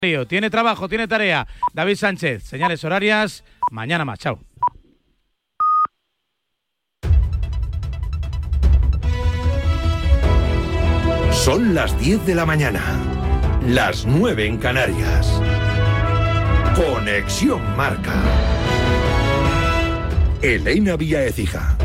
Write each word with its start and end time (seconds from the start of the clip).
Tiene 0.00 0.50
trabajo, 0.50 0.88
tiene 0.88 1.08
tarea. 1.08 1.46
David 1.72 1.96
Sánchez, 1.96 2.42
señales 2.42 2.84
horarias. 2.84 3.44
Mañana 3.70 4.04
más. 4.04 4.18
Chao. 4.18 4.38
Son 11.32 11.74
las 11.74 11.98
10 11.98 12.26
de 12.26 12.34
la 12.34 12.44
mañana. 12.44 12.82
Las 13.66 14.04
9 14.04 14.46
en 14.46 14.58
Canarias. 14.58 15.40
Conexión 16.74 17.60
Marca. 17.76 18.22
Elena 20.42 20.96
Vía 20.96 21.24
Ecija. 21.24 21.76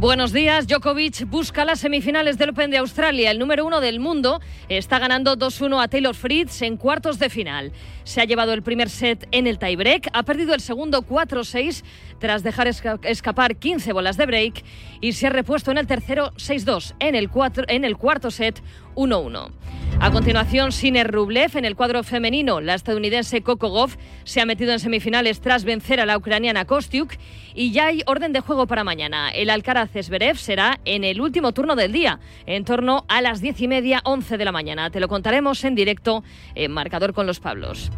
Buenos 0.00 0.32
días. 0.32 0.68
Djokovic 0.68 1.28
busca 1.28 1.64
las 1.64 1.80
semifinales 1.80 2.38
del 2.38 2.50
Open 2.50 2.70
de 2.70 2.78
Australia. 2.78 3.32
El 3.32 3.40
número 3.40 3.66
uno 3.66 3.80
del 3.80 3.98
mundo 3.98 4.40
está 4.68 5.00
ganando 5.00 5.36
2-1 5.36 5.82
a 5.82 5.88
Taylor 5.88 6.14
Fritz 6.14 6.62
en 6.62 6.76
cuartos 6.76 7.18
de 7.18 7.28
final. 7.28 7.72
Se 8.04 8.20
ha 8.20 8.24
llevado 8.24 8.52
el 8.52 8.62
primer 8.62 8.90
set 8.90 9.26
en 9.32 9.48
el 9.48 9.58
tiebreak, 9.58 10.08
ha 10.12 10.22
perdido 10.22 10.54
el 10.54 10.60
segundo 10.60 11.02
4-6 11.02 11.82
tras 12.20 12.44
dejar 12.44 12.68
escapar 12.68 13.56
15 13.56 13.92
bolas 13.92 14.16
de 14.16 14.26
break 14.26 14.62
y 15.00 15.14
se 15.14 15.26
ha 15.26 15.30
repuesto 15.30 15.72
en 15.72 15.78
el 15.78 15.88
tercero 15.88 16.30
6-2 16.36 16.94
en, 17.00 17.16
el 17.16 17.28
en 17.66 17.84
el 17.84 17.96
cuarto 17.96 18.30
set 18.30 18.62
1-1. 18.98 19.52
A 20.00 20.10
continuación, 20.10 20.72
Siner 20.72 21.10
Rublev 21.10 21.56
en 21.56 21.64
el 21.64 21.76
cuadro 21.76 22.02
femenino. 22.02 22.60
La 22.60 22.74
estadounidense 22.74 23.42
Coco 23.42 23.68
Goff 23.68 23.96
se 24.24 24.40
ha 24.40 24.46
metido 24.46 24.72
en 24.72 24.80
semifinales 24.80 25.40
tras 25.40 25.64
vencer 25.64 26.00
a 26.00 26.06
la 26.06 26.16
ucraniana 26.16 26.64
Kostiuk 26.64 27.14
y 27.54 27.70
ya 27.70 27.86
hay 27.86 28.02
orden 28.06 28.32
de 28.32 28.40
juego 28.40 28.66
para 28.66 28.84
mañana. 28.84 29.30
El 29.30 29.50
Alcaraz 29.50 29.90
Zverev 29.90 30.36
será 30.36 30.80
en 30.84 31.04
el 31.04 31.20
último 31.20 31.52
turno 31.52 31.76
del 31.76 31.92
día, 31.92 32.18
en 32.46 32.64
torno 32.64 33.04
a 33.08 33.20
las 33.22 33.40
diez 33.40 33.60
y 33.60 33.68
media, 33.68 34.00
11 34.04 34.36
de 34.36 34.44
la 34.44 34.52
mañana. 34.52 34.90
Te 34.90 35.00
lo 35.00 35.08
contaremos 35.08 35.64
en 35.64 35.74
directo 35.74 36.24
en 36.54 36.72
Marcador 36.72 37.12
con 37.12 37.26
los 37.26 37.40
Pablos. 37.40 37.90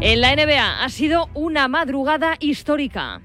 En 0.00 0.20
la 0.22 0.34
NBA 0.34 0.82
ha 0.82 0.88
sido 0.88 1.28
una 1.34 1.68
madrugada 1.68 2.36
histórica. 2.40 3.20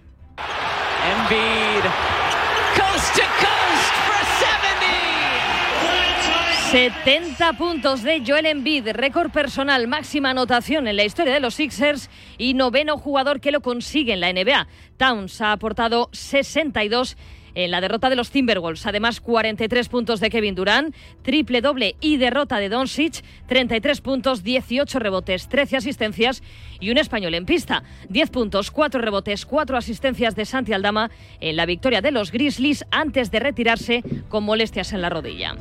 70 6.75 7.53
puntos 7.53 8.03
de 8.03 8.21
Joel 8.27 8.47
Embiid, 8.47 8.89
récord 8.89 9.31
personal, 9.31 9.87
máxima 9.87 10.31
anotación 10.31 10.89
en 10.89 10.97
la 10.97 11.05
historia 11.05 11.33
de 11.33 11.39
los 11.39 11.53
Sixers 11.53 12.09
y 12.37 12.53
noveno 12.53 12.97
jugador 12.97 13.39
que 13.39 13.53
lo 13.53 13.61
consigue 13.61 14.11
en 14.11 14.19
la 14.19 14.33
NBA. 14.33 14.67
Towns 14.97 15.39
ha 15.39 15.53
aportado 15.53 16.09
62 16.11 17.15
en 17.53 17.71
la 17.71 17.79
derrota 17.79 18.09
de 18.09 18.17
los 18.17 18.29
Timberwolves. 18.29 18.85
Además, 18.87 19.21
43 19.21 19.87
puntos 19.87 20.19
de 20.19 20.29
Kevin 20.29 20.53
Durant, 20.53 20.93
triple 21.21 21.61
doble 21.61 21.95
y 22.01 22.17
derrota 22.17 22.57
de 22.57 22.67
Doncic, 22.67 23.23
33 23.47 24.01
puntos, 24.01 24.43
18 24.43 24.99
rebotes, 24.99 25.47
13 25.47 25.77
asistencias 25.77 26.43
y 26.81 26.91
un 26.91 26.97
español 26.97 27.35
en 27.35 27.45
pista. 27.45 27.83
10 28.09 28.31
puntos, 28.31 28.69
4 28.69 28.99
rebotes, 28.99 29.45
4 29.45 29.77
asistencias 29.77 30.35
de 30.35 30.43
Santi 30.43 30.73
Aldama 30.73 31.09
en 31.39 31.55
la 31.55 31.65
victoria 31.65 32.01
de 32.01 32.11
los 32.11 32.33
Grizzlies 32.33 32.83
antes 32.91 33.31
de 33.31 33.39
retirarse 33.39 34.03
con 34.27 34.43
molestias 34.43 34.91
en 34.91 35.01
la 35.01 35.09
rodilla. 35.09 35.55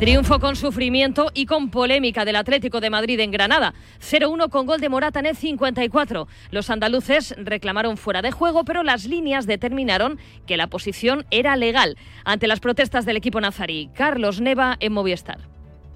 Triunfo 0.00 0.40
con 0.40 0.56
sufrimiento 0.56 1.30
y 1.34 1.44
con 1.44 1.70
polémica 1.70 2.24
del 2.24 2.36
Atlético 2.36 2.80
de 2.80 2.88
Madrid 2.88 3.20
en 3.20 3.30
Granada. 3.30 3.74
0-1 4.00 4.48
con 4.48 4.64
gol 4.64 4.80
de 4.80 4.88
Morata 4.88 5.20
en 5.20 5.26
el 5.26 5.36
54. 5.36 6.26
Los 6.50 6.70
andaluces 6.70 7.34
reclamaron 7.36 7.98
fuera 7.98 8.22
de 8.22 8.30
juego, 8.30 8.64
pero 8.64 8.82
las 8.82 9.04
líneas 9.04 9.46
determinaron 9.46 10.18
que 10.46 10.56
la 10.56 10.68
posición 10.68 11.26
era 11.30 11.54
legal 11.56 11.98
ante 12.24 12.46
las 12.48 12.60
protestas 12.60 13.04
del 13.04 13.18
equipo 13.18 13.42
nazarí. 13.42 13.90
Carlos 13.94 14.40
Neva 14.40 14.78
en 14.80 14.94
Movistar. 14.94 15.40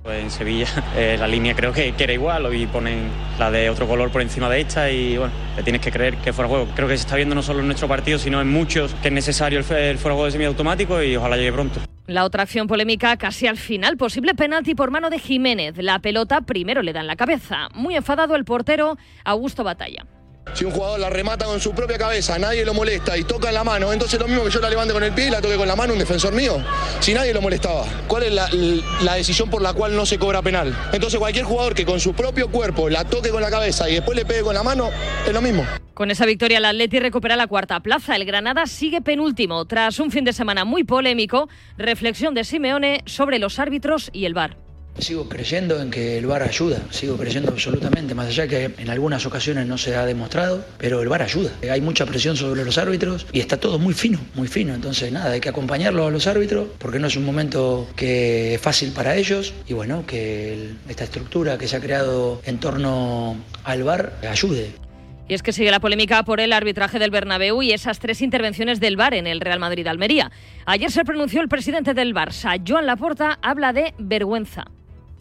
En 0.04 0.30
Sevilla 0.30 0.68
eh, 0.98 1.16
la 1.18 1.26
línea 1.26 1.54
creo 1.54 1.72
que, 1.72 1.94
era 1.96 2.12
igual, 2.12 2.44
hoy 2.44 2.66
ponen 2.66 3.08
la 3.38 3.50
de 3.50 3.70
otro 3.70 3.88
color 3.88 4.10
por 4.10 4.20
encima 4.20 4.50
de 4.50 4.60
esta 4.60 4.90
y 4.90 5.16
bueno, 5.16 5.32
te 5.56 5.62
tienes 5.62 5.80
que 5.80 5.90
creer 5.90 6.16
que 6.16 6.34
fuera 6.34 6.50
juego. 6.50 6.68
Creo 6.76 6.88
que 6.88 6.98
se 6.98 7.04
está 7.04 7.16
viendo 7.16 7.34
no 7.34 7.42
solo 7.42 7.60
en 7.60 7.66
nuestro 7.68 7.88
partido, 7.88 8.18
sino 8.18 8.42
en 8.42 8.50
muchos 8.50 8.92
que 8.96 9.08
es 9.08 9.14
necesario 9.14 9.60
el, 9.60 9.64
el 9.64 9.96
fuera 9.96 10.14
juego 10.14 10.26
de 10.26 10.32
semiautomático 10.32 11.02
y 11.02 11.16
ojalá 11.16 11.38
llegue 11.38 11.54
pronto. 11.54 11.80
La 12.06 12.24
otra 12.24 12.42
acción 12.42 12.66
polémica 12.66 13.16
casi 13.16 13.46
al 13.46 13.56
final, 13.56 13.96
posible 13.96 14.34
penalti 14.34 14.74
por 14.74 14.90
mano 14.90 15.08
de 15.08 15.18
Jiménez. 15.18 15.74
La 15.78 16.00
pelota 16.00 16.42
primero 16.42 16.82
le 16.82 16.92
da 16.92 17.00
en 17.00 17.06
la 17.06 17.16
cabeza. 17.16 17.68
Muy 17.74 17.96
enfadado 17.96 18.36
el 18.36 18.44
portero 18.44 18.98
Augusto 19.24 19.64
Batalla. 19.64 20.04
Si 20.52 20.64
un 20.64 20.70
jugador 20.70 21.00
la 21.00 21.10
remata 21.10 21.46
con 21.46 21.60
su 21.60 21.72
propia 21.72 21.98
cabeza, 21.98 22.38
nadie 22.38 22.64
lo 22.64 22.74
molesta 22.74 23.16
y 23.16 23.24
toca 23.24 23.48
en 23.48 23.54
la 23.54 23.64
mano, 23.64 23.92
entonces 23.92 24.20
lo 24.20 24.28
mismo 24.28 24.44
que 24.44 24.50
yo 24.50 24.60
la 24.60 24.70
levante 24.70 24.92
con 24.92 25.02
el 25.02 25.12
pie 25.12 25.26
y 25.26 25.30
la 25.30 25.40
toque 25.40 25.56
con 25.56 25.66
la 25.66 25.74
mano 25.74 25.94
un 25.94 25.98
defensor 25.98 26.32
mío, 26.32 26.62
si 27.00 27.12
nadie 27.12 27.34
lo 27.34 27.40
molestaba. 27.40 27.84
¿Cuál 28.06 28.24
es 28.24 28.32
la, 28.32 29.14
decisión 29.14 29.50
por 29.50 29.62
la 29.62 29.72
cual 29.72 29.96
no 29.96 30.06
se 30.06 30.18
cobra 30.18 30.42
penal? 30.42 30.76
Entonces 30.92 31.18
cualquier 31.18 31.44
jugador 31.44 31.74
que 31.74 31.84
con 31.84 31.98
su 31.98 32.14
propio 32.14 32.50
cuerpo 32.50 32.88
la 32.88 33.04
toque 33.04 33.30
con 33.30 33.42
la 33.42 33.50
cabeza 33.50 33.88
y 33.88 33.94
después 33.94 34.16
le 34.16 34.24
pegue 34.24 34.42
con 34.42 34.54
la 34.54 34.62
mano, 34.62 34.90
es 35.26 35.32
lo 35.32 35.42
mismo. 35.42 35.66
Con 35.92 36.10
esa 36.10 36.26
victoria 36.26 36.58
el 36.58 36.64
Atleti 36.64 37.00
recupera 37.00 37.36
la 37.36 37.46
cuarta 37.46 37.80
plaza. 37.80 38.14
El 38.14 38.24
Granada 38.24 38.66
sigue 38.66 39.00
penúltimo 39.00 39.64
tras 39.64 39.98
un 39.98 40.10
fin 40.10 40.24
de 40.24 40.32
semana 40.32 40.64
muy 40.64 40.84
polémico. 40.84 41.48
Reflexión 41.78 42.34
de 42.34 42.44
Simeone 42.44 43.02
sobre 43.06 43.38
los 43.38 43.58
árbitros 43.58 44.10
y 44.12 44.24
el 44.24 44.34
VAR. 44.34 44.63
Sigo 44.98 45.28
creyendo 45.28 45.80
en 45.82 45.90
que 45.90 46.18
el 46.18 46.26
VAR 46.26 46.42
ayuda, 46.42 46.78
sigo 46.90 47.16
creyendo 47.16 47.50
absolutamente, 47.50 48.14
más 48.14 48.28
allá 48.28 48.46
que 48.46 48.70
en 48.78 48.90
algunas 48.90 49.26
ocasiones 49.26 49.66
no 49.66 49.76
se 49.76 49.96
ha 49.96 50.06
demostrado, 50.06 50.64
pero 50.78 51.02
el 51.02 51.08
VAR 51.08 51.22
ayuda. 51.22 51.50
Hay 51.70 51.80
mucha 51.80 52.06
presión 52.06 52.36
sobre 52.36 52.64
los 52.64 52.78
árbitros 52.78 53.26
y 53.32 53.40
está 53.40 53.58
todo 53.58 53.78
muy 53.78 53.92
fino, 53.92 54.20
muy 54.34 54.46
fino. 54.46 54.74
Entonces, 54.74 55.10
nada, 55.10 55.32
hay 55.32 55.40
que 55.40 55.48
acompañarlo 55.48 56.06
a 56.06 56.10
los 56.10 56.26
árbitros 56.26 56.68
porque 56.78 56.98
no 56.98 57.08
es 57.08 57.16
un 57.16 57.24
momento 57.24 57.88
que 57.96 58.54
es 58.54 58.60
fácil 58.60 58.92
para 58.92 59.16
ellos 59.16 59.52
y 59.66 59.74
bueno, 59.74 60.04
que 60.06 60.70
esta 60.88 61.04
estructura 61.04 61.58
que 61.58 61.66
se 61.66 61.76
ha 61.76 61.80
creado 61.80 62.40
en 62.44 62.58
torno 62.58 63.36
al 63.64 63.82
VAR 63.82 64.12
ayude. 64.28 64.84
Y 65.26 65.32
es 65.32 65.42
que 65.42 65.52
sigue 65.52 65.70
la 65.70 65.80
polémica 65.80 66.22
por 66.22 66.38
el 66.38 66.52
arbitraje 66.52 66.98
del 66.98 67.10
Bernabéu 67.10 67.62
y 67.62 67.72
esas 67.72 67.98
tres 67.98 68.20
intervenciones 68.20 68.78
del 68.78 68.96
VAR 68.96 69.14
en 69.14 69.26
el 69.26 69.40
Real 69.40 69.58
Madrid-Almería. 69.58 70.30
Ayer 70.66 70.90
se 70.90 71.04
pronunció 71.04 71.40
el 71.40 71.48
presidente 71.48 71.94
del 71.94 72.14
Barça, 72.14 72.62
Joan 72.66 72.86
Laporta, 72.86 73.38
habla 73.40 73.72
de 73.72 73.94
vergüenza. 73.98 74.64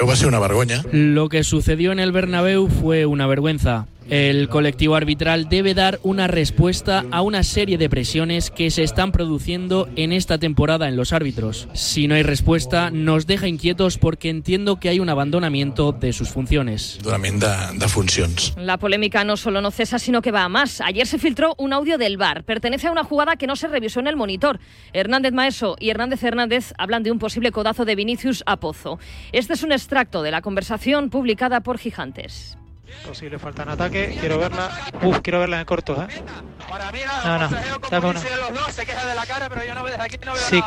Va 0.01 0.13
a 0.13 0.15
ser 0.15 0.27
una 0.27 0.39
vergüenza. 0.39 0.83
Lo 0.91 1.29
que 1.29 1.43
sucedió 1.43 1.91
en 1.91 1.99
el 1.99 2.11
Bernabéu 2.11 2.67
fue 2.67 3.05
una 3.05 3.25
vergüenza. 3.25 3.87
El 4.09 4.49
colectivo 4.49 4.95
arbitral 4.95 5.49
debe 5.49 5.73
dar 5.73 5.99
una 6.03 6.27
respuesta 6.27 7.05
a 7.11 7.21
una 7.21 7.43
serie 7.43 7.77
de 7.77 7.89
presiones 7.89 8.51
que 8.51 8.69
se 8.69 8.83
están 8.83 9.11
produciendo 9.11 9.87
en 9.95 10.11
esta 10.11 10.37
temporada 10.37 10.87
en 10.87 10.95
los 10.95 11.13
árbitros. 11.13 11.67
Si 11.73 12.07
no 12.07 12.15
hay 12.15 12.23
respuesta, 12.23 12.91
nos 12.91 13.27
deja 13.27 13.47
inquietos 13.47 13.97
porque 13.97 14.29
entiendo 14.29 14.79
que 14.79 14.89
hay 14.89 14.99
un 14.99 15.09
abandonamiento 15.09 15.91
de 15.91 16.13
sus 16.13 16.29
funciones. 16.29 16.99
de 17.03 17.87
funciones. 17.87 18.53
La 18.57 18.77
polémica 18.77 19.23
no 19.23 19.37
solo 19.37 19.61
no 19.61 19.71
cesa, 19.71 19.99
sino 19.99 20.21
que 20.21 20.31
va 20.31 20.43
a 20.43 20.49
más. 20.49 20.81
Ayer 20.81 21.07
se 21.07 21.17
filtró 21.17 21.55
un 21.57 21.73
audio 21.73 21.97
del 21.97 22.17
VAR. 22.17 22.43
Pertenece 22.43 22.87
a 22.87 22.91
una 22.91 23.03
jugada 23.03 23.35
que 23.35 23.47
no 23.47 23.55
se 23.55 23.67
revisó 23.67 23.99
en 23.99 24.07
el 24.07 24.15
monitor. 24.15 24.59
Hernández 24.93 25.33
Maeso 25.33 25.75
y 25.79 25.89
Hernández 25.89 26.23
Hernández 26.23 26.73
hablan 26.77 27.03
de 27.03 27.11
un 27.11 27.19
posible 27.19 27.51
codazo 27.51 27.85
de 27.85 27.95
Vinicius 27.95 28.43
a 28.45 28.57
Pozo. 28.57 28.99
Este 29.31 29.53
es 29.53 29.63
un 29.63 29.71
extracto 29.71 30.21
de 30.21 30.31
la 30.31 30.41
conversación 30.41 31.09
publicada 31.09 31.61
por 31.61 31.77
Gigantes. 31.77 32.57
Posible 33.05 33.37
falta 33.39 33.63
en 33.63 33.69
ataque, 33.69 34.17
quiero 34.19 34.37
verla. 34.37 34.69
Uf, 35.01 35.19
quiero 35.21 35.39
verla 35.39 35.59
en 35.59 35.65
corto, 35.65 35.93
¿eh? 36.01 36.07
No, 37.25 37.39
no, 37.39 37.49
dame 37.89 38.07
una. 38.07 38.19
Sí, 40.35 40.63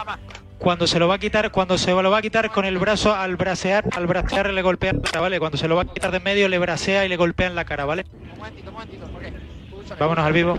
cuando 0.59 0.87
se 0.87 0.99
lo 0.99 1.09
va 1.09 1.15
a 1.15 1.19
quitar, 1.19 1.51
cuando 1.51 1.79
se 1.79 1.93
lo 1.93 2.11
va 2.11 2.19
a 2.19 2.23
quitar 2.23 2.51
con 2.51 2.65
el 2.65 2.79
brazo 2.79 3.15
al 3.15 3.37
bracear, 3.37 3.85
al 3.97 4.07
bracear 4.07 4.53
le 4.53 4.63
golpea 4.63 4.93
la 4.93 5.01
cara, 5.01 5.21
¿vale? 5.21 5.39
Cuando 5.39 5.59
se 5.59 5.69
lo 5.69 5.77
va 5.77 5.83
a 5.83 5.85
quitar 5.87 6.11
de 6.11 6.21
medio 6.21 6.49
le 6.49 6.59
bracea 6.59 7.05
y 7.05 7.09
le 7.09 7.17
golpea 7.17 7.47
en 7.47 7.55
la 7.55 7.65
cara, 7.65 7.85
¿vale? 7.85 8.05
Vámonos 9.99 10.25
al 10.27 10.33
vivo. 10.33 10.59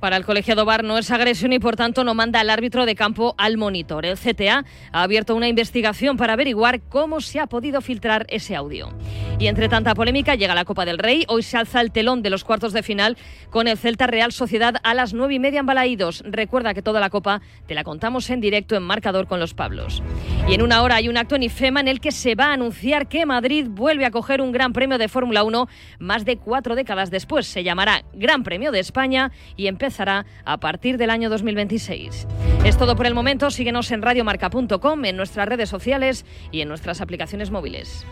Para 0.00 0.18
el 0.18 0.26
colegiado 0.26 0.66
VAR 0.66 0.84
no 0.84 0.98
es 0.98 1.10
agresión 1.10 1.54
y 1.54 1.58
por 1.58 1.74
tanto 1.74 2.04
no 2.04 2.14
manda 2.14 2.40
al 2.40 2.50
árbitro 2.50 2.84
de 2.84 2.94
campo 2.94 3.34
al 3.38 3.56
monitor. 3.56 4.04
El 4.04 4.18
CTA 4.18 4.64
ha 4.92 5.02
abierto 5.02 5.34
una 5.34 5.48
investigación 5.48 6.18
para 6.18 6.34
averiguar 6.34 6.82
cómo 6.82 7.22
se 7.22 7.40
ha 7.40 7.46
podido 7.46 7.80
filtrar 7.80 8.26
ese 8.28 8.54
audio. 8.54 8.90
Y 9.38 9.46
entre 9.46 9.68
tanta 9.68 9.94
polémica 9.94 10.34
llega 10.34 10.54
la 10.54 10.66
Copa 10.66 10.84
del 10.84 10.98
Rey. 10.98 11.24
Hoy 11.28 11.42
se 11.42 11.56
alza 11.56 11.80
el 11.80 11.92
telón 11.92 12.22
de 12.22 12.28
los 12.28 12.44
cuartos 12.44 12.74
de 12.74 12.82
final 12.82 13.16
con 13.50 13.68
el 13.68 13.78
Celta 13.78 14.06
Real 14.06 14.32
Sociedad 14.32 14.76
a 14.82 14.92
las 14.92 15.14
nueve 15.14 15.34
y 15.34 15.38
media 15.38 15.60
en 15.60 15.66
Balaídos. 15.66 16.22
Recuerda 16.26 16.74
que 16.74 16.82
toda 16.82 17.00
la 17.00 17.10
Copa 17.10 17.40
te 17.66 17.74
la 17.74 17.82
contamos 17.82 18.28
en 18.28 18.40
directo 18.42 18.76
en 18.76 18.82
marcador 18.82 19.26
con 19.26 19.40
los 19.40 19.54
Pablos. 19.54 20.02
Y 20.46 20.54
en 20.54 20.62
una 20.62 20.82
hora 20.82 20.96
hay 20.96 21.08
un 21.08 21.16
acto 21.16 21.36
en 21.36 21.42
IFEMA 21.42 21.80
en 21.80 21.88
el 21.88 22.00
que 22.00 22.12
se 22.12 22.34
va 22.34 22.46
a 22.46 22.52
anunciar 22.52 23.08
que 23.08 23.24
Madrid 23.24 23.66
vuelve 23.68 24.04
a 24.04 24.10
coger 24.10 24.42
un 24.42 24.52
gran 24.52 24.74
premio 24.74 24.98
de 24.98 25.08
Fórmula 25.08 25.42
1 25.42 25.68
más 25.98 26.24
de 26.26 26.36
cuatro 26.36 26.74
décadas 26.74 27.10
después. 27.10 27.46
Se 27.46 27.64
llamará 27.64 28.04
Gran 28.12 28.42
Premio 28.42 28.72
de 28.72 28.80
España 28.80 29.32
y 29.56 29.66
empezará 29.66 29.86
a 30.00 30.60
partir 30.60 30.98
del 30.98 31.10
año 31.10 31.30
2026. 31.30 32.26
Es 32.64 32.76
todo 32.76 32.96
por 32.96 33.06
el 33.06 33.14
momento. 33.14 33.50
Síguenos 33.50 33.90
en 33.90 34.02
radiomarca.com, 34.02 35.04
en 35.04 35.16
nuestras 35.16 35.48
redes 35.48 35.68
sociales 35.68 36.24
y 36.50 36.60
en 36.60 36.68
nuestras 36.68 37.00
aplicaciones 37.00 37.50
móviles. 37.50 38.06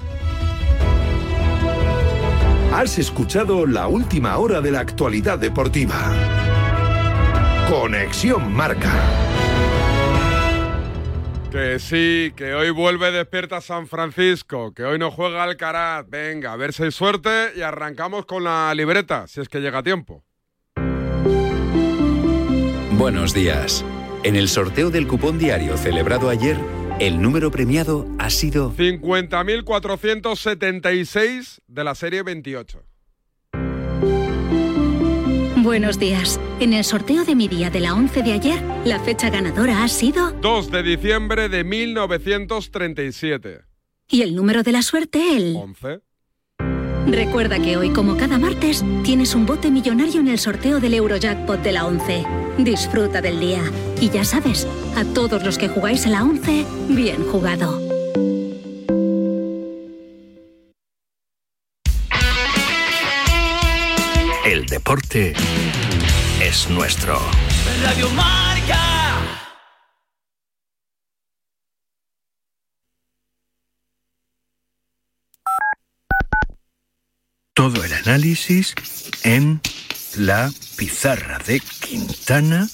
Has 2.72 2.98
escuchado 2.98 3.66
la 3.66 3.86
última 3.86 4.36
hora 4.38 4.60
de 4.60 4.72
la 4.72 4.80
actualidad 4.80 5.38
deportiva. 5.38 6.12
Conexión 7.68 8.52
Marca. 8.52 8.92
Que 11.54 11.78
sí, 11.78 12.32
que 12.34 12.52
hoy 12.52 12.70
vuelve 12.70 13.12
despierta 13.12 13.60
San 13.60 13.86
Francisco, 13.86 14.74
que 14.74 14.84
hoy 14.84 14.98
no 14.98 15.12
juega 15.12 15.44
Alcaraz. 15.44 16.04
Venga, 16.08 16.52
a 16.52 16.56
ver 16.56 16.72
si 16.72 16.82
hay 16.82 16.90
suerte 16.90 17.52
y 17.54 17.62
arrancamos 17.62 18.26
con 18.26 18.42
la 18.42 18.74
libreta, 18.74 19.28
si 19.28 19.40
es 19.40 19.48
que 19.48 19.60
llega 19.60 19.78
a 19.78 19.82
tiempo. 19.84 20.24
Buenos 22.96 23.34
días. 23.34 23.84
En 24.22 24.36
el 24.36 24.48
sorteo 24.48 24.88
del 24.90 25.08
cupón 25.08 25.36
diario 25.36 25.76
celebrado 25.76 26.28
ayer, 26.28 26.56
el 27.00 27.20
número 27.20 27.50
premiado 27.50 28.06
ha 28.20 28.30
sido 28.30 28.72
50.476 28.72 31.58
de 31.66 31.84
la 31.84 31.96
serie 31.96 32.22
28. 32.22 32.84
Buenos 35.56 35.98
días. 35.98 36.38
En 36.60 36.72
el 36.72 36.84
sorteo 36.84 37.24
de 37.24 37.34
mi 37.34 37.48
día 37.48 37.68
de 37.68 37.80
la 37.80 37.94
11 37.94 38.22
de 38.22 38.32
ayer, 38.32 38.62
la 38.84 39.00
fecha 39.00 39.28
ganadora 39.28 39.82
ha 39.82 39.88
sido 39.88 40.30
2 40.30 40.70
de 40.70 40.84
diciembre 40.84 41.48
de 41.48 41.64
1937. 41.64 43.62
y 44.08 44.22
el 44.22 44.36
número 44.36 44.62
de 44.62 44.70
la 44.70 44.82
suerte 44.82 45.36
el 45.36 45.56
11. 45.56 46.00
Recuerda 47.06 47.58
que 47.58 47.76
hoy, 47.76 47.90
como 47.90 48.16
cada 48.16 48.38
martes, 48.38 48.82
tienes 49.02 49.34
un 49.34 49.44
bote 49.44 49.70
millonario 49.70 50.20
en 50.20 50.28
el 50.28 50.38
sorteo 50.38 50.80
del 50.80 50.94
Eurojackpot 50.94 51.62
de 51.62 51.72
la 51.72 51.86
11. 51.86 52.24
Disfruta 52.58 53.20
del 53.20 53.40
día. 53.40 53.62
Y 54.00 54.08
ya 54.10 54.24
sabes, 54.24 54.66
a 54.96 55.04
todos 55.04 55.42
los 55.44 55.58
que 55.58 55.68
jugáis 55.68 56.06
a 56.06 56.10
la 56.10 56.24
11, 56.24 56.64
bien 56.88 57.22
jugado. 57.24 57.80
El 64.46 64.66
deporte 64.66 65.34
es 66.40 66.70
nuestro. 66.70 67.18
Radio 67.82 68.08
Marca. 68.10 69.43
Todo 77.54 77.84
el 77.84 77.92
análisis 77.92 78.74
en 79.22 79.60
la 80.16 80.50
pizarra 80.76 81.38
de 81.38 81.60
Quintana 81.60 82.68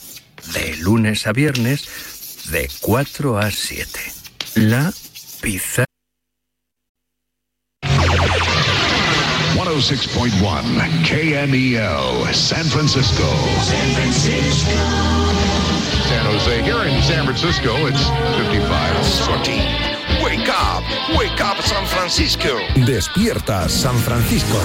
de 0.54 0.74
lunes 0.78 1.26
a 1.26 1.32
viernes 1.32 2.48
de 2.50 2.70
4 2.80 3.38
a 3.38 3.50
7. 3.50 4.00
La 4.54 4.90
pizarra. 5.42 5.84
106.1 9.54 10.80
KMEL, 11.06 12.34
San 12.34 12.64
Francisco. 12.64 13.28
San 13.62 13.92
Francisco. 13.92 14.70
San 16.08 16.24
Jose. 16.24 16.62
Here 16.62 16.88
in 16.88 17.02
San 17.02 17.26
Francisco, 17.26 17.86
it's 17.86 18.08
55. 18.38 19.00
Wake 19.28 19.89
wake 21.16 21.40
up 21.40 21.62
San 21.62 21.86
Francisco. 21.86 22.48
Despierta 22.76 23.68
San 23.68 23.96
Francisco. 23.98 24.58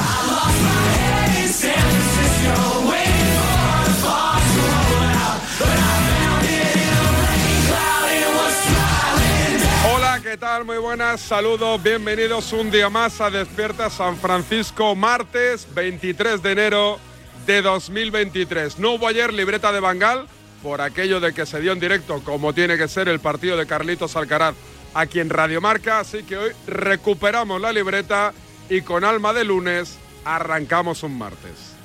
Hola, 9.94 10.20
¿qué 10.22 10.38
tal? 10.38 10.66
Muy 10.66 10.78
buenas, 10.78 11.22
saludos, 11.22 11.82
bienvenidos 11.82 12.54
un 12.54 12.72
día 12.72 12.90
más 12.90 13.22
a 13.22 13.30
Despierta 13.30 13.90
San 13.90 14.18
Francisco, 14.18 14.96
martes 14.96 15.68
23 15.74 16.42
de 16.42 16.52
enero 16.52 17.00
de 17.46 17.62
2023. 17.62 18.80
No 18.80 18.94
hubo 18.94 19.08
ayer 19.08 19.34
libreta 19.34 19.72
de 19.72 19.80
Bangal 19.80 20.28
por 20.64 20.82
aquello 20.82 21.20
de 21.20 21.34
que 21.34 21.46
se 21.46 21.62
dio 21.62 21.74
en 21.74 21.80
directo, 21.80 22.22
como 22.24 22.54
tiene 22.54 22.78
que 22.78 22.88
ser 22.88 23.08
el 23.08 23.20
partido 23.20 23.56
de 23.56 23.68
Carlitos 23.68 24.16
Alcaraz 24.16 24.56
aquí 24.96 25.20
en 25.20 25.30
Radio 25.30 25.62
Marca, 25.62 26.00
así 26.00 26.24
que 26.24 26.38
hoy 26.38 26.52
recuperamos 26.66 27.62
la 27.62 27.72
libreta 27.72 28.34
y 28.70 28.82
con 28.82 29.04
alma 29.04 29.34
de 29.34 29.44
lunes 29.44 29.98
arrancamos 30.24 31.04
un 31.04 31.18
martes. 31.18 31.76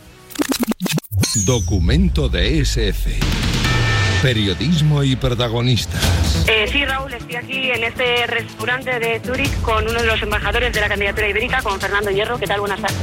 Documento 1.44 2.28
de 2.28 2.60
SF. 2.60 3.10
Periodismo 4.22 5.02
y 5.02 5.16
protagonistas. 5.16 6.44
Eh, 6.46 6.68
sí, 6.70 6.84
Raúl, 6.84 7.12
estoy 7.12 7.36
aquí 7.36 7.70
en 7.70 7.84
este 7.84 8.26
restaurante 8.26 8.98
de 8.98 9.20
Zurich 9.20 9.60
con 9.62 9.88
uno 9.88 10.00
de 10.00 10.06
los 10.06 10.22
embajadores 10.22 10.72
de 10.72 10.80
la 10.80 10.88
candidatura 10.88 11.28
ibérica, 11.28 11.62
con 11.62 11.80
Fernando 11.80 12.10
Hierro. 12.10 12.38
¿Qué 12.38 12.46
tal? 12.46 12.60
Buenas 12.60 12.80
tardes. 12.80 12.98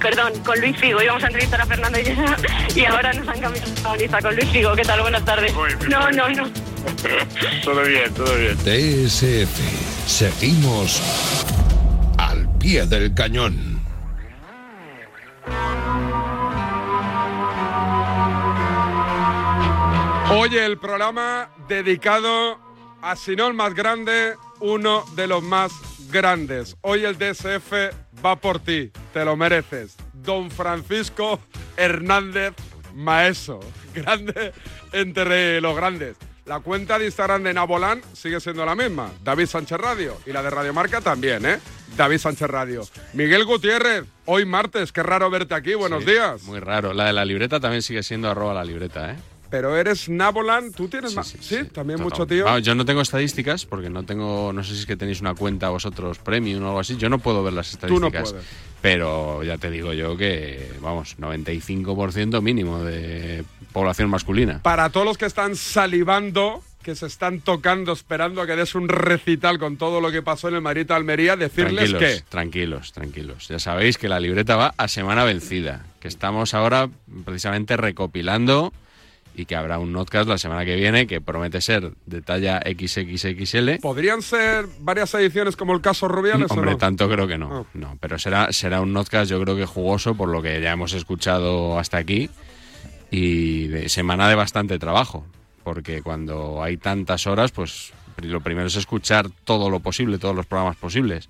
Perdón, 0.00 0.32
con 0.44 0.60
Luis 0.60 0.76
Figo. 0.76 1.00
Íbamos 1.00 1.22
a 1.22 1.26
entrevistar 1.28 1.60
a 1.60 1.66
Fernando 1.66 1.98
Hierro 1.98 2.36
y 2.74 2.84
ahora 2.84 3.12
nos 3.12 3.28
han 3.28 3.40
cambiado 3.40 3.66
de 3.66 3.72
protagonista 3.72 4.20
con 4.20 4.36
Luis 4.36 4.50
Figo. 4.50 4.74
¿Qué 4.74 4.82
tal? 4.82 5.00
Buenas 5.00 5.24
tardes. 5.24 5.54
No, 5.88 6.10
no, 6.10 6.28
no. 6.30 6.69
todo 7.64 7.82
bien, 7.84 8.12
todo 8.14 8.36
bien. 8.36 8.56
DSF. 8.58 10.06
Seguimos 10.06 11.00
al 12.18 12.48
pie 12.58 12.86
del 12.86 13.14
cañón. 13.14 13.80
Hoy 20.32 20.56
el 20.56 20.78
programa 20.78 21.50
dedicado 21.68 22.58
a, 23.02 23.16
si 23.16 23.34
no 23.34 23.48
el 23.48 23.54
más 23.54 23.74
grande, 23.74 24.34
uno 24.60 25.04
de 25.16 25.26
los 25.26 25.42
más 25.42 25.72
grandes. 26.10 26.76
Hoy 26.82 27.04
el 27.04 27.18
DSF 27.18 27.72
va 28.24 28.36
por 28.36 28.60
ti, 28.60 28.92
te 29.12 29.24
lo 29.24 29.36
mereces. 29.36 29.96
Don 30.12 30.50
Francisco 30.50 31.40
Hernández 31.76 32.54
Maeso, 32.94 33.60
grande 33.94 34.52
entre 34.92 35.60
los 35.60 35.74
grandes. 35.76 36.16
La 36.50 36.58
cuenta 36.58 36.98
de 36.98 37.06
Instagram 37.06 37.44
de 37.44 37.54
Nabolán 37.54 38.02
sigue 38.12 38.40
siendo 38.40 38.66
la 38.66 38.74
misma, 38.74 39.12
David 39.22 39.46
Sánchez 39.46 39.78
Radio. 39.78 40.16
Y 40.26 40.32
la 40.32 40.42
de 40.42 40.50
Radio 40.50 40.72
Marca 40.74 41.00
también, 41.00 41.46
¿eh? 41.46 41.60
David 41.96 42.18
Sánchez 42.18 42.50
Radio. 42.50 42.82
Miguel 43.12 43.44
Gutiérrez, 43.44 44.02
hoy 44.24 44.44
martes, 44.46 44.90
qué 44.90 45.04
raro 45.04 45.30
verte 45.30 45.54
aquí, 45.54 45.74
buenos 45.74 46.02
Sí, 46.02 46.10
días. 46.10 46.42
Muy 46.42 46.58
raro. 46.58 46.92
La 46.92 47.04
de 47.04 47.12
la 47.12 47.24
libreta 47.24 47.60
también 47.60 47.82
sigue 47.82 48.02
siendo 48.02 48.28
arroba 48.28 48.52
la 48.52 48.64
libreta, 48.64 49.12
¿eh? 49.12 49.16
Pero 49.50 49.76
eres 49.76 50.08
Nabolan, 50.08 50.72
tú 50.72 50.88
tienes 50.88 51.14
más. 51.14 51.34
Sí, 51.40 51.64
también 51.72 52.00
mucho 52.00 52.26
tío. 52.26 52.44
Vamos, 52.44 52.62
yo 52.62 52.74
no 52.74 52.84
tengo 52.84 53.00
estadísticas 53.00 53.66
porque 53.66 53.90
no 53.90 54.04
tengo, 54.04 54.52
no 54.52 54.62
sé 54.62 54.74
si 54.74 54.80
es 54.80 54.86
que 54.86 54.96
tenéis 54.96 55.20
una 55.20 55.34
cuenta 55.34 55.68
vosotros 55.70 56.18
premium 56.18 56.62
o 56.62 56.68
algo 56.68 56.80
así. 56.80 56.96
Yo 56.96 57.08
no 57.08 57.18
puedo 57.18 57.42
ver 57.42 57.52
las 57.54 57.76
Tú 57.78 57.98
no 58.00 58.06
estadísticas. 58.06 58.30
puedes. 58.32 58.46
Pero 58.80 59.42
ya 59.42 59.58
te 59.58 59.70
digo 59.70 59.92
yo 59.92 60.16
que, 60.16 60.72
vamos, 60.80 61.18
95% 61.18 62.40
mínimo 62.40 62.82
de 62.82 63.44
población 63.72 64.08
masculina. 64.08 64.62
Para 64.62 64.88
todos 64.90 65.04
los 65.06 65.18
que 65.18 65.26
están 65.26 65.56
salivando, 65.56 66.62
que 66.82 66.94
se 66.94 67.06
están 67.06 67.40
tocando, 67.40 67.92
esperando 67.92 68.40
a 68.40 68.46
que 68.46 68.56
des 68.56 68.74
un 68.74 68.88
recital 68.88 69.58
con 69.58 69.76
todo 69.76 70.00
lo 70.00 70.10
que 70.10 70.22
pasó 70.22 70.48
en 70.48 70.54
el 70.54 70.60
Madrid 70.62 70.90
Almería, 70.92 71.36
decirles 71.36 71.90
Tranquilos, 71.90 72.00
que 72.00 72.22
tranquilos, 72.28 72.92
tranquilos. 72.92 73.48
Ya 73.48 73.58
sabéis 73.58 73.98
que 73.98 74.08
la 74.08 74.18
libreta 74.20 74.56
va 74.56 74.74
a 74.76 74.88
semana 74.88 75.24
vencida, 75.24 75.84
que 76.00 76.08
estamos 76.08 76.54
ahora 76.54 76.88
precisamente 77.24 77.76
recopilando 77.76 78.72
y 79.34 79.46
que 79.46 79.56
habrá 79.56 79.78
un 79.78 79.92
notcast 79.92 80.28
la 80.28 80.38
semana 80.38 80.64
que 80.64 80.76
viene 80.76 81.06
que 81.06 81.20
promete 81.20 81.60
ser 81.60 81.92
de 82.06 82.22
talla 82.22 82.60
XXXL. 82.60 83.78
podrían 83.80 84.22
ser 84.22 84.66
varias 84.80 85.14
ediciones 85.14 85.56
como 85.56 85.72
el 85.74 85.80
caso 85.80 86.08
Rubiales 86.08 86.50
Hombre, 86.50 86.70
o 86.70 86.72
no. 86.72 86.78
tanto 86.78 87.08
creo 87.08 87.26
que 87.26 87.38
no. 87.38 87.66
No, 87.74 87.96
pero 88.00 88.18
será, 88.18 88.52
será 88.52 88.80
un 88.80 88.92
notcast 88.92 89.30
yo 89.30 89.40
creo 89.40 89.56
que 89.56 89.66
jugoso 89.66 90.14
por 90.14 90.28
lo 90.28 90.42
que 90.42 90.60
ya 90.60 90.72
hemos 90.72 90.92
escuchado 90.92 91.78
hasta 91.78 91.96
aquí 91.96 92.28
y 93.10 93.68
de 93.68 93.88
semana 93.88 94.28
de 94.28 94.34
bastante 94.34 94.78
trabajo, 94.78 95.24
porque 95.64 96.02
cuando 96.02 96.62
hay 96.62 96.76
tantas 96.76 97.26
horas, 97.26 97.50
pues 97.50 97.92
lo 98.22 98.40
primero 98.40 98.68
es 98.68 98.76
escuchar 98.76 99.28
todo 99.44 99.70
lo 99.70 99.80
posible, 99.80 100.18
todos 100.18 100.34
los 100.36 100.46
programas 100.46 100.76
posibles. 100.76 101.28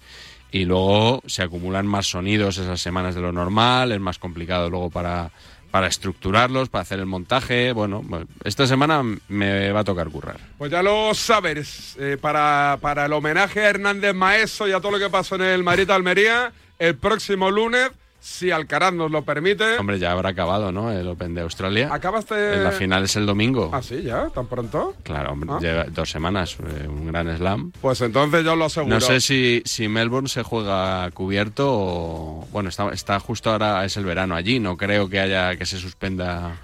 Y 0.52 0.64
luego 0.64 1.22
se 1.26 1.42
acumulan 1.42 1.86
más 1.86 2.10
sonidos 2.10 2.58
esas 2.58 2.80
semanas 2.80 3.14
de 3.14 3.20
lo 3.20 3.30
normal, 3.30 3.92
es 3.92 4.00
más 4.00 4.18
complicado 4.18 4.68
luego 4.68 4.90
para, 4.90 5.30
para 5.70 5.86
estructurarlos, 5.86 6.68
para 6.68 6.82
hacer 6.82 6.98
el 6.98 7.06
montaje. 7.06 7.72
Bueno, 7.72 8.02
esta 8.44 8.66
semana 8.66 9.02
me 9.28 9.70
va 9.72 9.80
a 9.80 9.84
tocar 9.84 10.08
currar. 10.08 10.38
Pues 10.58 10.70
ya 10.70 10.82
lo 10.82 11.14
sabes, 11.14 11.96
eh, 11.98 12.16
para, 12.20 12.78
para 12.80 13.06
el 13.06 13.12
homenaje 13.12 13.60
a 13.60 13.70
Hernández 13.70 14.14
Maeso 14.14 14.66
y 14.68 14.72
a 14.72 14.80
todo 14.80 14.92
lo 14.92 14.98
que 14.98 15.10
pasó 15.10 15.36
en 15.36 15.42
el 15.42 15.62
Madrid 15.62 15.90
Almería, 15.90 16.52
el 16.78 16.96
próximo 16.96 17.50
lunes, 17.50 17.90
si 18.20 18.50
Alcaraz 18.50 18.92
nos 18.92 19.10
lo 19.10 19.22
permite. 19.24 19.78
Hombre, 19.78 19.98
ya 19.98 20.12
habrá 20.12 20.30
acabado, 20.30 20.70
¿no? 20.72 20.92
El 20.92 21.08
Open 21.08 21.34
de 21.34 21.40
Australia. 21.40 21.88
Acabaste. 21.92 22.56
La 22.58 22.70
final 22.70 23.04
es 23.04 23.16
el 23.16 23.26
domingo. 23.26 23.70
Ah, 23.72 23.82
sí, 23.82 24.02
ya, 24.02 24.28
tan 24.28 24.46
pronto. 24.46 24.94
Claro, 25.02 25.32
hombre, 25.32 25.50
Ah. 25.52 25.58
lleva 25.60 25.84
dos 25.84 26.10
semanas, 26.10 26.56
eh, 26.60 26.86
un 26.86 27.06
gran 27.06 27.34
slam. 27.36 27.72
Pues 27.80 28.00
entonces 28.02 28.44
yo 28.44 28.54
lo 28.56 28.66
aseguro. 28.66 28.94
No 28.94 29.00
sé 29.00 29.20
si, 29.20 29.62
si 29.64 29.88
Melbourne 29.88 30.28
se 30.28 30.42
juega 30.42 31.10
cubierto 31.12 31.66
o... 31.68 32.48
Bueno, 32.52 32.68
está, 32.68 32.90
está 32.92 33.18
justo 33.20 33.50
ahora, 33.50 33.84
es 33.84 33.96
el 33.96 34.04
verano 34.04 34.34
allí, 34.34 34.60
no 34.60 34.76
creo 34.76 35.08
que 35.08 35.20
haya 35.20 35.56
que 35.56 35.66
se 35.66 35.78
suspenda 35.78 36.56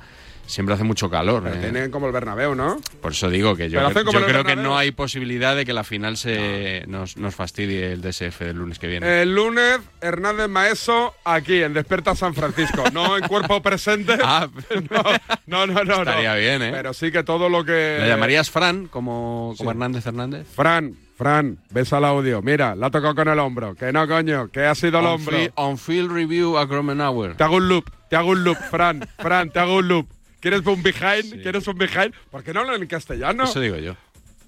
siempre 0.46 0.74
hace 0.74 0.84
mucho 0.84 1.10
calor. 1.10 1.42
Pero 1.42 1.56
eh. 1.56 1.58
tienen 1.60 1.90
como 1.90 2.06
el 2.06 2.12
Bernabéu, 2.12 2.54
¿no? 2.54 2.80
Por 3.00 3.12
eso 3.12 3.28
digo 3.30 3.56
que 3.56 3.68
yo, 3.70 3.80
yo 3.92 4.24
creo 4.24 4.44
que 4.44 4.56
no 4.56 4.76
hay 4.78 4.90
posibilidad 4.92 5.54
de 5.56 5.64
que 5.64 5.72
la 5.72 5.84
final 5.84 6.16
se 6.16 6.84
nos, 6.88 7.16
nos 7.16 7.34
fastidie 7.34 7.92
el 7.92 8.00
DSF 8.00 8.40
del 8.40 8.56
lunes 8.56 8.78
que 8.78 8.86
viene. 8.86 9.22
El 9.22 9.34
lunes, 9.34 9.78
Hernández 10.00 10.48
Maeso 10.48 11.14
aquí, 11.24 11.62
en 11.62 11.74
Desperta 11.74 12.14
San 12.14 12.34
Francisco. 12.34 12.84
No 12.92 13.16
en 13.16 13.26
cuerpo 13.28 13.60
presente. 13.66 14.16
Ah, 14.22 14.48
no, 15.46 15.66
no, 15.66 15.74
no. 15.74 15.84
no, 15.84 15.94
Estaría 16.02 16.32
no. 16.34 16.38
bien, 16.40 16.62
¿eh? 16.62 16.70
Pero 16.72 16.94
sí 16.94 17.10
que 17.12 17.22
todo 17.22 17.48
lo 17.48 17.64
que. 17.64 17.98
¿Le 18.00 18.08
llamarías 18.08 18.50
Fran 18.50 18.86
como, 18.86 19.54
como 19.58 19.70
Hernández 19.70 20.06
Hernández? 20.06 20.46
Fran, 20.54 20.94
Fran, 21.16 21.58
ves 21.70 21.92
al 21.92 22.04
audio. 22.04 22.42
Mira, 22.42 22.74
la 22.74 22.86
ha 22.88 22.90
tocado 22.90 23.14
con 23.14 23.28
el 23.28 23.38
hombro. 23.38 23.74
Que 23.74 23.92
no, 23.92 24.06
coño, 24.06 24.48
que 24.50 24.64
ha 24.64 24.74
sido 24.74 24.98
el 25.00 25.06
On 25.06 25.12
hombro. 25.14 25.36
fi- 25.36 25.50
On 25.54 25.78
field 25.78 26.12
review 26.12 26.58
a 26.58 26.66
Gromenauer. 26.66 27.34
Te 27.36 27.44
hago 27.44 27.56
un 27.56 27.68
loop, 27.68 27.88
te 28.10 28.16
hago 28.16 28.30
un 28.30 28.44
loop, 28.44 28.58
Fran, 28.70 29.06
Fran, 29.18 29.50
te 29.50 29.58
hago 29.58 29.76
un 29.76 29.88
loop. 29.88 30.08
¿Quieres 30.46 30.64
un 30.64 30.80
behind? 30.80 31.42
¿Quieres 31.42 31.66
un 31.66 31.76
behind? 31.76 32.14
¿Por 32.30 32.44
qué 32.44 32.52
no 32.54 32.60
hablan 32.60 32.80
en 32.80 32.86
castellano? 32.86 33.42
Eso 33.44 33.58
digo 33.58 33.76
yo. 33.78 33.96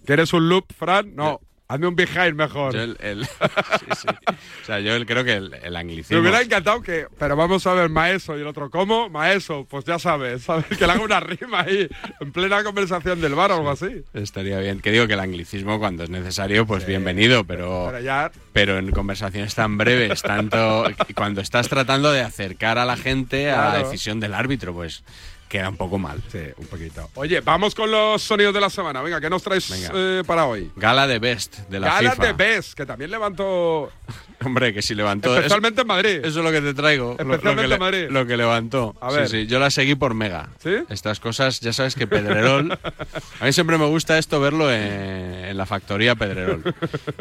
¿Quieres 0.06 0.32
un 0.32 0.48
loop, 0.48 0.66
Fran? 0.72 1.16
No, 1.16 1.40
hazme 1.66 1.88
un 1.88 1.96
behind 1.96 2.34
mejor. 2.34 2.72
Yo 2.72 2.82
el- 2.82 2.96
el- 3.00 3.24
sí, 3.80 3.86
sí. 4.02 4.06
O 4.62 4.64
sea, 4.64 4.78
yo 4.78 4.94
el- 4.94 5.06
creo 5.06 5.24
que 5.24 5.32
el, 5.32 5.52
el 5.54 5.72
Me 5.72 5.78
anglicismo. 5.80 6.20
hubiera 6.20 6.40
encantado 6.40 6.80
que. 6.82 7.06
Pero 7.18 7.34
vamos 7.34 7.66
a 7.66 7.72
ver, 7.74 7.88
Maeso 7.90 8.38
y 8.38 8.42
el 8.42 8.46
otro, 8.46 8.70
¿cómo? 8.70 9.08
Maeso, 9.10 9.66
pues 9.68 9.84
ya 9.86 9.98
sabes, 9.98 10.42
¿sabes? 10.44 10.66
Que 10.66 10.86
le 10.86 10.92
haga 10.92 11.02
una 11.02 11.18
rima 11.18 11.62
ahí, 11.62 11.88
en 12.20 12.30
plena 12.30 12.62
conversación 12.62 13.20
del 13.20 13.34
bar 13.34 13.50
o 13.50 13.54
algo 13.56 13.70
así. 13.70 14.04
Estaría 14.14 14.60
bien. 14.60 14.78
Que 14.80 14.92
digo 14.92 15.08
que 15.08 15.14
el 15.14 15.20
anglicismo, 15.20 15.80
cuando 15.80 16.04
es 16.04 16.10
necesario, 16.10 16.64
pues 16.64 16.86
bienvenido, 16.86 17.42
pero. 17.42 17.86
Pero 17.90 18.00
ya. 18.04 18.30
Pero 18.52 18.78
en 18.78 18.92
conversaciones 18.92 19.52
tan 19.56 19.76
breves, 19.76 20.22
tanto. 20.22 20.84
Cuando 21.16 21.40
estás 21.40 21.68
tratando 21.68 22.12
de 22.12 22.20
acercar 22.22 22.78
a 22.78 22.84
la 22.84 22.96
gente 22.96 23.50
a 23.50 23.72
la 23.72 23.78
decisión 23.78 24.20
del 24.20 24.32
árbitro, 24.34 24.72
pues 24.74 25.02
queda 25.48 25.68
un 25.68 25.76
poco 25.76 25.98
mal. 25.98 26.22
Sí, 26.30 26.40
un 26.56 26.66
poquito. 26.66 27.10
Oye, 27.14 27.40
vamos 27.40 27.74
con 27.74 27.90
los 27.90 28.22
sonidos 28.22 28.54
de 28.54 28.60
la 28.60 28.70
semana. 28.70 29.02
Venga, 29.02 29.20
¿qué 29.20 29.30
nos 29.30 29.42
traes 29.42 29.70
eh, 29.92 30.22
para 30.26 30.46
hoy? 30.46 30.70
Gala 30.76 31.06
de 31.06 31.18
Best 31.18 31.58
de 31.68 31.80
la 31.80 31.88
Gala 31.88 32.10
FIFA. 32.12 32.26
de 32.26 32.32
Best, 32.34 32.74
que 32.74 32.86
también 32.86 33.10
levantó. 33.10 33.90
Hombre, 34.44 34.72
que 34.72 34.82
si 34.82 34.94
levantó. 34.94 35.34
Especialmente 35.36 35.80
en 35.82 35.86
Madrid. 35.86 36.10
Eso 36.24 36.38
es 36.40 36.44
lo 36.44 36.50
que 36.52 36.60
te 36.60 36.74
traigo. 36.74 37.16
lo- 37.18 37.24
lo, 37.24 37.34
Especialmente 37.34 37.62
que 37.62 37.68
le- 37.68 37.74
en 37.74 37.80
Madrid. 37.80 38.06
Lo 38.10 38.26
que 38.26 38.36
levantó. 38.36 38.94
A 39.00 39.10
ver. 39.10 39.28
Sí, 39.28 39.42
sí, 39.42 39.46
yo 39.46 39.58
la 39.58 39.70
seguí 39.70 39.94
por 39.94 40.14
Mega. 40.14 40.48
¿Sí? 40.62 40.74
Estas 40.88 41.20
cosas, 41.20 41.60
ya 41.60 41.72
sabes 41.72 41.94
que 41.94 42.06
Pedrerol. 42.06 42.72
a 43.40 43.44
mí 43.44 43.52
siempre 43.52 43.78
me 43.78 43.86
gusta 43.86 44.18
esto 44.18 44.40
verlo 44.40 44.72
en, 44.72 44.80
en 44.82 45.56
la 45.56 45.66
factoría 45.66 46.14
Pedrerol. 46.14 46.62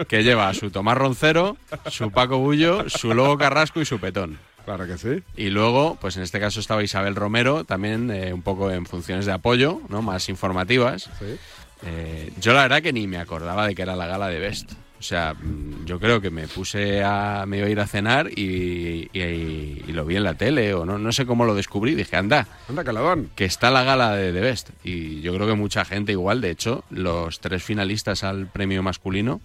Que 0.07 0.23
lleva 0.23 0.53
su 0.53 0.69
Tomás 0.71 0.97
Roncero, 0.97 1.57
su 1.89 2.11
Paco 2.11 2.37
Bullo, 2.37 2.89
su 2.89 3.13
Lobo 3.13 3.37
Carrasco 3.37 3.81
y 3.81 3.85
su 3.85 3.99
Petón. 3.99 4.37
Claro 4.65 4.85
que 4.85 4.97
sí. 4.97 5.23
Y 5.37 5.49
luego, 5.49 5.97
pues 6.01 6.17
en 6.17 6.23
este 6.23 6.41
caso 6.41 6.59
estaba 6.59 6.83
Isabel 6.83 7.15
Romero, 7.15 7.63
también 7.63 8.11
eh, 8.11 8.33
un 8.33 8.41
poco 8.41 8.69
en 8.69 8.85
funciones 8.85 9.25
de 9.25 9.31
apoyo, 9.31 9.79
¿no? 9.87 10.01
Más 10.01 10.27
informativas. 10.27 11.09
Eh, 11.85 12.33
yo 12.41 12.53
la 12.53 12.63
verdad 12.63 12.81
que 12.81 12.91
ni 12.91 13.07
me 13.07 13.17
acordaba 13.17 13.65
de 13.67 13.75
que 13.75 13.81
era 13.83 13.95
la 13.95 14.07
gala 14.07 14.27
de 14.27 14.39
Best. 14.39 14.73
O 14.99 15.03
sea, 15.03 15.33
mm, 15.35 15.85
yo 15.85 15.99
creo 15.99 16.19
que 16.21 16.29
me 16.31 16.47
puse 16.47 17.03
a. 17.03 17.45
me 17.47 17.57
iba 17.59 17.67
a 17.67 17.69
ir 17.69 17.79
a 17.79 17.85
cenar 17.87 18.29
y, 18.35 19.09
y- 19.13 19.83
y 19.87 19.91
lo 19.93 20.05
vi 20.05 20.15
en 20.15 20.23
la 20.23 20.33
tele, 20.33 20.73
o 20.73 20.85
no, 20.85 20.97
no 20.97 21.11
sé 21.11 21.25
cómo 21.25 21.45
lo 21.45 21.53
descubrí. 21.53 21.93
Dije, 21.95 22.15
anda, 22.15 22.47
Anda, 22.67 22.83
dan. 22.83 23.29
que 23.35 23.45
está 23.45 23.69
la 23.69 23.83
gala 23.83 24.15
de 24.15 24.33
The 24.33 24.39
Best. 24.41 24.69
Y 24.83 25.21
yo 25.21 25.33
creo 25.35 25.45
que 25.47 25.53
mucha 25.53 25.85
gente 25.85 26.11
igual, 26.13 26.41
de 26.41 26.49
hecho, 26.49 26.83
los 26.89 27.39
tres 27.39 27.63
finalistas 27.63 28.23
al 28.23 28.47
premio 28.47 28.81
masculino 28.81 29.39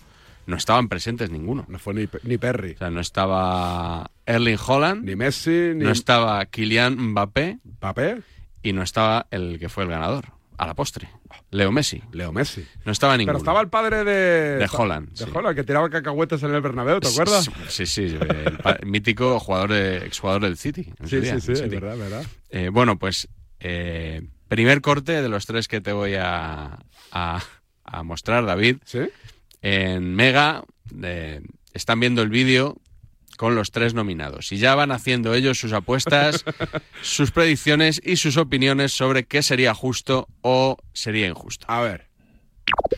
no 0.47 0.57
estaban 0.57 0.89
presentes 0.89 1.31
ninguno. 1.31 1.67
No 1.69 1.79
fue 1.79 1.95
ni, 1.95 2.09
ni 2.25 2.39
Perry. 2.39 2.73
O 2.73 2.79
sea, 2.79 2.91
no 2.91 3.01
estaba 3.01 4.11
Erling 4.27 4.59
Holland, 4.67 5.05
Ni 5.05 5.17
Messi, 5.17 5.73
ni. 5.75 5.85
no 5.85 5.91
estaba 5.91 6.45
Kylian 6.47 6.97
Mbappé 7.11 7.59
¿Papé? 7.79 8.23
y 8.63 8.73
no 8.73 8.83
estaba 8.83 9.27
el 9.31 9.59
que 9.59 9.69
fue 9.69 9.85
el 9.85 9.91
ganador, 9.91 10.27
a 10.59 10.67
la 10.67 10.75
postre, 10.75 11.09
Leo 11.53 11.71
Messi. 11.71 12.03
Leo 12.13 12.33
Messi. 12.33 12.67
No 12.85 12.91
estaba 12.93 13.17
ninguno. 13.17 13.35
Pero 13.35 13.39
estaba 13.39 13.61
el 13.61 13.69
padre 13.69 14.03
de. 14.05 14.57
De 14.57 14.69
Holland, 14.73 15.11
De 15.11 15.25
sí. 15.25 15.31
Holland, 15.33 15.55
que 15.55 15.63
tiraba 15.65 15.89
cacahuetes 15.91 16.43
en 16.43 16.55
el 16.55 16.61
Bernabéu, 16.61 16.99
¿te 16.99 17.09
acuerdas? 17.09 17.49
Sí, 17.69 17.87
sí, 17.87 18.05
el, 18.07 18.59
mítico 18.87 19.39
jugador 19.39 19.71
de, 19.73 19.99
exjugador 19.99 20.43
del 20.43 20.57
City. 20.57 20.93
Sí, 21.05 21.21
día, 21.21 21.39
sí, 21.39 21.55
sí, 21.55 21.63
es 21.63 21.71
verdad, 21.71 21.97
verdad. 21.97 22.25
Eh, 22.51 22.71
bueno, 22.73 22.99
pues 22.99 23.29
eh, 23.61 24.23
primer 24.49 24.81
corte 24.81 25.23
de 25.23 25.29
los 25.29 25.47
tres 25.47 25.69
que 25.69 25.81
te 25.81 25.93
voy 25.93 26.15
a, 26.15 26.79
a- 27.13 27.43
a 27.85 28.03
mostrar, 28.03 28.47
David. 28.47 28.79
¿Sí? 28.85 29.01
En 29.61 30.15
Mega 30.15 30.65
eh, 31.03 31.43
están 31.75 32.01
viendo 32.01 32.23
el 32.23 32.31
vídeo 32.31 32.79
con 33.43 33.57
los 33.57 33.73
tres 33.73 33.93
nominados 33.93 34.53
y 34.53 34.59
ya 34.59 34.77
van 34.77 34.93
haciendo 34.93 35.35
ellos 35.35 35.59
sus 35.59 35.73
apuestas, 35.73 36.45
sus 37.03 37.33
predicciones 37.33 38.01
y 38.05 38.15
sus 38.15 38.37
opiniones 38.37 38.93
sobre 38.93 39.25
qué 39.25 39.43
sería 39.43 39.75
justo 39.75 40.29
o 40.43 40.77
sería 40.93 41.27
injusto. 41.27 41.67
A 41.69 41.81
ver. 41.81 42.07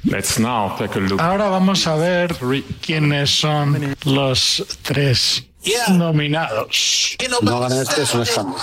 Let's 0.02 0.38
now 0.38 0.76
take 0.76 0.98
a 0.98 1.00
look. 1.00 1.18
Ahora 1.18 1.48
vamos 1.48 1.86
a 1.86 1.96
ver 1.96 2.36
quiénes 2.82 3.30
son 3.30 3.96
los 4.04 4.78
tres 4.82 5.46
nominados. 5.88 7.16
No 7.40 7.60
ganar 7.60 7.82
este 7.82 8.02
es 8.02 8.14
un 8.14 8.20
escándalo. 8.20 8.58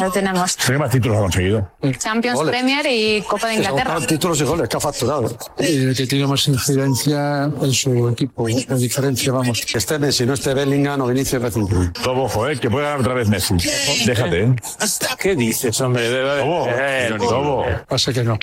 Lo 0.00 0.10
tenemos. 0.12 0.56
¿Qué 0.56 0.78
más 0.78 0.90
títulos 0.90 1.18
ha 1.18 1.20
conseguido? 1.20 1.70
Champions, 1.98 2.36
Goles. 2.36 2.52
Premier 2.52 2.86
y 2.88 3.22
Copa 3.22 3.48
de 3.48 3.54
Inglaterra. 3.56 3.98
Títulos 4.06 4.40
y 4.40 4.44
goles 4.44 4.68
que 4.68 4.76
ha 4.76 4.80
facturado. 4.80 5.36
Y 5.58 5.94
que 5.94 6.06
tiene 6.06 6.26
más 6.26 6.46
incidencia 6.48 7.44
en 7.44 7.72
su 7.72 8.08
equipo. 8.08 8.46
La 8.68 8.76
diferencia, 8.76 9.32
vamos. 9.32 9.64
Que 9.64 9.78
esté 9.78 9.98
Messi, 9.98 10.24
no 10.24 10.34
esté 10.34 10.54
Bellingham 10.54 11.00
o 11.00 11.06
Vinicius 11.08 11.42
recién. 11.42 11.66
Todo 11.92 12.22
ojo, 12.22 12.48
eh, 12.48 12.58
que 12.58 12.70
puede 12.70 12.84
ganar 12.84 13.00
otra 13.00 13.14
vez 13.14 13.28
Messi. 13.28 13.54
Déjate, 14.06 14.44
eh. 14.44 14.56
¿Qué 15.18 15.34
dices, 15.34 15.80
hombre? 15.80 16.08
Lobo, 16.38 16.68
Lobo. 17.18 17.64
Pasa 17.88 18.12
que 18.12 18.22
no. 18.22 18.38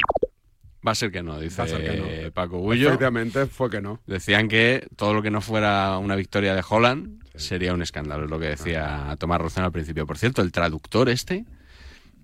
Va 0.86 0.92
a 0.92 0.96
ser 0.96 1.14
que 1.14 1.24
no, 1.24 1.40
dice 1.40 1.58
Va 1.60 1.64
a 1.64 1.68
ser 1.68 1.82
que 1.82 1.98
no. 1.98 2.06
eh, 2.06 2.32
Paco 2.34 2.58
Bullo. 2.58 2.90
Efectivamente, 2.90 3.46
fue 3.46 3.70
que 3.70 3.80
no. 3.80 4.02
Decían 4.06 4.50
que 4.50 4.86
todo 4.98 5.14
lo 5.14 5.22
que 5.22 5.32
no 5.32 5.40
fuera 5.40 5.98
una 5.98 6.18
victoria 6.18 6.54
de 6.54 6.64
Holland 6.68 7.23
sería 7.36 7.74
un 7.74 7.82
escándalo, 7.82 8.26
es 8.26 8.30
lo 8.30 8.40
que 8.40 8.48
decía 8.50 9.16
Tomás 9.20 9.42
Roceno 9.42 9.66
al 9.68 9.72
principio. 9.72 10.06
Por 10.06 10.18
cierto, 10.18 10.42
el 10.42 10.52
traductor 10.52 11.10
este 11.10 11.46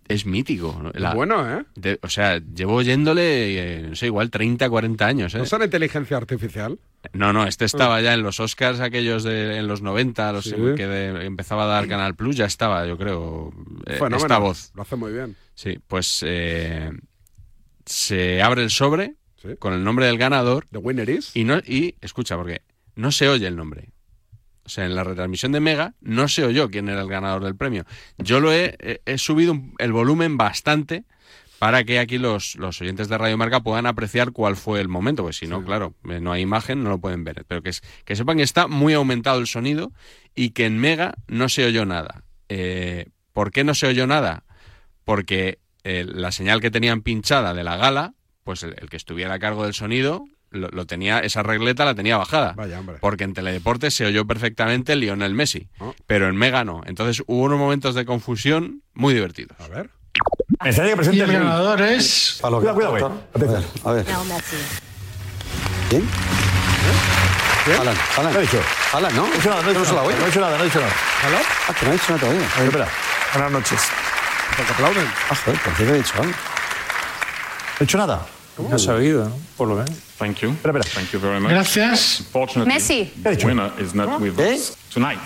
es 0.08 0.26
mítico. 0.26 0.80
¿no? 0.82 0.92
La- 0.96 1.14
bueno, 1.14 1.60
¿eh? 1.60 1.66
de- 1.76 2.00
o 2.02 2.10
sea, 2.10 2.40
llevo 2.40 2.74
oyéndole, 2.76 3.78
eh, 3.78 3.88
no 3.90 3.96
sé, 3.96 4.08
igual 4.08 4.32
30, 4.32 4.68
40 4.70 5.06
años. 5.06 5.36
¿eh? 5.36 5.38
¿No 5.38 5.46
será 5.46 5.66
inteligencia 5.66 6.18
artificial? 6.18 6.80
No, 7.14 7.32
no, 7.32 7.46
este 7.46 7.66
estaba 7.66 8.02
ya 8.02 8.14
en 8.16 8.24
los 8.24 8.40
Oscars 8.40 8.80
aquellos 8.80 9.24
de 9.24 9.58
en 9.58 9.68
los 9.68 9.82
90, 9.84 10.32
los 10.34 10.46
Sí. 10.46 10.56
que 10.76 10.88
de- 10.88 11.26
empezaba 11.26 11.64
a 11.66 11.68
dar 11.68 11.88
Canal 11.88 12.16
Plus, 12.16 12.36
ya 12.36 12.46
estaba, 12.46 12.86
yo 12.88 12.98
creo, 12.98 13.54
eh, 13.86 14.00
esta 14.18 14.38
voz. 14.40 14.72
Lo 14.76 14.82
hace 14.82 14.96
muy 14.96 15.14
bien. 15.14 15.36
Sí, 15.54 15.78
pues 15.88 16.24
eh, 16.26 16.92
se 17.86 18.42
abre 18.42 18.64
el 18.64 18.70
sobre 18.70 19.16
Sí. 19.42 19.50
con 19.58 19.74
el 19.74 19.84
nombre 19.84 20.06
del 20.08 20.18
ganador 20.18 20.66
¿The 20.72 20.80
winner 20.80 21.10
is? 21.10 21.36
y 21.36 21.44
no 21.46 21.60
y 21.60 21.96
escucha 22.02 22.36
porque 22.36 22.62
no 22.96 23.12
se 23.12 23.30
oye 23.30 23.48
el 23.48 23.56
nombre. 23.56 23.90
O 24.70 24.72
sea, 24.72 24.86
en 24.86 24.94
la 24.94 25.04
retransmisión 25.04 25.52
de 25.52 25.60
Mega 25.60 25.96
no 26.00 26.28
se 26.28 26.46
oyó 26.46 26.70
quién 26.70 26.90
era 26.90 27.02
el 27.02 27.08
ganador 27.10 27.44
del 27.44 27.56
premio. 27.56 27.86
Yo 28.20 28.40
lo 28.40 28.54
he, 28.54 28.76
he- 28.80 29.02
he 29.08 29.18
subido 29.18 29.54
un- 29.54 29.74
el 29.80 29.92
volumen 29.92 30.38
bastante 30.38 31.06
para 31.58 31.84
que 31.86 31.98
aquí 31.98 32.20
los, 32.20 32.56
los 32.56 32.80
oyentes 32.80 33.10
de 33.10 33.18
Radio 33.18 33.36
Marca 33.36 33.62
puedan 33.62 33.88
apreciar 33.88 34.32
cuál 34.32 34.56
fue 34.56 34.80
el 34.80 34.88
momento, 34.88 35.24
pues 35.24 35.38
si 35.38 35.48
no, 35.48 35.66
claro, 35.66 35.96
eh, 36.08 36.20
no 36.20 36.32
hay 36.32 36.44
imagen, 36.44 36.84
no 36.84 36.92
lo 36.92 37.00
pueden 37.00 37.24
ver. 37.24 37.46
Pero 37.48 37.64
que, 37.64 37.70
es- 37.70 37.82
que 38.06 38.16
sepan 38.16 38.38
que 38.38 38.44
está 38.44 38.68
muy 38.68 38.94
aumentado 38.94 39.40
el 39.40 39.48
sonido 39.48 39.92
y 40.36 40.52
que 40.52 40.68
en 40.68 40.78
Mega 40.78 41.16
no 41.28 41.50
se 41.50 41.66
oyó 41.66 41.88
nada. 41.88 42.24
Eh, 42.48 43.08
¿Por 43.34 43.50
qué 43.52 43.64
no 43.64 43.74
se 43.74 43.88
oyó 43.88 44.06
nada? 44.06 44.44
Porque 45.04 45.58
eh, 45.84 46.06
la 46.08 46.32
señal 46.32 46.62
que 46.62 46.70
tenían 46.72 47.02
pinchada 47.02 47.54
de 47.56 47.64
la 47.64 47.76
gala, 47.78 48.14
pues 48.44 48.62
el, 48.64 48.76
el 48.78 48.90
que 48.90 48.98
estuviera 48.98 49.34
a 49.34 49.40
cargo 49.40 49.64
del 49.64 49.74
sonido 49.74 50.26
lo, 50.52 50.68
lo 50.70 50.86
tenía, 50.86 51.20
esa 51.20 51.44
regleta 51.44 51.86
la 51.86 51.96
tenía 51.96 52.18
bajada. 52.18 52.54
Vaya, 52.54 52.80
hombre. 52.80 52.98
Porque 53.00 53.24
en 53.24 53.34
Teledeporte 53.34 53.92
se 53.92 54.06
oyó 54.06 54.26
perfectamente 54.26 54.96
Lionel 54.96 55.34
Messi, 55.34 55.68
Oh. 55.80 55.94
pero 56.08 56.28
en 56.28 56.36
Mega 56.36 56.64
no. 56.64 56.82
Entonces 56.86 57.24
hubo 57.28 57.44
unos 57.44 57.60
momentos 57.60 57.96
de 57.96 58.06
confusión 58.06 58.82
muy 58.94 59.14
divertidos. 59.14 59.58
A 59.60 59.68
ver. 59.68 59.90
Mensaje 60.64 60.90
que 60.90 60.96
presente 60.98 61.24
el 61.24 61.32
ganador 61.32 61.82
es. 61.82 62.40
Cuidado, 62.42 62.74
cuidado, 62.74 62.92
güey. 62.92 63.04
Atención. 63.34 63.66
A 63.86 63.92
ver. 63.92 64.06
¿Quién? 65.90 66.04
Alan, 67.80 67.96
Alan. 68.18 68.32
¿Qué 68.32 68.38
ha 68.38 68.42
dicho? 68.42 68.62
Alan, 68.94 69.16
¿no? 69.16 69.28
No 69.28 69.32
ha 69.32 69.36
dicho 69.36 69.50
nada, 69.50 69.62
no 69.62 69.68
ha 69.70 69.74
dicho 69.74 69.94
nada, 69.94 70.02
no 70.04 70.24
ha 70.24 70.26
dicho 70.26 70.40
nada, 70.42 70.58
no 70.58 70.62
ha 70.62 70.66
dicho 70.66 70.80
nada. 70.80 70.92
Ah, 71.68 71.74
que 71.80 71.86
no 71.86 71.92
ha 71.92 71.94
dicho 71.94 72.06
nada 72.10 72.20
todavía. 72.20 72.48
A 72.56 72.58
ver, 72.60 72.66
espera. 72.68 72.88
Buenas 73.34 73.52
noches. 73.52 73.82
Porque 74.58 74.72
aplauden. 74.74 75.06
Ah, 75.30 75.36
joder, 75.46 75.60
¿por 75.62 75.74
qué 75.76 75.84
le 75.86 75.92
he 75.92 75.98
dicho 75.98 76.14
algo? 76.16 76.26
¿No 76.32 76.36
ha 77.76 77.80
dicho 77.80 77.98
nada? 77.98 78.26
No 78.60 79.24
¿no? 79.26 79.32
Por 79.58 79.68
lo 79.68 79.76
menos. 79.76 80.10
Thank 80.20 80.42
you. 80.42 80.50
Espera, 80.50 80.78
espera. 80.80 80.96
Thank 80.96 81.12
you 81.14 81.20
very 81.20 81.40
much. 81.40 81.52
Gracias. 81.52 82.24
Messi. 82.66 83.10
the 83.24 83.46
winner 83.46 83.72
is 83.80 83.96
not 83.96 84.20
with 84.20 84.38
¿Eh? 84.38 84.56
us 84.56 84.76
tonight. 84.94 85.20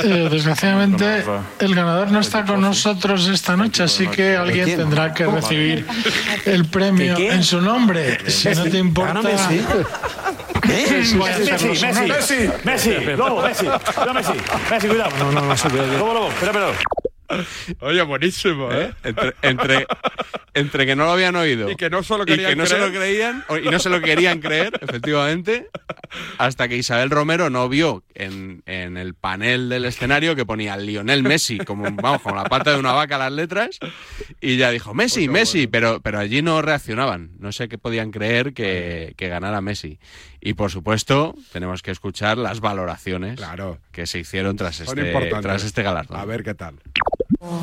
Eh, 0.00 0.28
desgraciadamente, 0.28 1.24
el 1.60 1.74
ganador 1.74 2.10
no 2.10 2.18
está 2.18 2.44
con 2.44 2.60
nosotros 2.60 3.28
esta 3.28 3.56
noche, 3.56 3.84
así 3.84 4.08
que 4.08 4.36
alguien 4.36 4.76
tendrá 4.76 5.14
que 5.14 5.24
recibir 5.24 5.86
el 6.46 6.64
premio 6.66 7.16
en 7.16 7.44
su 7.44 7.60
nombre. 7.60 8.28
Si 8.28 8.48
no 8.48 8.64
te 8.64 8.78
importa. 8.78 9.14
¿Gana 9.14 9.22
Messi? 9.22 9.64
Messi. 10.66 11.16
Messi, 11.16 12.50
Messi, 12.64 13.16
Lobo, 13.16 13.42
Messi, 13.42 13.66
Messi, 14.14 14.32
Messi, 14.70 14.88
cuidado. 14.88 15.10
No, 15.18 15.30
no, 15.30 15.40
no. 15.42 15.54
Lobo, 15.98 16.14
Lobo, 16.14 16.28
espera, 16.28 16.50
espera. 16.50 17.03
Oye, 17.80 18.02
buenísimo, 18.02 18.70
¿eh? 18.72 18.92
Entre, 19.02 19.34
entre, 19.42 19.86
entre 20.54 20.86
que 20.86 20.96
no 20.96 21.04
lo 21.04 21.12
habían 21.12 21.36
oído 21.36 21.70
Y 21.70 21.76
que 21.76 21.90
no 21.90 22.02
se 22.02 22.16
lo 22.16 22.22
y 22.24 22.26
querían 22.26 22.50
que 22.50 22.56
no 22.56 22.66
se 22.66 22.74
creer. 22.76 22.92
lo 22.92 22.98
creían 22.98 23.44
y 23.64 23.68
no 23.68 23.78
se 23.78 23.88
lo 23.90 24.00
querían 24.00 24.40
creer, 24.40 24.72
efectivamente, 24.80 25.68
hasta 26.38 26.68
que 26.68 26.76
Isabel 26.76 27.10
Romero 27.10 27.50
no 27.50 27.68
vio 27.68 28.04
en, 28.14 28.62
en 28.66 28.96
el 28.96 29.14
panel 29.14 29.68
del 29.68 29.84
escenario 29.84 30.36
que 30.36 30.46
ponía 30.46 30.76
Lionel 30.76 31.22
Messi, 31.22 31.58
como, 31.58 31.84
vamos, 31.90 32.22
como 32.22 32.36
la 32.36 32.44
pata 32.44 32.72
de 32.72 32.78
una 32.78 32.92
vaca 32.92 33.18
las 33.18 33.32
letras, 33.32 33.78
y 34.40 34.56
ya 34.56 34.70
dijo, 34.70 34.94
Messi, 34.94 35.28
Messi, 35.28 35.66
pero, 35.66 36.00
pero 36.00 36.18
allí 36.18 36.42
no 36.42 36.62
reaccionaban, 36.62 37.32
no 37.38 37.52
sé 37.52 37.68
qué 37.68 37.78
podían 37.78 38.10
creer 38.10 38.54
que, 38.54 39.14
que 39.16 39.28
ganara 39.28 39.60
Messi. 39.60 39.98
Y 40.46 40.52
por 40.52 40.70
supuesto, 40.70 41.34
tenemos 41.52 41.80
que 41.82 41.90
escuchar 41.90 42.36
las 42.36 42.60
valoraciones 42.60 43.40
que 43.90 44.06
se 44.06 44.18
hicieron 44.18 44.56
tras 44.56 44.76
Son 44.76 44.98
este, 44.98 45.30
tras 45.40 45.64
este 45.64 45.82
galardón. 45.82 46.20
A 46.20 46.24
ver 46.26 46.44
qué 46.44 46.52
tal. 46.54 46.74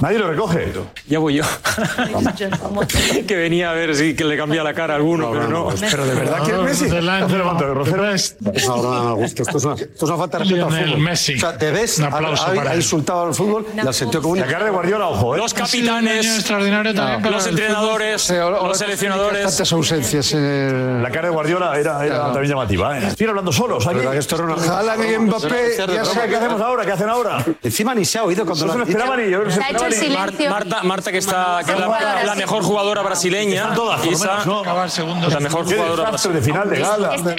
Nadie 0.01 0.17
lo 0.19 0.27
recoge. 0.27 0.71
Ya 1.07 1.19
voy 1.19 1.35
yo. 1.35 1.43
que 3.27 3.35
venía 3.35 3.71
a 3.71 3.73
ver 3.73 3.95
si 3.95 4.15
que 4.15 4.23
le 4.23 4.37
cambia 4.37 4.63
la 4.63 4.73
cara 4.73 4.93
a 4.93 4.97
alguno, 4.97 5.31
pero 5.31 5.47
no. 5.47 5.69
Pero 5.91 6.05
de 6.05 6.15
verdad 6.15 6.43
que 6.43 6.51
es 6.51 6.57
Messi. 6.59 6.89
No. 6.89 7.01
No, 7.01 8.81
no, 8.81 9.17
no, 9.17 9.25
esto 9.25 9.43
es 9.43 9.65
una, 9.65 9.73
esto 9.75 9.87
es 9.95 10.01
una 10.03 10.17
falta 10.17 10.37
de 10.39 10.43
respeto 10.45 10.65
al 10.67 10.73
fútbol. 10.85 10.99
Messi. 10.99 11.35
O 11.35 11.39
sea, 11.39 11.57
te 11.57 11.71
ves, 11.71 11.99
Un 11.99 12.05
ha, 12.05 12.07
aplauso 12.07 12.45
ha- 12.47 12.51
ha 12.69 12.71
él. 12.73 12.77
insultado 12.77 13.27
al 13.27 13.33
fútbol 13.33 13.65
y 13.75 13.79
al 13.79 13.93
sentido 13.93 14.21
común. 14.21 14.39
La 14.39 14.47
cara 14.47 14.65
de 14.65 14.71
Guardiola, 14.71 15.07
ojo, 15.07 15.35
¿eh? 15.35 15.37
Los 15.37 15.53
Ha 15.53 15.57
capitanes, 15.57 16.25
extraordinario 16.25 16.93
también 16.93 17.21
para 17.21 17.35
los 17.35 17.47
entrenadores, 17.47 18.21
Sí, 18.21 18.33
los 18.35 18.77
seleccionadores. 18.77 19.43
Tantas 19.45 19.71
ausencias 19.71 20.33
en 20.33 20.43
el... 20.43 21.03
La 21.03 21.09
cara 21.11 21.27
de 21.29 21.33
Guardiola 21.33 21.77
era, 21.79 22.05
era 22.05 22.23
también 22.31 22.49
llamativa, 22.49 22.70
¿eh? 22.73 23.11
Siguen 23.11 23.29
hablando 23.29 23.51
solos. 23.51 23.85
La 23.85 23.93
verdad 23.93 24.11
que 24.11 24.17
esto 24.17 24.35
era 24.35 24.45
una... 24.45 24.55
Haaland 24.55 25.03
y 25.05 25.17
Mbappé 25.17 25.77
ya 25.77 26.05
se 26.05 26.27
¿Qué 26.27 26.35
hacemos 26.35 26.61
ahora? 26.61 26.85
¿Qué 26.85 26.91
hacen 26.91 27.09
ahora? 27.09 27.43
Encima 27.63 27.95
ni 27.95 28.05
se 28.05 28.19
ha 28.19 28.23
oído 28.23 28.45
cuando 28.45 28.65
No 28.65 28.71
se 28.73 28.77
lo 28.79 28.83
esperaban 28.85 29.23
ni 29.23 29.31
yo. 29.31 29.43
no 29.43 29.51
se 29.51 29.61
ha 29.61 29.69
hecho 29.69 29.85
el 29.85 29.93
silencio. 29.93 30.49
Marta, 30.49 30.83
Marta, 30.83 31.11
que 31.11 31.17
está 31.17 31.61
que 31.65 31.73
es 31.73 31.79
la, 31.79 32.23
la 32.23 32.35
mejor 32.35 32.63
jugadora 32.63 33.01
brasileña. 33.01 33.61
Están 33.61 33.75
todas, 33.75 34.05
menos, 34.05 34.45
¿no? 34.45 34.63
La 34.63 35.39
mejor 35.39 35.65
jugadora 35.65 36.11
desastre 36.11 36.31
brasileña. 36.33 36.33
de 36.33 36.41
final 36.41 36.69
de 36.69 36.79
gala. 36.79 37.35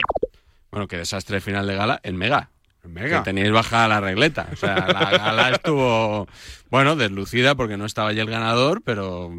Bueno, 0.71 0.89
qué 0.89 0.97
desastre 0.97 1.41
final 1.41 1.67
de 1.67 1.75
gala 1.75 2.01
en 2.03 2.17
Mega. 2.17 2.51
Mega. 2.89 3.19
Que 3.19 3.25
teníais 3.31 3.53
baja 3.53 3.87
la 3.87 4.01
regleta. 4.01 4.49
O 4.53 4.57
sea, 4.57 4.75
la 4.75 5.11
gala 5.11 5.51
estuvo, 5.51 6.27
bueno, 6.69 6.97
deslucida 6.97 7.55
porque 7.55 7.77
no 7.77 7.85
estaba 7.85 8.09
allí 8.09 8.19
el 8.21 8.29
ganador, 8.29 8.83
pero 8.85 9.33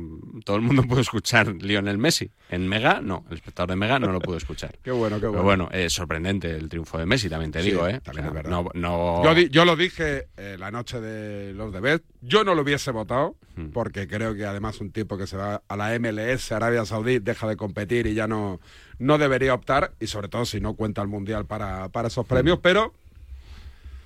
todo 0.45 0.55
el 0.55 0.61
mundo 0.61 0.83
pudo 0.83 1.01
escuchar 1.01 1.47
Lionel 1.47 1.97
Messi. 1.97 2.31
En 2.49 2.67
Mega, 2.69 3.01
no. 3.01 3.25
El 3.29 3.35
espectador 3.35 3.71
de 3.71 3.75
Mega 3.75 3.99
no 3.99 4.11
lo 4.13 4.21
pudo 4.21 4.37
escuchar. 4.37 4.77
Qué 4.83 4.91
bueno, 4.91 5.17
qué 5.17 5.27
Pero 5.27 5.43
bueno. 5.43 5.65
bueno, 5.65 5.69
es 5.71 5.91
sorprendente 5.93 6.51
el 6.55 6.69
triunfo 6.69 6.97
de 6.97 7.05
Messi, 7.05 7.29
también 7.29 7.51
te 7.51 7.61
Sí, 7.61 7.71
digo, 7.71 7.87
¿eh? 7.87 7.99
también 8.01 8.27
O 8.27 8.31
sea, 8.31 8.39
es 8.39 8.45
verdad. 8.45 8.49
no, 8.49 8.69
no- 8.73 9.23
Yo, 9.25 9.35
di- 9.35 9.49
yo 9.49 9.65
lo 9.65 9.75
dije 9.75 10.27
eh, 10.37 10.55
la 10.57 10.71
noche 10.71 11.01
de 11.01 11.53
los 11.53 11.73
debes. 11.73 12.01
Yo 12.21 12.43
no 12.45 12.55
lo 12.55 12.61
hubiese 12.61 12.91
votado, 12.91 13.35
Hmm. 13.55 13.67
porque 13.71 14.07
creo 14.07 14.33
que 14.33 14.45
además 14.45 14.81
un 14.81 14.91
tipo 14.91 15.15
que 15.15 15.27
se 15.27 15.37
va 15.37 15.61
a 15.67 15.75
la 15.77 15.93
MLS, 15.99 16.51
Arabia 16.55 16.85
Saudí, 16.85 17.19
deja 17.19 17.47
de 17.47 17.55
competir 17.55 18.07
y 18.07 18.15
ya 18.15 18.25
no, 18.27 18.59
no 18.97 19.19
debería 19.19 19.53
optar, 19.53 19.91
y 19.99 20.07
sobre 20.07 20.27
todo 20.27 20.45
si 20.45 20.59
no 20.59 20.73
cuenta 20.73 21.03
el 21.03 21.07
Mundial 21.07 21.45
para, 21.45 21.89
para 21.89 22.07
esos 22.07 22.25
premios, 22.25 22.57
pero 22.63 22.93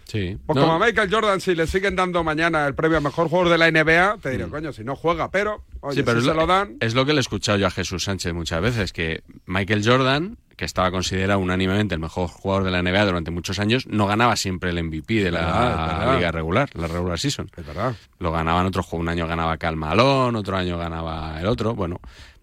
Sí. 0.07 0.37
pues. 0.45 0.55
No, 0.55 0.61
como 0.61 0.73
a 0.73 0.79
Michael 0.85 1.09
Jordan, 1.11 1.41
si 1.41 1.53
le 1.53 1.67
siguen 1.67 1.95
dando 1.95 2.23
mañana 2.23 2.65
el 2.65 2.75
premio 2.75 2.97
a 2.97 3.01
mejor 3.01 3.27
jugador 3.27 3.51
de 3.51 3.57
la 3.57 3.69
NBA, 3.69 4.17
te 4.21 4.29
diré, 4.31 4.47
coño, 4.47 4.71
si 4.71 4.83
no 4.83 4.95
juega, 4.95 5.29
pero, 5.31 5.63
oye. 5.81 5.97
Sí, 5.97 6.03
pero 6.03 6.21
si 6.21 6.27
es, 6.27 6.31
se 6.31 6.33
lo, 6.33 6.41
lo 6.41 6.47
dan... 6.47 6.77
es 6.79 6.95
lo 6.95 7.05
que 7.05 7.13
le 7.13 7.19
he 7.19 7.21
escuchado 7.21 7.57
yo 7.57 7.67
a 7.67 7.71
Jesús 7.71 8.05
Sánchez 8.05 8.33
muchas 8.33 8.61
veces, 8.61 8.93
que 8.93 9.23
Michael 9.45 9.81
Jordan, 9.85 10.37
que 10.55 10.65
estaba 10.65 10.89
considerado 10.91 11.39
unánimemente 11.39 11.93
el 11.93 12.01
mejor 12.01 12.29
jugador 12.29 12.63
de 12.63 12.71
la 12.71 12.81
NBA 12.81 13.05
durante 13.05 13.31
muchos 13.31 13.59
años, 13.59 13.85
no 13.85 14.07
ganaba 14.07 14.35
siempre 14.35 14.71
el 14.71 14.83
MVP 14.83 15.23
de 15.23 15.31
la 15.31 15.41
verdad, 15.41 16.15
liga 16.15 16.31
regular, 16.31 16.69
la 16.73 16.87
regular 16.87 17.19
season. 17.19 17.51
Es 17.55 17.65
verdad. 17.65 17.95
Lo 18.19 18.31
ganaban 18.31 18.65
otros 18.65 18.85
juegos. 18.85 19.03
Un 19.03 19.09
año 19.09 19.27
ganaba 19.27 19.57
Cal 19.57 19.75
Malone, 19.75 20.37
otro 20.37 20.57
año 20.57 20.77
ganaba 20.77 21.39
el 21.39 21.45
otro. 21.45 21.75
Bueno, 21.75 21.99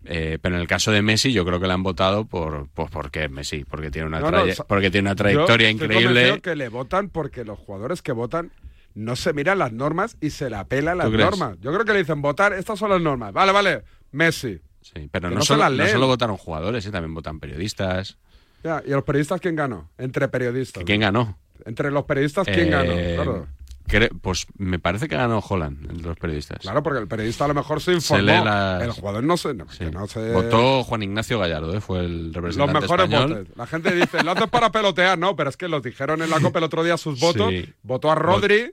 eh, 0.07 0.39
pero 0.41 0.55
en 0.57 0.61
el 0.61 0.67
caso 0.69 0.91
de 0.93 1.03
Messi, 1.03 1.33
yo 1.33 1.45
creo 1.45 1.61
que 1.61 1.67
le 1.67 1.73
han 1.73 1.83
votado 1.83 2.25
por, 2.27 2.69
pues 2.75 2.91
porque 2.91 3.25
es 3.25 3.31
Messi, 3.31 3.65
porque 3.65 3.91
tiene 3.91 4.09
una, 4.09 4.21
No, 4.21 4.31
no, 4.31 4.43
porque 4.69 4.91
tiene 4.91 5.07
una 5.09 5.13
Yo 5.13 5.17
trayectoria 5.17 5.71
increíble. 5.71 6.05
convencido 6.07 6.43
que 6.43 6.57
le 6.57 6.69
votan 6.69 7.09
porque 7.09 7.45
los 7.45 7.59
jugadores 7.59 8.03
que 8.03 8.13
votan 8.13 8.51
no 8.95 9.17
se 9.17 9.33
miran 9.33 9.59
las 9.59 9.73
normas 9.73 10.17
y 10.21 10.31
se 10.31 10.49
la 10.51 10.65
pelan 10.67 10.99
las 10.99 11.11
normas. 11.11 11.57
Yo 11.61 11.73
creo 11.73 11.85
que 11.85 11.93
le 11.93 11.99
dicen 12.01 12.23
votar, 12.23 12.53
estas 12.53 12.79
son 12.79 12.91
las 12.91 13.01
normas. 13.01 13.33
Vale, 13.33 13.53
vale, 13.53 13.83
Messi. 14.13 14.61
Sí, 14.83 15.09
pero 15.11 15.31
no, 15.31 15.37
no 15.37 15.43
solo, 15.43 15.69
no 15.71 15.87
solo 15.87 16.07
votaron 16.07 16.37
jugadores, 16.37 16.85
eh, 16.87 16.91
también 16.91 17.15
votan 17.15 17.41
periodistas. 17.41 18.19
Ya, 18.63 18.83
¿Y 18.87 18.93
a 18.93 18.97
los 18.97 19.05
periodistas 19.05 19.41
quién 19.41 19.57
ganó? 19.57 19.91
Entre 19.99 20.29
periodistas. 20.29 20.85
¿Quién 20.85 21.01
ganó? 21.01 21.39
Entre 21.65 21.91
los 21.91 22.05
periodistas, 22.05 22.47
¿quién 22.47 22.71
ganó? 22.71 22.93
Eh, 22.93 23.13
Claro. 23.17 23.47
Cre- 23.89 24.11
pues 24.21 24.47
me 24.59 24.79
parece 24.79 25.09
que 25.09 25.17
ganó 25.17 25.39
Holland, 25.39 26.03
los 26.03 26.17
periodistas. 26.19 26.59
Claro, 26.61 26.83
porque 26.83 27.01
el 27.01 27.09
periodista 27.09 27.45
a 27.45 27.49
lo 27.49 27.55
mejor 27.55 27.81
se 27.81 27.93
informó. 27.93 28.23
las- 28.25 28.83
El 28.83 28.91
jugador 28.93 29.25
no 29.25 29.37
se... 29.37 29.55
no, 29.55 29.67
se- 29.69 30.33
Votó 30.33 30.85
Juan 30.85 31.03
Ignacio 31.03 31.39
Gallardo, 31.39 31.75
eh, 31.77 31.81
fue 31.81 32.01
el 32.01 32.27
los 32.27 32.35
representante 32.35 32.81
mejores 32.81 33.07
español. 33.07 33.35
votos. 33.39 33.57
La 33.57 33.67
gente 33.67 33.95
dice, 33.95 34.23
lo 34.23 34.31
haces 34.33 34.49
para 34.49 34.71
pelotear, 34.73 35.19
no, 35.19 35.37
pero 35.37 35.51
es 35.51 35.57
que 35.57 35.69
los 35.69 35.83
dijeron 35.83 36.23
en 36.23 36.31
la 36.31 36.41
Copa 36.41 36.59
el 36.59 36.65
otro 36.65 36.83
día 36.85 36.97
sus 36.97 37.21
votos. 37.21 37.51
Sí. 37.51 37.73
Votó 37.83 38.11
a 38.11 38.15
Rodri 38.15 38.73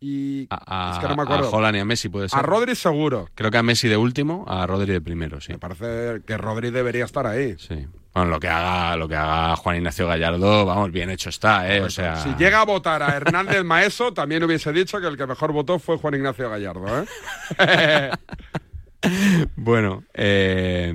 y... 0.00 0.46
A, 0.50 0.92
es 0.94 0.98
que 0.98 1.08
no 1.08 1.14
me 1.16 1.22
a 1.22 1.24
acuerdo. 1.24 1.50
Holland 1.50 1.76
y 1.76 1.80
a 1.80 1.84
Messi 1.84 2.08
puede 2.08 2.28
ser. 2.28 2.38
A 2.38 2.42
Rodri 2.42 2.74
seguro. 2.74 3.28
Creo 3.34 3.50
que 3.50 3.58
a 3.58 3.62
Messi 3.62 3.88
de 3.88 3.96
último, 3.96 4.44
a 4.48 4.66
Rodri 4.66 4.92
de 4.92 5.00
primero, 5.00 5.40
sí. 5.40 5.52
Me 5.52 5.58
parece 5.58 6.22
que 6.26 6.36
Rodri 6.38 6.70
debería 6.70 7.04
estar 7.04 7.26
ahí. 7.26 7.56
Sí. 7.58 7.86
Bueno, 8.12 8.30
lo 8.30 8.40
que 8.40 8.48
haga, 8.48 8.96
lo 8.96 9.08
que 9.08 9.14
haga 9.14 9.54
Juan 9.56 9.76
Ignacio 9.76 10.06
Gallardo, 10.08 10.66
vamos, 10.66 10.90
bien 10.90 11.10
hecho 11.10 11.28
está, 11.28 11.72
eh. 11.72 11.80
O 11.80 11.88
sea. 11.90 12.16
Si 12.16 12.30
llega 12.34 12.60
a 12.60 12.64
votar 12.64 13.02
a 13.02 13.14
Hernández 13.16 13.62
Maeso, 13.62 14.12
también 14.12 14.42
hubiese 14.42 14.72
dicho 14.72 15.00
que 15.00 15.06
el 15.06 15.16
que 15.16 15.26
mejor 15.26 15.52
votó 15.52 15.78
fue 15.78 15.96
Juan 15.96 16.14
Ignacio 16.14 16.50
Gallardo, 16.50 16.86
¿eh? 17.02 18.10
Bueno, 19.56 20.04
eh, 20.12 20.94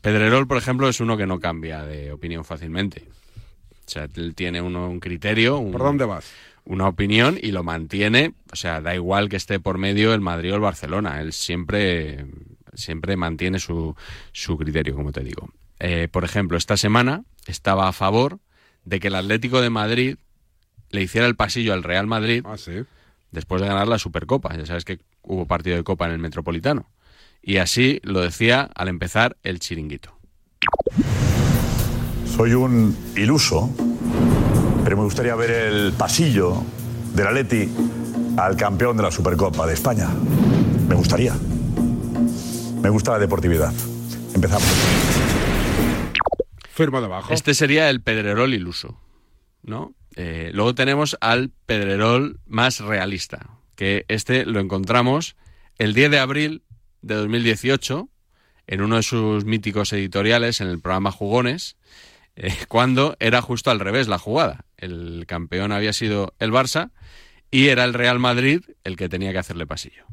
Pedrerol, 0.00 0.46
por 0.46 0.58
ejemplo, 0.58 0.88
es 0.88 1.00
uno 1.00 1.16
que 1.16 1.26
no 1.26 1.40
cambia 1.40 1.82
de 1.84 2.12
opinión 2.12 2.44
fácilmente. 2.44 3.04
O 3.86 3.88
sea, 3.88 4.08
él 4.14 4.34
tiene 4.34 4.60
uno, 4.60 4.88
un 4.88 5.00
criterio, 5.00 5.58
un- 5.58 5.72
¿Por 5.72 5.82
dónde 5.82 6.04
vas? 6.04 6.30
una 6.68 6.88
opinión 6.88 7.38
y 7.40 7.52
lo 7.52 7.62
mantiene. 7.62 8.34
O 8.52 8.56
sea, 8.56 8.80
da 8.80 8.92
igual 8.94 9.28
que 9.28 9.36
esté 9.36 9.60
por 9.60 9.78
medio 9.78 10.12
el 10.12 10.20
Madrid 10.20 10.50
o 10.52 10.56
el 10.56 10.60
Barcelona. 10.60 11.20
Él 11.20 11.32
siempre, 11.32 12.26
siempre 12.74 13.16
mantiene 13.16 13.60
su, 13.60 13.94
su 14.32 14.56
criterio, 14.58 14.96
como 14.96 15.12
te 15.12 15.20
digo. 15.22 15.48
Eh, 15.78 16.08
por 16.10 16.24
ejemplo, 16.24 16.56
esta 16.56 16.76
semana 16.76 17.24
estaba 17.46 17.88
a 17.88 17.92
favor 17.92 18.38
de 18.84 19.00
que 19.00 19.08
el 19.08 19.14
Atlético 19.14 19.60
de 19.60 19.70
Madrid 19.70 20.16
le 20.90 21.02
hiciera 21.02 21.26
el 21.26 21.36
pasillo 21.36 21.72
al 21.74 21.82
Real 21.82 22.06
Madrid 22.06 22.42
Ah, 22.46 22.56
sí. 22.56 22.84
después 23.32 23.60
de 23.60 23.68
ganar 23.68 23.88
la 23.88 23.98
Supercopa. 23.98 24.56
Ya 24.56 24.66
sabes 24.66 24.84
que 24.84 25.00
hubo 25.22 25.46
partido 25.46 25.76
de 25.76 25.84
Copa 25.84 26.06
en 26.06 26.12
el 26.12 26.18
Metropolitano. 26.18 26.88
Y 27.42 27.58
así 27.58 28.00
lo 28.02 28.20
decía 28.20 28.70
al 28.74 28.88
empezar 28.88 29.36
el 29.42 29.58
chiringuito. 29.60 30.16
Soy 32.36 32.54
un 32.54 32.96
iluso, 33.16 33.70
pero 34.84 34.96
me 34.96 35.04
gustaría 35.04 35.34
ver 35.34 35.50
el 35.50 35.92
pasillo 35.92 36.62
del 37.14 37.26
Atleti 37.28 37.68
al 38.36 38.56
campeón 38.56 38.96
de 38.96 39.02
la 39.04 39.10
Supercopa 39.10 39.66
de 39.66 39.74
España. 39.74 40.08
Me 40.88 40.94
gustaría. 40.94 41.34
Me 42.82 42.88
gusta 42.90 43.12
la 43.12 43.18
deportividad. 43.18 43.72
Empezamos. 44.34 44.66
Este 47.32 47.54
sería 47.54 47.90
el 47.90 48.00
Pedrerol 48.02 48.54
iluso, 48.54 49.00
¿no? 49.62 49.94
Eh, 50.14 50.50
luego 50.54 50.74
tenemos 50.74 51.16
al 51.20 51.50
Pedrerol 51.66 52.38
más 52.46 52.80
realista, 52.80 53.50
que 53.74 54.04
este 54.08 54.46
lo 54.46 54.60
encontramos 54.60 55.36
el 55.78 55.94
10 55.94 56.10
de 56.10 56.18
abril 56.18 56.62
de 57.02 57.14
2018 57.14 58.08
en 58.66 58.82
uno 58.82 58.96
de 58.96 59.02
sus 59.02 59.44
míticos 59.44 59.92
editoriales 59.92 60.60
en 60.60 60.68
el 60.68 60.80
programa 60.80 61.12
Jugones, 61.12 61.76
eh, 62.36 62.54
cuando 62.68 63.16
era 63.20 63.42
justo 63.42 63.70
al 63.70 63.80
revés 63.80 64.08
la 64.08 64.18
jugada. 64.18 64.64
El 64.76 65.24
campeón 65.26 65.72
había 65.72 65.92
sido 65.92 66.34
el 66.38 66.52
Barça 66.52 66.90
y 67.50 67.68
era 67.68 67.84
el 67.84 67.94
Real 67.94 68.18
Madrid 68.18 68.62
el 68.84 68.96
que 68.96 69.08
tenía 69.08 69.32
que 69.32 69.38
hacerle 69.38 69.66
pasillo. 69.66 70.04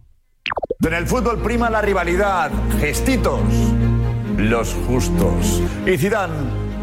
En 0.82 0.94
el 0.94 1.08
fútbol 1.08 1.42
prima 1.42 1.70
la 1.70 1.82
rivalidad, 1.82 2.52
gestitos, 2.80 3.42
los 4.38 4.76
justos. 4.88 5.62
Y 5.86 5.98
Zidane 5.98 6.34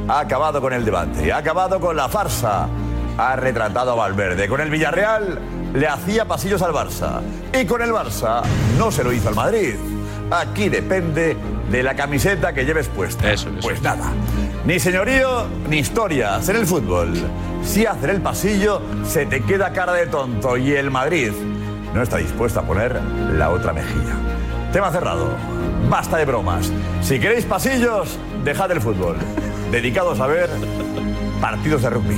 ha 0.08 0.20
acabado 0.20 0.60
con 0.60 0.72
el 0.72 0.84
debate, 0.84 1.32
ha 1.32 1.38
acabado 1.38 1.80
con 1.80 1.96
la 1.96 2.08
farsa, 2.08 2.68
ha 3.16 3.36
retratado 3.36 3.92
a 3.92 3.94
Valverde. 3.94 4.48
Con 4.48 4.60
el 4.60 4.70
Villarreal 4.70 5.38
le 5.72 5.86
hacía 5.86 6.24
pasillos 6.26 6.62
al 6.62 6.72
Barça 6.72 7.20
y 7.52 7.64
con 7.64 7.82
el 7.82 7.90
Barça 7.90 8.42
no 8.78 8.90
se 8.90 9.04
lo 9.04 9.12
hizo 9.12 9.28
al 9.28 9.34
Madrid. 9.34 9.74
Aquí 10.30 10.68
depende 10.68 11.36
de 11.70 11.82
la 11.82 11.94
camiseta 11.94 12.52
que 12.52 12.64
lleves 12.64 12.88
puesta. 12.88 13.34
Pues 13.62 13.82
nada, 13.82 14.12
ni 14.64 14.78
señorío 14.78 15.46
ni 15.68 15.78
historias 15.78 16.48
en 16.48 16.56
el 16.56 16.66
fútbol. 16.66 17.14
Si 17.64 17.84
hacen 17.86 18.10
el 18.10 18.20
pasillo, 18.20 18.80
se 19.04 19.26
te 19.26 19.42
queda 19.42 19.72
cara 19.72 19.92
de 19.92 20.06
tonto 20.06 20.56
y 20.56 20.72
el 20.72 20.90
Madrid 20.90 21.32
no 21.94 22.02
está 22.02 22.18
dispuesto 22.18 22.60
a 22.60 22.62
poner 22.62 23.00
la 23.36 23.50
otra 23.50 23.72
mejilla. 23.72 24.14
Tema 24.72 24.90
cerrado. 24.92 25.36
Basta 25.88 26.16
de 26.18 26.24
bromas. 26.24 26.72
Si 27.02 27.18
queréis 27.18 27.44
pasillos, 27.44 28.18
dejad 28.44 28.70
el 28.70 28.80
fútbol. 28.80 29.16
Dedicados 29.72 30.20
a 30.20 30.26
ver 30.26 30.48
partidos 31.40 31.82
de 31.82 31.90
rugby. 31.90 32.16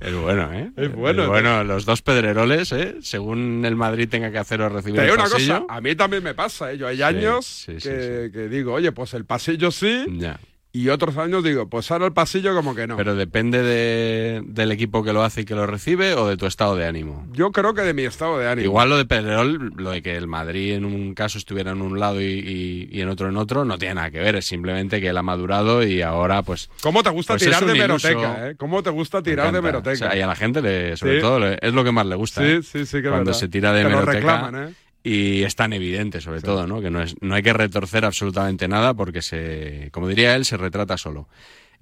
Es 0.00 0.14
bueno, 0.14 0.52
¿eh? 0.52 0.70
Es 0.76 0.94
bueno. 0.94 1.22
Es 1.22 1.28
bueno, 1.28 1.64
los 1.64 1.84
dos 1.86 2.02
pedreroles, 2.02 2.70
¿eh? 2.72 2.96
Según 3.00 3.64
el 3.64 3.76
Madrid 3.76 4.08
tenga 4.08 4.30
que 4.30 4.38
hacer 4.38 4.60
o 4.60 4.68
recibir 4.68 4.96
Te 4.96 5.00
el 5.02 5.06
digo 5.06 5.14
una 5.22 5.30
pasillo. 5.30 5.60
cosa, 5.62 5.74
a 5.76 5.80
mí 5.80 5.94
también 5.96 6.22
me 6.22 6.34
pasa, 6.34 6.72
¿eh? 6.72 6.78
Yo 6.78 6.86
hay 6.86 6.98
Sí, 6.98 7.02
años 7.02 7.46
sí, 7.46 7.72
que, 7.74 7.80
sí, 7.80 7.88
sí. 8.26 8.32
que 8.32 8.48
digo, 8.48 8.74
oye, 8.74 8.92
pues 8.92 9.14
el 9.14 9.24
pasillo 9.24 9.70
sí, 9.70 10.04
Ya. 10.18 10.38
Y 10.72 10.88
otros 10.88 11.16
años 11.16 11.42
digo, 11.42 11.68
pues 11.68 11.90
ahora 11.90 12.06
el 12.06 12.12
pasillo 12.12 12.54
como 12.54 12.74
que 12.74 12.86
no. 12.86 12.96
Pero 12.96 13.14
depende 13.16 13.62
de- 13.62 14.42
del 14.44 14.70
equipo 14.72 15.02
que 15.02 15.12
lo 15.12 15.22
hace 15.24 15.40
y 15.40 15.44
que 15.44 15.54
lo 15.54 15.66
recibe 15.66 16.14
o 16.14 16.28
de 16.28 16.36
tu 16.36 16.46
estado 16.46 16.76
de 16.76 16.86
ánimo. 16.86 17.26
Yo 17.32 17.50
creo 17.50 17.74
que 17.74 17.82
de 17.82 17.92
mi 17.94 18.02
estado 18.02 18.38
de 18.38 18.48
ánimo. 18.48 18.64
Igual 18.66 18.88
lo 18.90 18.96
de 18.98 19.04
Pedrerol, 19.04 19.72
lo 19.76 19.90
de 19.90 20.02
que 20.02 20.16
el 20.16 20.26
Madrid 20.28 20.74
en 20.74 20.84
un 20.84 21.14
caso 21.14 21.38
estuviera 21.38 21.72
en 21.72 21.82
un 21.82 21.98
lado 21.98 22.20
y, 22.20 22.24
y- 22.24 22.88
y 22.92 23.00
en 23.00 23.08
otro 23.08 23.28
en 23.28 23.36
otro, 23.36 23.64
no 23.64 23.78
tiene 23.78 23.96
nada 23.96 24.10
que 24.10 24.20
ver. 24.20 24.36
Es 24.36 24.46
simplemente 24.46 25.00
que 25.00 25.08
él 25.08 25.16
ha 25.18 25.22
madurado 25.22 25.82
y 25.84 26.02
ahora, 26.02 26.42
pues. 26.42 26.70
¿Cómo 26.82 27.02
te 27.02 27.10
gusta 27.10 27.34
pues 27.34 27.42
tirar 27.44 27.64
de 27.64 27.74
meroteca, 27.74 28.48
eh? 28.50 28.54
¿Cómo 28.56 28.82
te 28.82 28.90
gusta 28.90 29.22
tirar 29.22 29.52
de 29.52 29.60
meroteca? 29.60 29.92
O 30.06 30.08
sea, 30.10 30.16
y 30.16 30.20
a 30.20 30.26
la 30.26 30.36
gente, 30.36 30.62
le, 30.62 30.96
sobre 30.96 31.16
Sí. 31.16 31.20
todo, 31.20 31.40
le- 31.40 31.58
es 31.60 31.72
lo 31.74 31.82
que 31.82 31.92
más 31.92 32.06
le 32.06 32.14
gusta. 32.14 32.42
Sí, 32.42 32.46
¿eh? 32.48 32.60
sí, 32.62 32.86
sí, 32.86 32.96
que 33.02 33.08
Cuando 33.08 33.26
verdad. 33.26 33.40
se 33.40 33.48
tira 33.48 33.72
de 33.72 33.82
Te 33.82 33.88
lo 33.90 33.96
meroteca. 33.96 34.18
reclaman, 34.18 34.68
¿eh? 34.68 34.74
Y 35.02 35.42
es 35.44 35.54
tan 35.56 35.72
evidente, 35.72 36.20
sobre 36.20 36.42
todo, 36.42 36.66
¿no? 36.66 36.80
Que 36.82 36.90
no, 36.90 37.00
es, 37.02 37.14
no 37.22 37.34
hay 37.34 37.42
que 37.42 37.52
retorcer 37.54 38.04
absolutamente 38.04 38.68
nada 38.68 38.92
porque 38.94 39.22
se, 39.22 39.88
como 39.92 40.08
diría 40.08 40.34
él, 40.36 40.44
se 40.44 40.56
retrata 40.58 40.98
solo. 40.98 41.26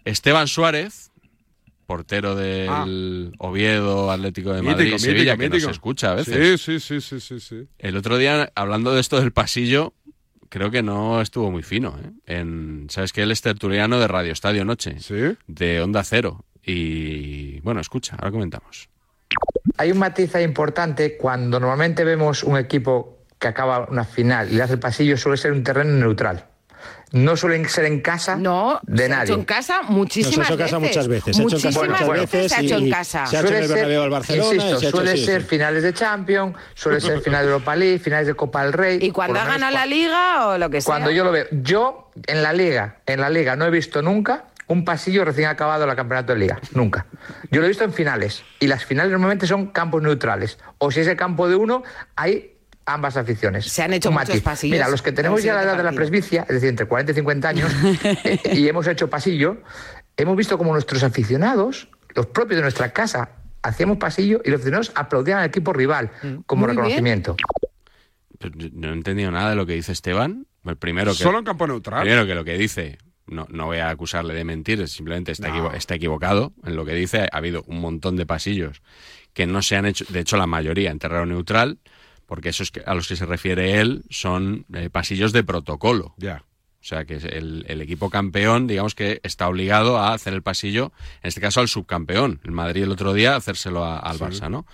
Esteban 0.04 0.46
Suárez, 0.46 1.11
portero 1.87 2.37
del 2.37 3.33
Oviedo, 3.38 4.11
Atlético 4.12 4.52
de 4.52 4.62
Madrid, 4.62 4.74
Ah. 4.74 4.83
Mítico, 4.85 4.98
Sevilla, 5.00 5.33
mítico, 5.33 5.38
que 5.38 5.48
mítico. 5.50 5.66
nos 5.68 5.76
escucha 5.76 6.12
a 6.12 6.14
veces. 6.14 6.61
Sí, 6.61 6.78
sí, 6.78 7.00
sí, 7.00 7.00
sí, 7.00 7.20
sí, 7.20 7.40
sí. 7.40 7.68
El 7.78 7.96
otro 7.96 8.18
día, 8.18 8.52
hablando 8.54 8.94
de 8.94 9.00
esto 9.00 9.18
del 9.20 9.33
pasillo, 9.33 9.94
creo 10.48 10.70
que 10.70 10.83
no 10.85 11.20
estuvo 11.20 11.50
muy 11.50 11.62
fino. 11.64 11.98
¿eh? 12.02 12.11
En, 12.26 12.87
Sabes 12.88 13.12
que 13.12 13.22
él 13.22 13.33
es 13.33 13.40
tertuliano 13.40 13.98
de 13.98 14.07
Radio 14.07 14.33
Estadio 14.33 14.64
Noche, 14.64 14.96
de 15.48 15.81
Onda 15.81 16.04
Cero. 16.04 16.44
Y 16.64 17.59
bueno, 17.61 17.81
escucha, 17.81 18.14
ahora 18.16 18.31
comentamos. 18.31 18.88
Hay 19.77 19.92
un 19.92 19.99
matiz 19.99 20.35
ahí 20.35 20.44
importante 20.44 21.16
cuando 21.16 21.59
normalmente 21.61 22.05
vemos 22.05 22.42
un 22.42 22.57
equipo 22.59 23.18
que 23.38 23.49
acaba 23.49 23.87
una 23.90 24.05
final 24.05 24.51
y 24.51 24.57
le 24.57 24.62
hace 24.62 24.75
el 24.75 24.79
pasillo, 24.81 25.16
suele 25.16 25.37
ser 25.37 25.53
un 25.53 25.62
terreno 25.62 25.92
neutral. 25.92 26.44
No 27.11 27.38
suelen 27.38 27.66
ser 27.71 27.87
en 27.87 28.01
casa 28.03 28.37
No, 28.37 28.81
de 28.83 28.99
se 28.99 29.05
ha 29.07 29.09
nadie. 29.09 29.25
hecho 29.33 29.35
en 29.40 29.44
casa 29.47 29.81
muchísimas 29.83 30.51
No, 30.51 30.57
se 30.57 30.62
ha 30.62 30.66
hecho 30.66 30.77
en 30.77 30.83
veces. 30.83 30.97
casa 30.97 31.09
muchas 31.09 31.09
veces, 31.09 31.37
se 31.37 31.40
ha 31.40 31.42
hecho 31.42 31.42
en 31.42 31.49
casa 31.49 31.68
Muchísimas 31.73 32.01
muchas 32.03 32.21
veces 32.21 32.53
se 32.53 32.55
ha 32.57 32.61
hecho 32.61 32.77
en 32.77 32.90
casa. 32.90 33.27
se 33.27 33.37
ha 33.37 33.40
hecho 33.40 33.49
en 33.49 33.62
el 33.62 33.68
Bernabéu 33.68 34.03
al 34.03 34.11
Barcelona, 34.11 34.55
insisto, 34.55 34.79
se 34.81 34.87
ha 34.87 34.88
hecho- 34.90 34.97
suele 34.99 35.16
sí, 35.16 35.25
ser 35.25 35.40
sí. 35.42 35.49
finales 35.49 35.83
de 35.85 35.94
Champions, 35.94 36.57
suele 36.75 37.01
ser 37.01 37.21
finales 37.23 37.47
de 37.47 37.53
Europa 37.55 37.77
League, 37.77 37.99
finales 37.99 38.27
de 38.27 38.35
Copa 38.35 38.62
del 38.64 38.73
Rey. 38.75 38.99
Y 39.01 39.11
cuando 39.11 39.40
ha 39.40 39.44
ganado 39.47 39.73
la 39.73 39.87
liga 39.87 40.49
o 40.49 40.59
lo 40.59 40.68
que 40.68 40.83
sea. 40.83 40.87
cuando 40.92 41.11
yo 41.11 41.25
lo 41.25 41.33
veo, 41.33 41.47
yo 41.51 42.11
en 42.27 42.42
la 42.42 42.53
liga, 42.53 42.97
en 43.07 43.21
la 43.23 43.31
liga 43.31 43.57
no 43.57 43.64
he 43.64 43.71
visto 43.71 44.03
nunca 44.03 44.44
un 44.68 44.85
pasillo 44.85 45.24
recién 45.24 45.48
acabado 45.48 45.87
la 45.87 45.96
campeonato 45.96 46.33
de 46.35 46.38
liga, 46.38 46.61
nunca. 46.72 47.07
Yo 47.50 47.61
lo 47.61 47.66
he 47.66 47.68
visto 47.68 47.85
en 47.85 47.92
finales 47.92 48.44
y 48.61 48.66
las 48.66 48.85
finales 48.85 49.11
normalmente 49.11 49.46
son 49.46 49.68
campos 49.68 50.02
neutrales 50.02 50.59
o 50.78 50.90
si 50.90 51.00
es 51.00 51.07
el 51.07 51.16
campo 51.16 51.48
de 51.48 51.57
uno 51.57 51.83
hay 52.16 52.54
ambas 52.85 53.16
aficiones. 53.16 53.66
Se 53.66 53.83
han 53.83 53.92
hecho 53.92 54.11
muchos 54.11 54.40
pasillos 54.40 54.72
Mira, 54.72 54.88
los 54.88 55.02
que 55.02 55.12
tenemos 55.12 55.40
en 55.40 55.46
ya 55.46 55.54
la 55.54 55.62
edad 55.62 55.76
de 55.76 55.83
la 55.83 55.92
presbicia, 55.92 56.42
es 56.42 56.54
decir, 56.54 56.68
entre 56.68 56.87
40 56.87 57.12
y 57.12 57.14
50 57.14 57.48
años 57.48 57.72
eh, 58.24 58.40
y 58.52 58.68
hemos 58.68 58.87
hecho 58.87 59.11
pasillo, 59.11 59.59
hemos 60.16 60.37
visto 60.37 60.57
como 60.59 60.72
nuestros 60.72 61.02
aficionados, 61.02 61.88
los 62.14 62.26
propios 62.26 62.57
de 62.57 62.62
nuestra 62.62 62.90
casa, 62.92 63.31
hacíamos 63.62 63.98
pasillo 63.98 64.40
y 64.44 64.50
los 64.50 64.61
aficionados 64.61 64.92
aplaudían 64.94 65.38
al 65.38 65.46
equipo 65.46 65.72
rival 65.72 66.11
como 66.46 66.66
Muy 66.66 66.74
bien. 66.74 66.76
reconocimiento. 66.76 67.37
No 68.72 68.90
he 68.90 68.92
entendido 68.92 69.31
nada 69.31 69.50
de 69.50 69.57
lo 69.57 69.66
que 69.66 69.72
dice 69.74 69.92
Esteban. 69.92 70.46
El 70.64 70.76
primero 70.76 71.12
que, 71.12 71.18
Solo 71.18 71.38
en 71.38 71.44
campo 71.44 71.66
neutral. 71.66 72.02
Primero 72.02 72.26
que 72.26 72.35
lo 72.35 72.44
que 72.44 72.57
dice, 72.59 72.98
no, 73.29 73.47
no 73.51 73.67
voy 73.67 73.79
a 73.79 73.91
acusarle 73.91 74.35
de 74.35 74.45
mentir, 74.45 74.87
simplemente 74.88 75.33
está, 75.33 75.49
equivo- 75.49 75.73
está 75.75 75.95
equivocado 75.95 76.53
en 76.64 76.77
lo 76.77 76.85
que 76.85 76.95
dice. 76.95 77.29
Ha 77.33 77.37
habido 77.38 77.62
un 77.67 77.81
montón 77.81 78.17
de 78.17 78.27
pasillos 78.27 78.83
que 79.35 79.47
no 79.47 79.62
se 79.62 79.77
han 79.77 79.87
hecho, 79.87 80.05
de 80.09 80.21
hecho 80.21 80.37
la 80.37 80.47
mayoría 80.47 80.91
en 80.91 80.99
terreno 80.99 81.27
neutral, 81.27 81.79
porque 82.27 82.49
esos 82.51 82.71
que, 82.71 82.83
a 82.85 82.95
los 82.95 83.09
que 83.09 83.17
se 83.17 83.25
refiere 83.27 83.81
él 83.81 84.03
son 84.11 84.67
eh, 84.75 84.91
pasillos 84.91 85.33
de 85.33 85.45
protocolo. 85.45 86.14
Ya. 86.19 86.45
O 86.81 86.85
sea, 86.88 87.05
que 87.05 87.14
el, 87.17 87.64
el 87.69 87.81
equipo 87.83 88.09
campeón, 88.09 88.67
digamos 88.67 88.95
que 88.95 89.21
está 89.25 89.49
obligado 89.49 89.99
a 89.99 90.12
hacer 90.14 90.33
el 90.33 90.43
pasillo, 90.43 90.93
en 91.23 91.29
este 91.29 91.41
caso 91.41 91.61
al 91.61 91.69
subcampeón. 91.69 92.41
El 92.45 92.53
Madrid 92.53 92.85
el 92.85 92.91
otro 92.93 93.12
día, 93.14 93.35
hacérselo 93.37 93.85
a- 93.85 93.99
al 93.99 94.17
Sí. 94.19 94.25
Barça, 94.25 94.49
¿no? 94.51 94.64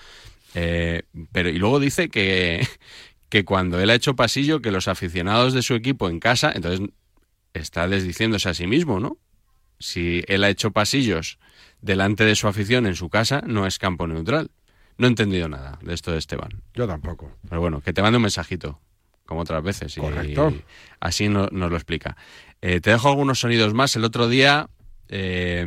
Eh, 0.54 1.02
pero, 1.32 1.48
y 1.48 1.58
luego 1.58 1.80
dice 1.80 2.08
que, 2.10 2.66
que 3.28 3.44
cuando 3.44 3.80
él 3.80 3.90
ha 3.90 3.94
hecho 3.94 4.14
pasillo, 4.14 4.60
que 4.60 4.70
los 4.70 4.86
aficionados 4.88 5.52
de 5.54 5.62
su 5.62 5.74
equipo 5.74 6.08
en 6.08 6.20
casa, 6.20 6.52
entonces 6.54 6.86
está 7.54 7.88
desdiciéndose 7.88 8.48
a 8.50 8.54
sí 8.54 8.66
mismo, 8.66 9.00
¿no? 9.00 9.16
Si 9.78 10.22
él 10.28 10.44
ha 10.44 10.50
hecho 10.50 10.70
pasillos 10.72 11.38
delante 11.80 12.24
de 12.24 12.34
su 12.36 12.46
afición 12.48 12.86
en 12.86 12.94
su 12.96 13.08
casa, 13.10 13.42
no 13.46 13.66
es 13.66 13.78
campo 13.78 14.06
neutral. 14.06 14.50
No 14.98 15.06
he 15.06 15.10
entendido 15.10 15.48
nada 15.48 15.78
de 15.82 15.92
esto 15.94 16.12
de 16.12 16.18
Esteban. 16.18 16.62
Yo 16.74 16.86
tampoco. 16.86 17.36
Pero 17.48 17.60
bueno, 17.60 17.80
que 17.80 17.92
te 17.92 18.00
mande 18.02 18.16
un 18.16 18.22
mensajito, 18.22 18.80
como 19.26 19.40
otras 19.40 19.62
veces. 19.62 19.96
y 19.96 20.00
Correcto. 20.00 20.54
así 21.00 21.28
no- 21.28 21.48
nos 21.50 21.70
lo 21.70 21.76
explica. 21.76 22.16
Eh, 22.62 22.80
te 22.80 22.90
dejo 22.90 23.08
algunos 23.08 23.40
sonidos 23.40 23.74
más. 23.74 23.96
El 23.96 24.04
otro 24.04 24.28
día, 24.28 24.68
eh, 25.08 25.66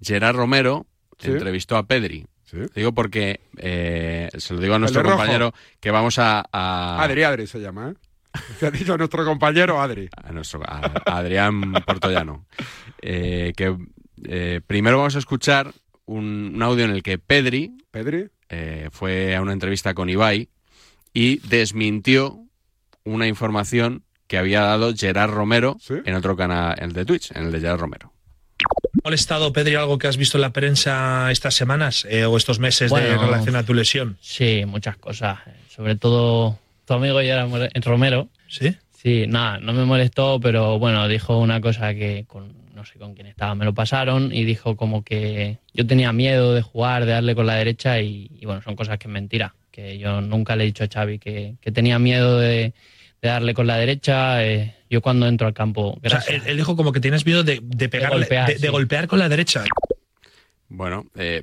Gerard 0.00 0.36
Romero 0.36 0.86
Sí. 1.18 1.30
entrevistó 1.30 1.76
a 1.76 1.86
Pedri. 1.86 2.26
Digo 2.74 2.92
porque, 2.92 3.40
eh, 3.56 4.28
se 4.36 4.54
lo 4.54 4.60
digo 4.60 4.74
a 4.74 4.78
nuestro 4.78 5.02
rojo. 5.02 5.16
compañero, 5.16 5.52
que 5.80 5.90
vamos 5.90 6.18
a... 6.20 6.44
a- 6.52 7.02
Adri, 7.02 7.24
Adri 7.24 7.46
se 7.48 7.58
llama, 7.60 7.90
¿eh? 7.90 7.94
Que 8.60 8.66
ha 8.66 8.70
dicho 8.70 8.96
nuestro 8.98 9.24
compañero 9.24 9.80
Adri. 9.80 10.08
a 10.22 10.32
nuestro, 10.32 10.62
a- 10.64 11.02
a 11.06 11.16
Adrián 11.18 11.72
Portollano. 11.86 12.46
Eh, 13.00 13.52
que 13.56 13.76
eh, 14.24 14.60
primero 14.66 14.98
vamos 14.98 15.16
a 15.16 15.18
escuchar 15.18 15.72
un, 16.06 16.52
un 16.54 16.62
audio 16.62 16.84
en 16.84 16.90
el 16.90 17.02
que 17.02 17.18
Pedri, 17.18 17.72
¿Pedri? 17.90 18.28
eh, 18.48 18.88
fue 18.92 19.34
a 19.36 19.40
una 19.42 19.52
entrevista 19.52 19.94
con 19.94 20.08
Ibai 20.10 20.48
y 21.12 21.38
desmintió 21.48 22.40
una 23.04 23.26
información 23.26 24.02
que 24.26 24.38
había 24.38 24.62
dado 24.62 24.94
Gerard 24.96 25.30
Romero 25.30 25.76
en 25.88 26.14
otro 26.14 26.36
canal, 26.36 26.74
el 26.78 26.92
de 26.92 27.04
Twitch, 27.04 27.30
en 27.32 27.44
el 27.44 27.52
de 27.52 27.60
Gerard 27.60 27.78
Romero. 27.78 28.12
molestado, 29.04 29.52
Pedri, 29.52 29.74
algo 29.74 29.98
que 29.98 30.06
has 30.08 30.16
visto 30.16 30.38
en 30.38 30.42
la 30.42 30.52
prensa 30.52 31.30
estas 31.30 31.54
semanas 31.54 32.06
eh, 32.08 32.24
o 32.24 32.36
estos 32.36 32.58
meses 32.58 32.90
de 32.90 33.00
Bueno, 33.00 33.22
relación 33.26 33.56
a 33.56 33.62
tu 33.64 33.74
lesión? 33.74 34.16
Sí, 34.20 34.64
muchas 34.66 34.96
cosas. 34.96 35.38
Sobre 35.68 35.96
todo 35.96 36.58
tu 36.86 36.94
amigo 36.94 37.20
Gerard 37.20 37.48
More- 37.48 37.70
Romero. 37.82 38.28
¿Sí? 38.48 38.74
Sí, 38.90 39.26
nada, 39.28 39.58
no 39.58 39.72
me 39.72 39.84
molestó, 39.84 40.40
pero 40.40 40.78
bueno, 40.78 41.06
dijo 41.08 41.38
una 41.38 41.60
cosa 41.60 41.94
que 41.94 42.24
con, 42.26 42.54
no 42.74 42.84
sé 42.84 42.98
con 42.98 43.14
quién 43.14 43.26
estaba, 43.26 43.54
me 43.54 43.64
lo 43.66 43.74
pasaron 43.74 44.32
y 44.32 44.44
dijo 44.44 44.76
como 44.76 45.04
que 45.04 45.58
yo 45.74 45.86
tenía 45.86 46.12
miedo 46.12 46.54
de 46.54 46.62
jugar, 46.62 47.04
de 47.04 47.12
darle 47.12 47.34
con 47.34 47.46
la 47.46 47.54
derecha 47.56 48.00
y, 48.00 48.30
y 48.40 48.46
bueno, 48.46 48.62
son 48.62 48.76
cosas 48.76 48.98
que 48.98 49.08
es 49.08 49.12
mentira. 49.12 49.54
Que 49.70 49.98
yo 49.98 50.20
nunca 50.20 50.54
le 50.56 50.62
he 50.64 50.66
dicho 50.66 50.84
a 50.84 50.88
Xavi 50.88 51.18
que, 51.18 51.56
que 51.60 51.72
tenía 51.72 51.98
miedo 51.98 52.38
de, 52.38 52.72
de 53.20 53.28
darle 53.28 53.52
con 53.54 53.66
la 53.66 53.76
derecha. 53.76 54.44
eh, 54.44 54.74
yo 54.88 55.02
cuando 55.02 55.26
entro 55.26 55.48
al 55.48 55.52
campo, 55.54 55.88
O 55.90 56.00
sea, 56.08 56.10
gracias. 56.20 56.36
él, 56.36 56.42
él 56.46 56.56
dijo 56.56 56.76
como 56.76 56.92
que 56.92 57.00
tienes 57.00 57.26
miedo 57.26 57.42
de, 57.42 57.58
de 57.62 57.88
pegarle, 57.88 58.18
golpear, 58.20 58.46
de, 58.46 58.54
de 58.54 58.60
sí. 58.60 58.68
golpear 58.68 59.08
con 59.08 59.18
la 59.18 59.28
derecha. 59.28 59.64
Bueno, 60.68 61.06
eh, 61.16 61.42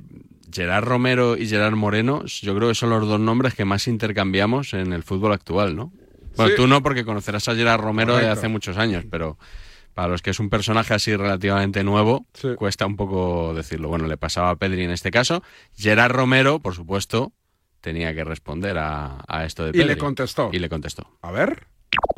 Gerard 0.52 0.84
Romero 0.84 1.36
y 1.36 1.46
Gerard 1.48 1.74
Moreno, 1.74 2.24
yo 2.26 2.54
creo 2.56 2.68
que 2.68 2.74
son 2.74 2.90
los 2.90 3.06
dos 3.08 3.20
nombres 3.20 3.54
que 3.54 3.64
más 3.64 3.88
intercambiamos 3.88 4.74
en 4.74 4.92
el 4.92 5.02
fútbol 5.02 5.32
actual, 5.32 5.74
¿no? 5.76 5.92
Bueno, 6.36 6.50
Sí. 6.50 6.56
tú 6.56 6.66
no, 6.66 6.82
porque 6.82 7.04
conocerás 7.04 7.48
a 7.48 7.54
Gerard 7.54 7.80
Romero 7.80 8.16
de 8.16 8.28
hace 8.28 8.48
muchos 8.48 8.78
años, 8.78 9.04
pero 9.10 9.38
para 9.94 10.08
los 10.08 10.22
que 10.22 10.30
es 10.30 10.40
un 10.40 10.48
personaje 10.48 10.94
así 10.94 11.14
relativamente 11.14 11.84
nuevo, 11.84 12.26
cuesta 12.56 12.86
un 12.86 12.96
poco 12.96 13.52
decirlo. 13.54 13.88
Bueno, 13.88 14.06
le 14.06 14.16
pasaba 14.16 14.50
a 14.50 14.56
Pedri 14.56 14.84
en 14.84 14.90
este 14.90 15.10
caso. 15.10 15.42
Gerard 15.76 16.12
Romero, 16.12 16.60
por 16.60 16.74
supuesto, 16.74 17.32
tenía 17.82 18.14
que 18.14 18.24
responder 18.24 18.78
a, 18.78 19.22
a 19.28 19.44
esto 19.44 19.64
de 19.64 19.70
Y 19.70 19.72
Pedri. 19.72 19.86
le 19.88 19.98
contestó. 19.98 20.48
Y 20.52 20.58
le 20.58 20.68
contestó. 20.70 21.10
A 21.20 21.30
ver. 21.30 21.66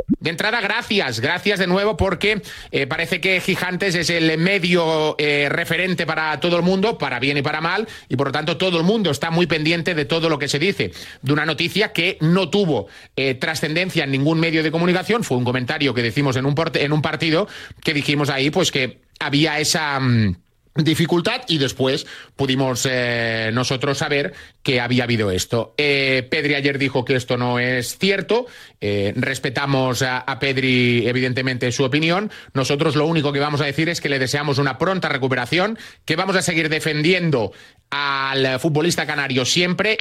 De 0.06 0.30
entrada, 0.30 0.60
gracias, 0.60 1.20
gracias 1.20 1.58
de 1.58 1.66
nuevo 1.66 1.96
porque 1.96 2.42
eh, 2.70 2.86
parece 2.86 3.20
que 3.20 3.40
Gigantes 3.40 3.94
es 3.94 4.10
el 4.10 4.36
medio 4.38 5.16
eh, 5.18 5.48
referente 5.50 6.06
para 6.06 6.38
todo 6.40 6.56
el 6.56 6.62
mundo, 6.62 6.98
para 6.98 7.18
bien 7.18 7.38
y 7.38 7.42
para 7.42 7.60
mal, 7.60 7.88
y 8.08 8.16
por 8.16 8.28
lo 8.28 8.32
tanto 8.32 8.56
todo 8.56 8.78
el 8.78 8.84
mundo 8.84 9.10
está 9.10 9.30
muy 9.30 9.46
pendiente 9.46 9.94
de 9.94 10.04
todo 10.04 10.28
lo 10.28 10.38
que 10.38 10.48
se 10.48 10.58
dice. 10.58 10.92
De 11.22 11.32
una 11.32 11.46
noticia 11.46 11.92
que 11.92 12.18
no 12.20 12.50
tuvo 12.50 12.88
eh, 13.16 13.34
trascendencia 13.34 14.04
en 14.04 14.10
ningún 14.10 14.40
medio 14.40 14.62
de 14.62 14.70
comunicación, 14.70 15.24
fue 15.24 15.38
un 15.38 15.44
comentario 15.44 15.94
que 15.94 16.02
decimos 16.02 16.36
en 16.36 16.46
un, 16.46 16.54
en 16.74 16.92
un 16.92 17.02
partido 17.02 17.48
que 17.82 17.94
dijimos 17.94 18.28
ahí 18.30 18.50
pues 18.50 18.70
que 18.70 19.00
había 19.20 19.58
esa... 19.58 19.98
mm, 20.00 20.43
dificultad 20.74 21.42
y 21.48 21.58
después 21.58 22.06
pudimos 22.34 22.86
eh, 22.90 23.50
nosotros 23.52 23.98
saber 23.98 24.34
que 24.62 24.80
había 24.80 25.04
habido 25.04 25.30
esto. 25.30 25.74
Eh, 25.76 26.26
Pedri 26.28 26.54
ayer 26.54 26.78
dijo 26.78 27.04
que 27.04 27.14
esto 27.14 27.36
no 27.36 27.58
es 27.58 27.96
cierto, 27.98 28.46
eh, 28.80 29.12
respetamos 29.16 30.02
a, 30.02 30.18
a 30.18 30.38
Pedri 30.38 31.06
evidentemente 31.06 31.70
su 31.70 31.84
opinión, 31.84 32.30
nosotros 32.54 32.96
lo 32.96 33.06
único 33.06 33.32
que 33.32 33.40
vamos 33.40 33.60
a 33.60 33.66
decir 33.66 33.88
es 33.88 34.00
que 34.00 34.08
le 34.08 34.18
deseamos 34.18 34.58
una 34.58 34.78
pronta 34.78 35.08
recuperación, 35.08 35.78
que 36.04 36.16
vamos 36.16 36.36
a 36.36 36.42
seguir 36.42 36.68
defendiendo 36.68 37.52
al 37.90 38.58
futbolista 38.58 39.06
canario 39.06 39.44
siempre. 39.44 39.98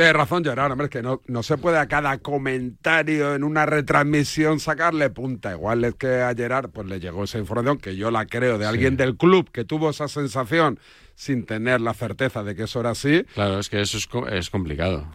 Tienes 0.00 0.16
razón, 0.16 0.42
Gerard, 0.42 0.72
hombre, 0.72 0.86
es 0.86 0.90
que 0.90 1.02
no, 1.02 1.20
no 1.26 1.42
se 1.42 1.58
puede 1.58 1.76
a 1.76 1.86
cada 1.86 2.16
comentario 2.16 3.34
en 3.34 3.44
una 3.44 3.66
retransmisión 3.66 4.58
sacarle 4.58 5.10
punta. 5.10 5.52
Igual 5.52 5.84
es 5.84 5.94
que 5.96 6.22
a 6.22 6.34
Gerard 6.34 6.70
pues 6.70 6.88
le 6.88 7.00
llegó 7.00 7.24
esa 7.24 7.38
información, 7.38 7.76
que 7.76 7.96
yo 7.96 8.10
la 8.10 8.24
creo, 8.24 8.56
de 8.56 8.64
alguien 8.64 8.96
del 8.96 9.18
club 9.18 9.50
que 9.52 9.66
tuvo 9.66 9.90
esa 9.90 10.08
sensación 10.08 10.80
sin 11.14 11.44
tener 11.44 11.82
la 11.82 11.92
certeza 11.92 12.42
de 12.42 12.56
que 12.56 12.62
eso 12.62 12.80
era 12.80 12.92
así. 12.92 13.24
Claro, 13.34 13.58
es 13.58 13.68
que 13.68 13.82
eso 13.82 13.98
es, 13.98 14.08
es 14.32 14.48
complicado. 14.48 15.06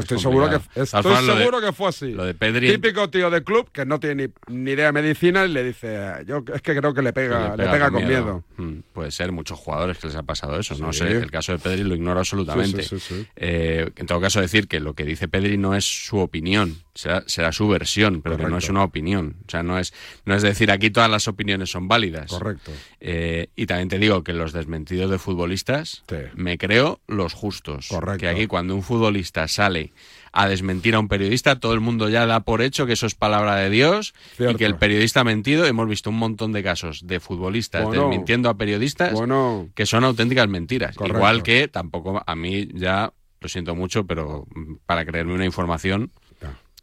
Que 0.00 0.14
estoy 0.14 0.18
seguro 0.18 0.48
que, 0.50 0.56
estoy 0.80 1.02
de- 1.26 1.38
seguro 1.38 1.60
que 1.60 1.72
fue 1.72 1.88
así. 1.88 2.12
Lo 2.12 2.24
de 2.24 2.34
Pedri 2.34 2.68
Típico 2.70 3.08
tío 3.10 3.30
de 3.30 3.42
club 3.42 3.70
que 3.72 3.84
no 3.86 3.98
tiene 4.00 4.28
ni, 4.48 4.54
ni 4.64 4.70
idea 4.72 4.86
de 4.86 4.92
medicina 4.92 5.44
y 5.44 5.48
le 5.52 5.64
dice, 5.64 5.98
yo 6.26 6.44
es 6.54 6.62
que 6.62 6.76
creo 6.76 6.92
que 6.94 7.02
le 7.02 7.12
pega, 7.12 7.56
le 7.56 7.64
pega, 7.68 7.90
con 7.90 8.04
miedo. 8.06 8.44
Mm, 8.56 8.78
Puede 8.92 9.10
ser, 9.10 9.32
muchos 9.32 9.58
jugadores 9.58 9.98
que 9.98 10.06
les 10.08 10.16
ha 10.16 10.22
pasado 10.22 10.58
eso. 10.58 10.76
No 10.78 10.92
sé, 10.92 11.10
el 11.10 11.30
caso 11.30 11.52
de 11.52 11.58
Pedri 11.58 11.82
lo 11.84 11.94
ignoro 11.94 12.20
absolutamente. 12.20 12.82
Sí, 12.82 12.98
sí. 13.00 13.26
Eh, 13.36 13.90
en 13.96 14.06
todo 14.06 14.20
caso, 14.20 14.40
decir 14.40 14.68
que 14.68 14.80
lo 14.80 14.94
que 14.94 15.04
dice 15.04 15.28
Pedri 15.28 15.56
no 15.58 15.74
es 15.74 15.84
su 15.84 16.18
opinión, 16.18 16.76
será, 16.96 17.22
será 17.26 17.52
su 17.52 17.68
versión, 17.68 18.22
pero 18.22 18.36
que 18.36 18.46
no 18.46 18.58
es 18.58 18.68
una 18.68 18.82
opinión. 18.82 19.36
O 19.46 19.50
sea, 19.50 19.62
no 19.62 19.78
es, 19.78 19.92
no 20.24 20.34
es 20.34 20.42
decir 20.42 20.70
aquí 20.70 20.90
todas 20.90 21.10
las 21.10 21.28
opiniones 21.28 21.70
son 21.70 21.86
válidas. 21.88 22.30
Correcto. 22.30 22.72
Eh, 23.00 23.48
y 23.54 23.66
también 23.66 23.88
te 23.88 23.98
digo 23.98 24.24
que 24.24 24.32
los 24.32 24.52
desmentidos 24.52 25.10
de 25.10 25.18
futbolistas, 25.18 26.04
me 26.34 26.58
creo 26.58 27.00
los 27.06 27.34
justos. 27.34 27.88
Correcto. 27.88 28.20
Que 28.20 28.28
aquí 28.28 28.46
cuando 28.46 28.74
un 28.74 28.82
futbolista 28.82 29.46
sale 29.46 29.92
a 30.32 30.48
desmentir 30.48 30.94
a 30.94 30.98
un 30.98 31.08
periodista, 31.08 31.60
todo 31.60 31.72
el 31.72 31.80
mundo 31.80 32.08
ya 32.08 32.26
da 32.26 32.40
por 32.40 32.60
hecho 32.60 32.86
que 32.86 32.92
eso 32.92 33.06
es 33.06 33.14
palabra 33.14 33.56
de 33.56 33.70
Dios 33.70 34.12
y 34.38 34.54
que 34.56 34.66
el 34.66 34.76
periodista 34.76 35.20
ha 35.20 35.24
mentido. 35.24 35.66
Hemos 35.66 35.88
visto 35.88 36.10
un 36.10 36.18
montón 36.18 36.52
de 36.52 36.62
casos 36.62 37.06
de 37.06 37.20
futbolistas 37.20 37.84
Bueno. 37.84 38.02
desmintiendo 38.02 38.48
a 38.50 38.56
periodistas 38.56 39.12
Bueno. 39.12 39.68
que 39.74 39.86
son 39.86 40.04
auténticas 40.04 40.48
mentiras. 40.48 40.94
Correcto. 40.96 41.18
Igual 41.18 41.42
que 41.42 41.68
tampoco 41.68 42.22
a 42.26 42.36
mí 42.36 42.68
ya, 42.74 43.12
lo 43.40 43.48
siento 43.48 43.74
mucho, 43.74 44.06
pero 44.06 44.46
mm, 44.54 44.74
para 44.84 45.04
creerme 45.06 45.34
una 45.34 45.44
información 45.46 46.10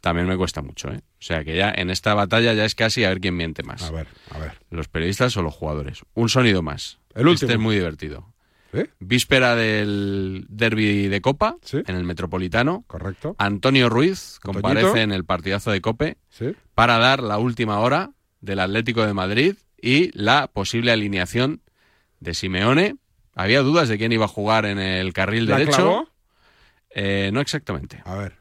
también 0.04 0.28
me 0.28 0.36
cuesta 0.36 0.60
mucho. 0.60 0.92
¿eh? 0.92 0.98
O 0.98 1.22
sea 1.22 1.42
que 1.44 1.56
ya 1.56 1.72
en 1.74 1.88
esta 1.88 2.12
batalla 2.12 2.52
ya 2.52 2.66
es 2.66 2.74
casi 2.74 3.04
a 3.04 3.08
ver 3.08 3.20
quién 3.20 3.34
miente 3.36 3.62
más. 3.62 3.82
A 3.84 3.90
ver, 3.90 4.06
a 4.30 4.38
ver. 4.38 4.52
Los 4.70 4.86
periodistas 4.88 5.34
o 5.38 5.42
los 5.42 5.54
jugadores. 5.54 6.02
Un 6.12 6.28
sonido 6.28 6.60
más. 6.62 6.98
El 7.14 7.26
último. 7.26 7.46
Este 7.46 7.54
es 7.54 7.58
muy 7.58 7.76
divertido. 7.76 8.30
Víspera 8.98 9.54
del 9.54 10.44
derby 10.50 11.06
de 11.08 11.20
Copa, 11.22 11.56
en 11.72 11.94
el 11.96 12.04
Metropolitano. 12.04 12.84
Correcto. 12.86 13.34
Antonio 13.38 13.88
Ruiz 13.88 14.40
Antoñito. 14.42 14.62
comparece 14.62 15.02
en 15.02 15.12
el 15.12 15.24
partidazo 15.24 15.70
de 15.70 15.80
Cope 15.80 16.18
Sí. 16.28 16.54
para 16.74 16.98
dar 16.98 17.22
la 17.22 17.38
última 17.38 17.78
hora 17.78 18.10
del 18.40 18.58
Atlético 18.60 19.06
de 19.06 19.14
Madrid 19.14 19.54
y 19.80 20.10
la 20.20 20.48
posible 20.48 20.90
alineación 20.92 21.62
de 22.20 22.34
Simeone. 22.34 22.96
Había 23.34 23.60
dudas 23.62 23.88
de 23.88 23.96
quién 23.96 24.10
iba 24.12 24.24
a 24.26 24.28
jugar 24.28 24.66
en 24.66 24.78
el 24.80 25.12
carril 25.12 25.46
¿La 25.46 25.56
derecho. 25.58 25.76
clavó? 25.76 26.08
Eh, 26.90 27.30
no 27.32 27.40
exactamente. 27.40 28.02
A 28.04 28.16
ver. 28.16 28.36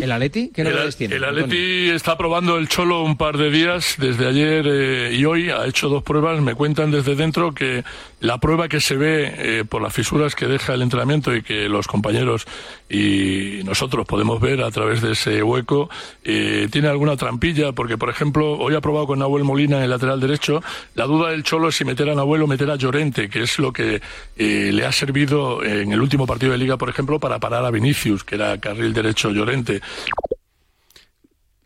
¿El 0.00 0.10
Atleti? 0.10 0.50
¿Qué 0.52 0.64
novedades 0.64 0.96
tiene? 0.96 1.16
el? 1.16 1.24
Atleti 1.24 1.90
está 1.90 2.16
probando 2.18 2.56
el 2.56 2.68
Cholo 2.68 3.02
un 3.02 3.16
par 3.16 3.38
de 3.38 3.50
días, 3.50 3.94
desde 3.98 4.26
ayer 4.26 4.66
eh, 4.66 5.14
y 5.14 5.24
hoy. 5.24 5.50
Ha 5.50 5.66
hecho 5.66 5.88
dos 5.88 6.02
pruebas. 6.02 6.40
Me 6.40 6.54
cuentan 6.54 6.90
desde 6.90 7.14
dentro 7.14 7.54
que 7.54 7.84
la 8.24 8.38
prueba 8.38 8.68
que 8.68 8.80
se 8.80 8.96
ve 8.96 9.34
eh, 9.36 9.64
por 9.66 9.82
las 9.82 9.92
fisuras 9.92 10.34
que 10.34 10.46
deja 10.46 10.72
el 10.72 10.80
entrenamiento 10.80 11.34
y 11.34 11.42
que 11.42 11.68
los 11.68 11.86
compañeros 11.86 12.46
y 12.88 13.60
nosotros 13.64 14.06
podemos 14.06 14.40
ver 14.40 14.62
a 14.62 14.70
través 14.70 15.02
de 15.02 15.12
ese 15.12 15.42
hueco, 15.42 15.90
eh, 16.22 16.68
tiene 16.70 16.88
alguna 16.88 17.18
trampilla, 17.18 17.72
porque 17.72 17.98
por 17.98 18.08
ejemplo, 18.08 18.52
hoy 18.52 18.74
ha 18.74 18.80
probado 18.80 19.08
con 19.08 19.18
Nahuel 19.18 19.44
Molina 19.44 19.76
en 19.76 19.82
el 19.82 19.90
lateral 19.90 20.20
derecho. 20.20 20.62
La 20.94 21.04
duda 21.04 21.32
del 21.32 21.42
Cholo 21.42 21.68
es 21.68 21.76
si 21.76 21.84
meter 21.84 22.08
a 22.08 22.14
Nahuel 22.14 22.40
o 22.40 22.46
meter 22.46 22.70
a 22.70 22.76
Llorente, 22.76 23.28
que 23.28 23.42
es 23.42 23.58
lo 23.58 23.74
que 23.74 24.00
eh, 24.36 24.70
le 24.72 24.86
ha 24.86 24.92
servido 24.92 25.62
en 25.62 25.92
el 25.92 26.00
último 26.00 26.26
partido 26.26 26.52
de 26.52 26.58
Liga, 26.58 26.78
por 26.78 26.88
ejemplo, 26.88 27.20
para 27.20 27.38
parar 27.40 27.66
a 27.66 27.70
Vinicius, 27.70 28.24
que 28.24 28.36
era 28.36 28.56
carril 28.56 28.94
derecho 28.94 29.32
Llorente. 29.32 29.82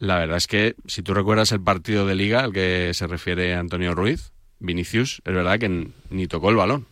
La 0.00 0.18
verdad 0.18 0.38
es 0.38 0.48
que 0.48 0.74
si 0.86 1.02
tú 1.02 1.14
recuerdas 1.14 1.52
el 1.52 1.60
partido 1.60 2.04
de 2.04 2.16
liga 2.16 2.40
al 2.40 2.52
que 2.52 2.92
se 2.94 3.06
refiere 3.06 3.54
Antonio 3.54 3.94
Ruiz, 3.94 4.32
Vinicius, 4.60 5.22
es 5.24 5.34
verdad 5.34 5.58
que 5.58 5.90
ni 6.10 6.26
tocó 6.26 6.50
el 6.50 6.56
balón. 6.56 6.86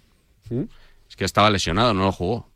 ¿Mm? 0.50 0.62
Es 1.09 1.16
que 1.16 1.24
estaba 1.24 1.50
lesionado, 1.50 1.94
no 1.94 2.05
lo 2.05 2.12
jugó. 2.12 2.48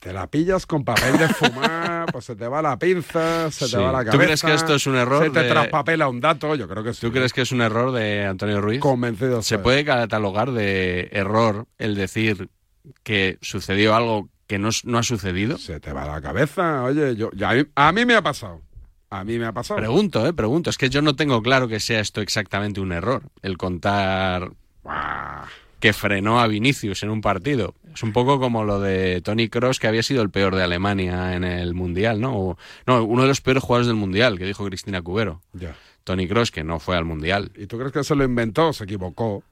Te 0.00 0.12
la 0.12 0.26
pillas 0.26 0.66
con 0.66 0.84
papel 0.84 1.16
de 1.16 1.28
fumar, 1.28 2.06
pues 2.12 2.24
se 2.24 2.34
te 2.34 2.48
va 2.48 2.60
la 2.60 2.76
pinza, 2.76 3.48
se 3.52 3.66
Sí. 3.66 3.70
te 3.72 3.76
va 3.78 3.92
la 3.92 4.00
¿Tú 4.00 4.06
cabeza. 4.10 4.24
crees 4.24 4.42
que 4.42 4.54
esto 4.54 4.74
es 4.74 4.86
un 4.88 4.96
error 4.96 5.22
Se 5.22 5.30
te 5.30 5.42
de- 5.44 5.48
traspapela 5.48 6.08
un 6.08 6.20
dato, 6.20 6.56
yo 6.56 6.66
creo 6.68 6.82
que 6.82 6.92
sí. 6.92 7.02
¿Tú 7.02 7.12
crees 7.12 7.32
que 7.32 7.42
es 7.42 7.52
un 7.52 7.60
error 7.60 7.92
de 7.92 8.24
Antonio 8.26 8.60
Ruiz? 8.60 8.80
Convencido. 8.80 9.42
¿Se 9.42 9.60
puede 9.60 9.84
catalogar 9.84 10.50
de 10.50 11.08
error 11.12 11.66
el 11.78 11.94
decir 11.94 12.48
que 13.04 13.38
sucedió 13.42 13.94
algo 13.94 14.28
que 14.48 14.58
no, 14.58 14.70
no 14.82 14.98
ha 14.98 15.02
sucedido? 15.04 15.56
Se 15.58 15.78
te 15.78 15.92
va 15.92 16.04
la 16.04 16.20
cabeza, 16.20 16.82
oye, 16.82 17.14
yo, 17.14 17.30
ya 17.32 17.52
a 17.76 17.92
mí 17.92 18.04
me 18.04 18.16
ha 18.16 18.22
pasado. 18.22 18.60
A 19.14 19.24
mí 19.24 19.38
me 19.38 19.44
ha 19.46 19.52
pasado. 19.52 19.78
Pregunto, 19.78 20.26
eh, 20.26 20.32
pregunto. 20.32 20.70
Es 20.70 20.78
que 20.78 20.88
yo 20.88 21.02
no 21.02 21.14
tengo 21.14 21.42
claro 21.42 21.68
que 21.68 21.80
sea 21.80 22.00
esto 22.00 22.20
exactamente 22.22 22.80
un 22.80 22.92
error. 22.92 23.22
El 23.42 23.58
contar 23.58 24.52
que 25.80 25.92
frenó 25.92 26.40
a 26.40 26.46
Vinicius 26.46 27.02
en 27.02 27.10
un 27.10 27.20
partido. 27.20 27.74
Es 27.92 28.02
un 28.02 28.12
poco 28.12 28.38
como 28.40 28.64
lo 28.64 28.80
de 28.80 29.20
Tony 29.20 29.48
Cross, 29.48 29.80
que 29.80 29.86
había 29.88 30.02
sido 30.02 30.22
el 30.22 30.30
peor 30.30 30.54
de 30.54 30.62
Alemania 30.62 31.34
en 31.34 31.44
el 31.44 31.74
Mundial, 31.74 32.20
¿no? 32.20 32.34
O- 32.36 32.58
no, 32.86 33.02
uno 33.04 33.22
de 33.22 33.28
los 33.28 33.40
peores 33.40 33.62
jugadores 33.62 33.86
del 33.88 33.96
Mundial, 33.96 34.38
que 34.38 34.46
dijo 34.46 34.64
Cristina 34.64 35.02
Cubero. 35.02 35.42
Ya. 35.52 35.74
Tony 36.04 36.26
Cross, 36.26 36.50
que 36.50 36.64
no 36.64 36.78
fue 36.80 36.96
al 36.96 37.04
Mundial. 37.04 37.50
¿Y 37.56 37.66
tú 37.66 37.78
crees 37.78 37.92
que 37.92 38.04
se 38.04 38.14
lo 38.14 38.24
inventó? 38.24 38.72
Se 38.72 38.84
equivocó. 38.84 39.42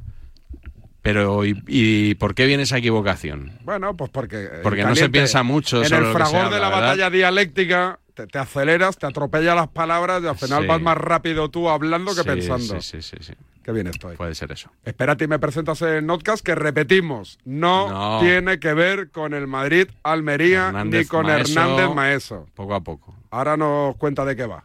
Pero, 1.02 1.44
¿y, 1.44 1.60
y 1.66 2.14
por 2.14 2.34
qué 2.34 2.46
viene 2.46 2.62
esa 2.64 2.78
equivocación? 2.78 3.58
Bueno, 3.64 3.96
pues 3.96 4.10
porque. 4.10 4.48
Porque 4.62 4.84
no 4.84 4.94
se 4.94 5.08
piensa 5.08 5.42
mucho 5.42 5.82
En 5.82 5.88
sobre 5.88 6.06
el 6.06 6.12
lo 6.12 6.18
que 6.18 6.24
se 6.24 6.30
fragor 6.30 6.52
de 6.52 6.60
la 6.60 6.68
¿verdad? 6.68 6.80
batalla 6.82 7.10
dialéctica, 7.10 7.98
te, 8.20 8.26
te 8.26 8.38
aceleras, 8.38 8.96
te 8.98 9.06
atropellas 9.06 9.54
las 9.56 9.68
palabras 9.68 10.22
y 10.22 10.26
al 10.26 10.36
final 10.36 10.62
Sí. 10.62 10.68
vas 10.68 10.80
más 10.80 10.96
rápido 10.96 11.48
tú 11.50 11.68
hablando 11.68 12.14
que 12.14 12.22
Sí, 12.22 12.26
pensando. 12.28 12.80
Sí, 12.80 13.02
sí, 13.02 13.16
sí. 13.20 13.32
Qué 13.62 13.72
bien 13.72 13.86
estoy. 13.88 14.16
Puede 14.16 14.34
ser 14.34 14.50
eso. 14.52 14.70
Espérate 14.84 15.24
y 15.24 15.28
me 15.28 15.38
presentas 15.38 15.80
en 15.82 16.06
Notcast 16.06 16.44
que 16.44 16.54
repetimos, 16.54 17.38
no, 17.44 17.88
No. 17.90 18.20
tiene 18.20 18.58
que 18.58 18.72
ver 18.74 19.10
con 19.10 19.34
el 19.34 19.46
Madrid 19.46 19.88
Almería 20.02 20.72
ni 20.84 21.04
con 21.04 21.26
Maeso. 21.26 21.60
Hernández 21.60 21.94
Maeso. 21.94 22.46
Poco 22.54 22.74
a 22.74 22.80
poco. 22.80 23.14
Ahora 23.30 23.56
nos 23.56 23.96
cuenta 23.96 24.24
de 24.24 24.34
qué 24.36 24.46
va. 24.46 24.64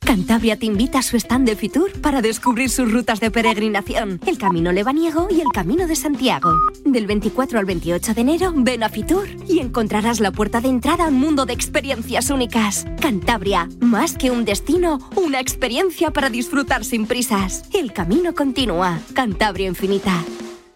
Cantabria 0.00 0.58
te 0.58 0.66
invita 0.66 1.00
a 1.00 1.02
su 1.02 1.16
stand 1.16 1.46
de 1.46 1.56
Fitur 1.56 1.92
para 2.00 2.22
descubrir 2.22 2.70
sus 2.70 2.90
rutas 2.90 3.20
de 3.20 3.30
peregrinación, 3.30 4.20
el 4.26 4.38
Camino 4.38 4.72
Lebaniego 4.72 5.28
y 5.30 5.40
el 5.40 5.48
Camino 5.52 5.86
de 5.86 5.96
Santiago. 5.96 6.50
Del 6.84 7.06
24 7.06 7.58
al 7.58 7.64
28 7.64 8.14
de 8.14 8.20
enero, 8.20 8.52
ven 8.56 8.82
a 8.82 8.88
Fitur 8.88 9.28
y 9.46 9.58
encontrarás 9.58 10.20
la 10.20 10.32
puerta 10.32 10.60
de 10.60 10.68
entrada 10.68 11.04
a 11.04 11.08
un 11.08 11.20
mundo 11.20 11.44
de 11.46 11.52
experiencias 11.52 12.30
únicas. 12.30 12.86
Cantabria, 13.00 13.68
más 13.80 14.16
que 14.16 14.30
un 14.30 14.44
destino, 14.44 14.98
una 15.16 15.40
experiencia 15.40 16.10
para 16.10 16.30
disfrutar 16.30 16.84
sin 16.84 17.06
prisas. 17.06 17.64
El 17.74 17.92
camino 17.92 18.34
continúa. 18.34 18.98
Cantabria 19.14 19.68
Infinita. 19.68 20.24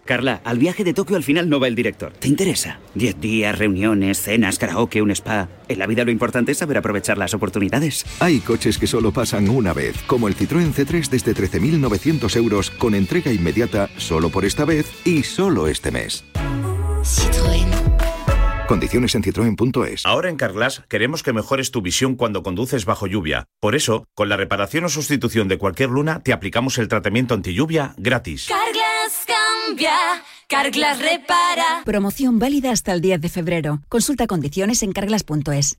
Carla, 0.05 0.41
al 0.45 0.59
viaje 0.59 0.85
de 0.85 0.95
Tokio 0.95 1.17
al 1.17 1.23
final 1.23 1.49
no 1.49 1.61
va 1.61 1.69
el 1.69 1.75
director. 1.75 2.13
¿Te 2.13 2.29
interesa? 2.29 2.81
Diez 2.95 3.21
días, 3.21 3.57
reuniones, 3.57 4.21
cenas, 4.21 4.59
karaoke, 4.59 5.01
un 5.01 5.11
spa. 5.13 5.49
En 5.69 5.79
la 5.79 5.87
vida 5.87 6.05
lo 6.05 6.11
importante 6.11 6.53
es 6.53 6.59
saber 6.59 6.77
aprovechar 6.77 7.19
las 7.19 7.35
oportunidades. 7.35 8.05
Hay 8.19 8.41
coches 8.41 8.79
que 8.79 8.87
solo 8.87 9.13
pasan 9.13 9.49
una 9.49 9.73
vez, 9.73 9.97
como 10.07 10.29
el 10.29 10.37
Citroën 10.37 10.73
C3 10.73 11.09
desde 11.09 11.35
13.900 11.35 12.37
euros 12.37 12.71
con 12.71 12.95
entrega 12.95 13.33
inmediata 13.33 13.89
solo 13.97 14.31
por 14.31 14.45
esta 14.45 14.65
vez 14.65 14.91
y 15.05 15.23
solo 15.23 15.69
este 15.69 15.91
mes. 15.91 16.25
Condiciones 18.69 19.15
en 19.15 19.23
citroen.es. 19.23 20.07
Ahora 20.07 20.31
en 20.31 20.37
Carglass 20.37 20.83
queremos 20.89 21.23
que 21.23 21.33
mejores 21.33 21.71
tu 21.71 21.83
visión 21.83 22.15
cuando 22.15 22.43
conduces 22.43 22.87
bajo 22.87 23.07
lluvia. 23.07 23.45
Por 23.61 23.75
eso, 23.75 24.07
con 24.15 24.29
la 24.29 24.37
reparación 24.37 24.85
o 24.85 24.89
sustitución 24.89 25.47
de 25.49 25.59
cualquier 25.59 25.91
luna, 25.91 26.21
te 26.21 26.33
aplicamos 26.33 26.79
el 26.79 26.89
tratamiento 26.89 27.35
anti 27.35 27.53
lluvia 27.53 27.95
gratis. 27.99 28.49
Carglass 28.49 28.82
cambia, 29.67 29.93
Carglass 30.49 30.99
repara. 31.01 31.83
Promoción 31.85 32.39
válida 32.39 32.71
hasta 32.71 32.93
el 32.93 33.01
10 33.01 33.21
de 33.21 33.29
febrero. 33.29 33.81
Consulta 33.89 34.27
condiciones 34.27 34.83
en 34.83 34.93
carglass.es. 34.93 35.79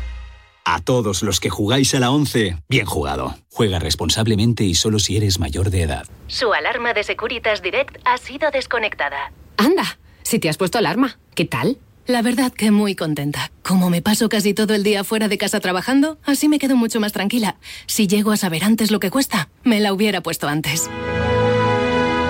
A 0.63 0.79
todos 0.79 1.23
los 1.23 1.39
que 1.39 1.49
jugáis 1.49 1.93
a 1.95 1.99
la 1.99 2.11
11, 2.11 2.57
bien 2.69 2.85
jugado. 2.85 3.35
Juega 3.51 3.79
responsablemente 3.79 4.63
y 4.63 4.75
solo 4.75 4.99
si 4.99 5.17
eres 5.17 5.39
mayor 5.39 5.71
de 5.71 5.81
edad. 5.83 6.07
Su 6.27 6.53
alarma 6.53 6.93
de 6.93 7.03
Securitas 7.03 7.61
Direct 7.61 7.97
ha 8.05 8.17
sido 8.17 8.51
desconectada. 8.51 9.31
Anda, 9.57 9.97
si 10.23 10.39
te 10.39 10.49
has 10.49 10.57
puesto 10.57 10.77
alarma, 10.77 11.17
¿qué 11.35 11.45
tal? 11.45 11.79
La 12.05 12.21
verdad 12.21 12.51
que 12.51 12.71
muy 12.71 12.95
contenta. 12.95 13.51
Como 13.63 13.89
me 13.89 14.01
paso 14.01 14.29
casi 14.29 14.53
todo 14.53 14.73
el 14.75 14.83
día 14.83 15.03
fuera 15.03 15.27
de 15.27 15.37
casa 15.37 15.59
trabajando, 15.59 16.19
así 16.25 16.47
me 16.47 16.59
quedo 16.59 16.75
mucho 16.75 16.99
más 16.99 17.11
tranquila. 17.11 17.57
Si 17.87 18.07
llego 18.07 18.31
a 18.31 18.37
saber 18.37 18.63
antes 18.63 18.91
lo 18.91 18.99
que 18.99 19.11
cuesta, 19.11 19.49
me 19.63 19.79
la 19.79 19.93
hubiera 19.93 20.21
puesto 20.21 20.47
antes. 20.47 20.89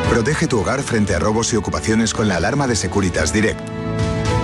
Protege 0.09 0.47
tu 0.47 0.59
hogar 0.59 0.81
frente 0.83 1.15
a 1.15 1.19
robos 1.19 1.53
y 1.53 1.57
ocupaciones 1.57 2.13
con 2.13 2.27
la 2.27 2.37
alarma 2.37 2.67
de 2.67 2.75
Securitas 2.75 3.33
Direct. 3.33 3.61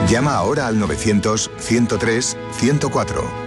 Llama 0.10 0.36
ahora 0.36 0.68
al 0.68 0.80
900 0.80 1.52
103 1.58 2.38
104. 2.54 3.47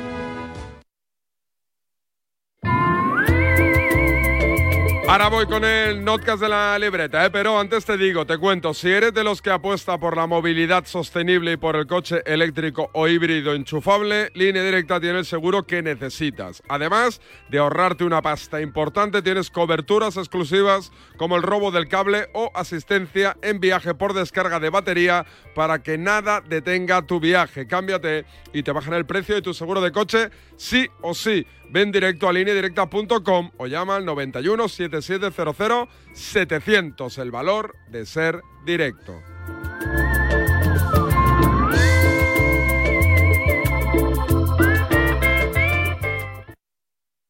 Ahora 5.10 5.28
voy 5.28 5.46
con 5.46 5.64
el 5.64 6.04
notcast 6.04 6.40
de 6.40 6.48
la 6.48 6.78
libreta, 6.78 7.26
¿eh? 7.26 7.30
pero 7.30 7.58
antes 7.58 7.84
te 7.84 7.96
digo, 7.96 8.24
te 8.26 8.38
cuento, 8.38 8.72
si 8.72 8.92
eres 8.92 9.12
de 9.12 9.24
los 9.24 9.42
que 9.42 9.50
apuesta 9.50 9.98
por 9.98 10.16
la 10.16 10.28
movilidad 10.28 10.86
sostenible 10.86 11.54
y 11.54 11.56
por 11.56 11.74
el 11.74 11.88
coche 11.88 12.22
eléctrico 12.26 12.90
o 12.92 13.08
híbrido 13.08 13.52
enchufable, 13.52 14.30
Línea 14.34 14.62
Directa 14.62 15.00
tiene 15.00 15.18
el 15.18 15.24
seguro 15.24 15.66
que 15.66 15.82
necesitas. 15.82 16.62
Además 16.68 17.20
de 17.48 17.58
ahorrarte 17.58 18.04
una 18.04 18.22
pasta 18.22 18.60
importante, 18.60 19.20
tienes 19.20 19.50
coberturas 19.50 20.16
exclusivas 20.16 20.92
como 21.16 21.34
el 21.34 21.42
robo 21.42 21.72
del 21.72 21.88
cable 21.88 22.28
o 22.32 22.52
asistencia 22.54 23.36
en 23.42 23.58
viaje 23.58 23.94
por 23.94 24.14
descarga 24.14 24.60
de 24.60 24.70
batería 24.70 25.26
para 25.56 25.82
que 25.82 25.98
nada 25.98 26.40
detenga 26.40 27.02
tu 27.02 27.18
viaje. 27.18 27.66
Cámbiate 27.66 28.26
y 28.52 28.62
te 28.62 28.70
bajan 28.70 28.94
el 28.94 29.06
precio 29.06 29.34
de 29.34 29.42
tu 29.42 29.54
seguro 29.54 29.80
de 29.80 29.90
coche 29.90 30.30
sí 30.56 30.88
o 31.00 31.14
sí. 31.14 31.44
Ven 31.72 31.92
directo 31.92 32.28
a 32.28 32.32
lineadirecta.com 32.32 33.50
o 33.56 33.66
llama 33.66 33.96
al 33.96 34.04
91 34.04 34.68
7700 34.68 35.88
700. 36.12 37.18
El 37.18 37.30
valor 37.30 37.76
de 37.88 38.06
ser 38.06 38.40
directo. 38.64 39.14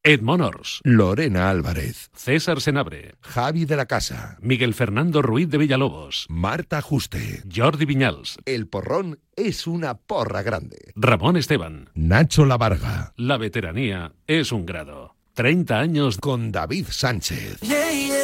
Ed 0.02 0.22
Monors, 0.22 0.80
Lorena 0.82 1.50
Álvarez, 1.50 2.08
César 2.14 2.62
Senabre, 2.62 3.16
Javi 3.20 3.66
de 3.66 3.76
la 3.76 3.84
Casa, 3.84 4.38
Miguel 4.40 4.72
Fernando 4.72 5.20
Ruiz 5.20 5.50
de 5.50 5.58
Villalobos, 5.58 6.24
Marta 6.30 6.80
Juste, 6.80 7.42
Jordi 7.54 7.84
Viñals, 7.84 8.38
El 8.46 8.66
Porrón 8.66 9.20
es 9.36 9.66
una 9.66 9.98
porra 9.98 10.40
grande, 10.40 10.92
Ramón 10.94 11.36
Esteban, 11.36 11.90
Nacho 11.92 12.46
Lavarga, 12.46 13.12
La 13.16 13.36
veteranía 13.36 14.14
es 14.26 14.52
un 14.52 14.64
grado. 14.64 15.16
30 15.34 15.78
años 15.78 16.16
con 16.16 16.50
David 16.50 16.86
Sánchez. 16.88 17.60
Yeah, 17.60 17.90
yeah. 17.92 18.16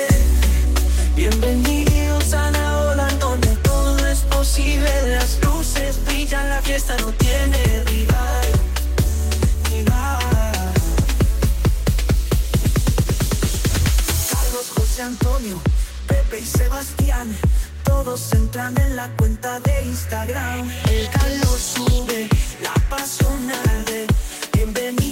Bienvenidos 1.14 2.32
a 2.32 2.52
la 2.52 2.90
ola 2.90 3.08
donde 3.20 3.54
todo 3.56 3.98
es 4.06 4.20
posible. 4.20 4.88
Las 5.10 5.38
luces 5.44 6.02
brillan, 6.06 6.48
la 6.48 6.62
fiesta 6.62 6.96
no 7.02 7.12
tiene 7.12 7.84
rival. 7.84 7.86
rival. 7.86 8.15
Antonio, 15.00 15.60
Pepe 16.06 16.40
y 16.40 16.44
Sebastián. 16.44 17.36
Todos 17.84 18.32
entran 18.32 18.74
en 18.80 18.96
la 18.96 19.08
cuenta 19.16 19.60
de 19.60 19.84
Instagram. 19.84 20.70
El 20.88 21.10
calor 21.10 21.58
sube, 21.58 22.28
la 22.62 22.72
pasión 22.88 23.50
arde. 23.50 24.06
Bienvenidos 24.54 25.05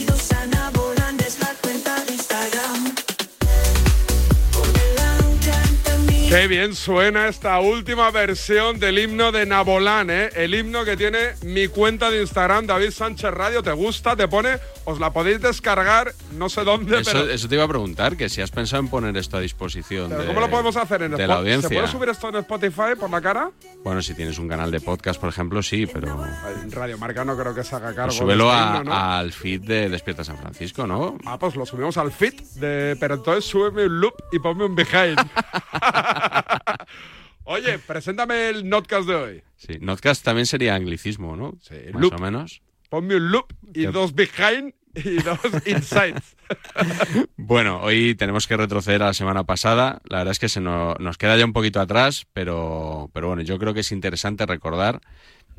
Qué 6.34 6.48
bien 6.48 6.74
suena 6.74 7.28
esta 7.28 7.60
última 7.60 8.10
versión 8.10 8.80
del 8.80 8.98
himno 8.98 9.30
de 9.30 9.46
Nabolán, 9.46 10.10
¿eh? 10.10 10.30
El 10.34 10.52
himno 10.52 10.84
que 10.84 10.96
tiene 10.96 11.34
mi 11.42 11.68
cuenta 11.68 12.10
de 12.10 12.22
Instagram, 12.22 12.66
David 12.66 12.90
Sánchez 12.90 13.30
Radio. 13.30 13.62
¿Te 13.62 13.70
gusta? 13.70 14.16
¿Te 14.16 14.26
pone? 14.26 14.58
Os 14.84 14.98
la 14.98 15.12
podéis 15.12 15.40
descargar, 15.40 16.12
no 16.36 16.48
sé 16.48 16.64
dónde, 16.64 16.98
Eso, 17.00 17.12
pero... 17.12 17.30
eso 17.30 17.48
te 17.48 17.54
iba 17.54 17.64
a 17.64 17.68
preguntar, 17.68 18.16
que 18.16 18.28
si 18.28 18.42
has 18.42 18.50
pensado 18.50 18.82
en 18.82 18.88
poner 18.88 19.16
esto 19.16 19.36
a 19.36 19.40
disposición 19.40 20.10
pero 20.10 20.22
de, 20.22 20.26
¿Cómo 20.26 20.40
lo 20.40 20.50
podemos 20.50 20.76
hacer 20.76 21.02
en 21.02 21.12
de 21.12 21.26
la 21.26 21.36
audiencia. 21.36 21.68
¿Se 21.68 21.74
puede 21.74 21.88
subir 21.88 22.08
esto 22.10 22.28
en 22.28 22.34
Spotify 22.36 22.96
por 22.98 23.08
la 23.10 23.20
cara? 23.20 23.50
Bueno, 23.84 24.02
si 24.02 24.12
tienes 24.14 24.36
un 24.38 24.48
canal 24.48 24.70
de 24.72 24.80
podcast, 24.80 25.18
por 25.20 25.30
ejemplo, 25.30 25.62
sí, 25.62 25.86
pero 25.86 26.22
Radio 26.70 26.98
Marca 26.98 27.24
no 27.24 27.38
creo 27.38 27.54
que 27.54 27.62
se 27.62 27.76
haga 27.76 27.94
cargo. 27.94 28.08
pues 28.08 28.16
súbelo 28.16 28.50
de 28.50 28.50
este 28.50 28.62
a- 28.62 28.76
himno, 28.78 28.84
¿no? 28.84 28.92
al 28.94 29.32
feed 29.32 29.60
de 29.62 29.88
Despierta 29.88 30.24
San 30.24 30.36
Francisco, 30.36 30.86
¿no? 30.86 31.16
Ah, 31.24 31.38
pues 31.38 31.54
lo 31.54 31.64
subimos 31.64 31.96
al 31.96 32.10
feed, 32.10 32.34
de... 32.56 32.96
pero 32.98 33.14
entonces 33.14 33.44
súbeme 33.44 33.86
un 33.86 34.00
loop 34.00 34.14
y 34.32 34.38
ponme 34.40 34.64
un 34.64 34.74
behind. 34.74 35.16
Oye, 37.44 37.78
preséntame 37.78 38.48
el 38.48 38.68
notcast 38.68 39.06
de 39.06 39.14
hoy. 39.14 39.42
Sí, 39.56 39.74
Notcast 39.80 40.24
también 40.24 40.46
sería 40.46 40.74
anglicismo, 40.74 41.36
¿no? 41.36 41.54
Sí, 41.60 41.74
Más 41.92 42.00
loop. 42.02 42.14
o 42.14 42.18
menos. 42.18 42.62
Ponme 42.88 43.16
un 43.16 43.30
loop 43.30 43.52
y 43.74 43.82
Qué- 43.82 43.86
dos 43.88 44.14
behind 44.14 44.72
y 44.94 45.16
dos 45.22 45.38
insights. 45.66 46.36
Bueno, 47.36 47.80
hoy 47.82 48.14
tenemos 48.14 48.46
que 48.46 48.56
retroceder 48.56 49.02
a 49.02 49.06
la 49.06 49.14
semana 49.14 49.44
pasada. 49.44 50.00
La 50.08 50.18
verdad 50.18 50.32
es 50.32 50.38
que 50.38 50.48
se 50.48 50.60
nos, 50.60 50.98
nos 51.00 51.18
queda 51.18 51.36
ya 51.36 51.44
un 51.44 51.52
poquito 51.52 51.80
atrás, 51.80 52.26
pero, 52.32 53.10
pero 53.12 53.28
bueno, 53.28 53.42
yo 53.42 53.58
creo 53.58 53.74
que 53.74 53.80
es 53.80 53.92
interesante 53.92 54.46
recordar 54.46 55.00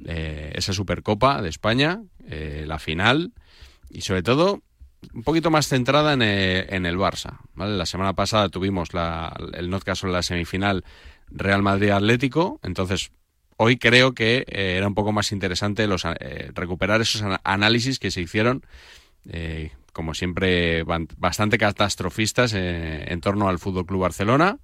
eh, 0.06 0.51
esa 0.56 0.73
Supercopa 0.73 1.41
de 1.41 1.49
España, 1.49 2.01
eh, 2.28 2.63
la 2.67 2.80
final 2.80 3.34
y 3.89 4.01
sobre 4.01 4.23
todo 4.23 4.62
un 5.13 5.24
poquito 5.24 5.52
más 5.52 5.68
centrada 5.68 6.13
en 6.13 6.22
el, 6.22 6.65
en 6.70 6.86
el 6.86 6.98
Barça. 6.98 7.39
¿vale? 7.54 7.78
La 7.78 7.86
semana 7.86 8.13
pasada 8.13 8.50
tuvimos 8.50 8.94
la, 8.94 9.36
el 9.54 9.70
notcast 9.70 10.02
sobre 10.02 10.13
la 10.13 10.24
semifinal 10.24 10.84
Real 11.30 11.62
Madrid-Atlético, 11.62 12.60
entonces 12.63 13.12
hoy 13.58 13.78
creo 13.78 14.13
que 14.13 14.46
eh, 14.48 14.76
era 14.78 14.88
un 14.88 14.96
poco 14.96 15.12
más 15.12 15.32
interesante 15.32 15.88
los, 15.88 16.06
eh, 16.06 16.52
recuperar 16.54 17.02
esos 17.02 17.24
análisis 17.44 18.00
que 18.00 18.12
se 18.12 18.22
hicieron 18.22 18.63
eh, 19.30 19.72
como 19.96 20.13
siempre, 20.13 20.84
bastante 20.84 21.58
catastrofistas 21.58 22.54
eh, 22.54 23.06
en 23.08 23.22
torno 23.22 23.48
al 23.48 23.60
Fútbol 23.60 23.86
Club 23.86 24.02
Barcelona. 24.02 24.60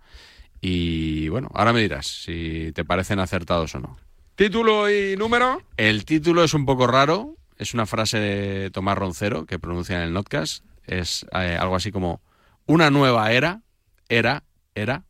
Y 0.59 1.29
bueno, 1.29 1.49
ahora 1.53 1.71
me 1.71 1.79
dirás 1.79 2.05
si 2.05 2.71
te 2.75 2.83
parecen 2.83 3.19
acertados 3.19 3.73
o 3.75 3.79
no. 3.79 3.97
Título 4.35 4.91
y 4.91 5.15
número. 5.15 5.61
El 5.77 6.03
título 6.03 6.43
es 6.43 6.53
un 6.53 6.65
poco 6.65 6.85
raro. 6.85 7.37
Es 7.61 7.75
una 7.75 7.85
frase 7.85 8.17
de 8.17 8.71
Tomás 8.71 8.97
Roncero 8.97 9.45
que 9.45 9.59
pronuncia 9.59 9.95
en 9.95 10.01
el 10.01 10.13
notcast. 10.13 10.65
Es 10.87 11.27
eh, 11.31 11.55
algo 11.61 11.75
así 11.75 11.91
como 11.91 12.19
una 12.65 12.89
nueva 12.89 13.31
era, 13.33 13.61
era, 14.09 14.45
era, 14.73 15.03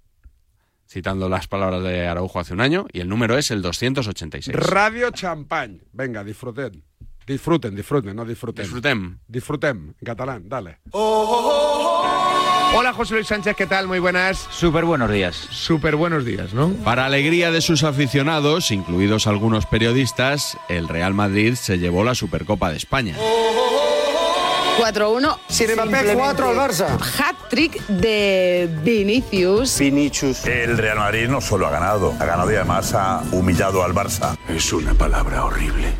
citando 0.86 1.30
las 1.30 1.48
palabras 1.48 1.82
de 1.82 2.06
Araujo 2.10 2.42
hace 2.42 2.54
un 2.54 2.60
año. 2.60 2.88
Y 2.92 3.00
el 3.00 3.08
número 3.08 3.38
es 3.38 3.52
el 3.52 3.62
286. 3.62 4.54
Radio 4.54 5.12
Champagne. 5.12 5.80
Venga, 5.94 6.26
disfruten. 6.26 6.84
Disfruten, 7.26 7.74
disfruten, 7.74 8.18
no 8.18 8.26
disfruten. 8.26 8.64
Disfrutem. 8.64 9.20
Disfrutem, 9.30 9.88
en 9.88 10.06
catalán, 10.06 10.50
dale. 10.50 10.80
Hola 12.74 12.94
José 12.94 13.16
Luis 13.16 13.28
Sánchez, 13.28 13.56
¿qué 13.58 13.68
tal? 13.68 13.88
Muy 13.88 14.00
buenas. 14.00 14.48
Súper 14.50 14.86
buenos 14.86 15.12
días. 15.12 15.36
Súper 15.52 15.98
buenos 15.98 16.24
días, 16.24 16.54
¿no? 16.54 16.70
Para 16.86 17.06
alegría 17.06 17.52
de 17.52 17.60
sus 17.60 17.84
aficionados, 17.84 18.72
incluidos 18.72 19.28
algunos 19.28 19.66
periodistas, 19.66 20.58
el 20.70 20.88
Real 20.88 21.14
Madrid 21.14 21.56
se 21.56 21.80
llevó 21.80 22.06
la 22.06 22.16
Supercopa 22.16 22.72
de 22.72 22.78
España. 22.78 23.16
4-1. 24.82 25.38
Sin 25.48 25.72
Mbappé, 25.74 26.15
4 26.15 26.50
al 26.50 26.56
Barça. 26.56 26.88
Hat-trick 27.20 27.86
de 27.88 28.67
Vinicius. 28.84 29.78
Vinicius. 29.78 30.44
El 30.46 30.76
Real 30.76 30.98
Madrid 30.98 31.28
no 31.28 31.39
solo 31.39 31.67
ha 31.67 31.70
ganado, 31.70 32.15
ha 32.20 32.26
ganado 32.26 32.52
y 32.52 32.56
además 32.56 32.91
ha 32.96 33.22
humillado 33.32 33.84
al 33.84 33.94
Barça. 33.94 34.36
Es 34.50 34.74
una 34.74 34.96
palabra 34.96 35.46
horrible. 35.46 35.94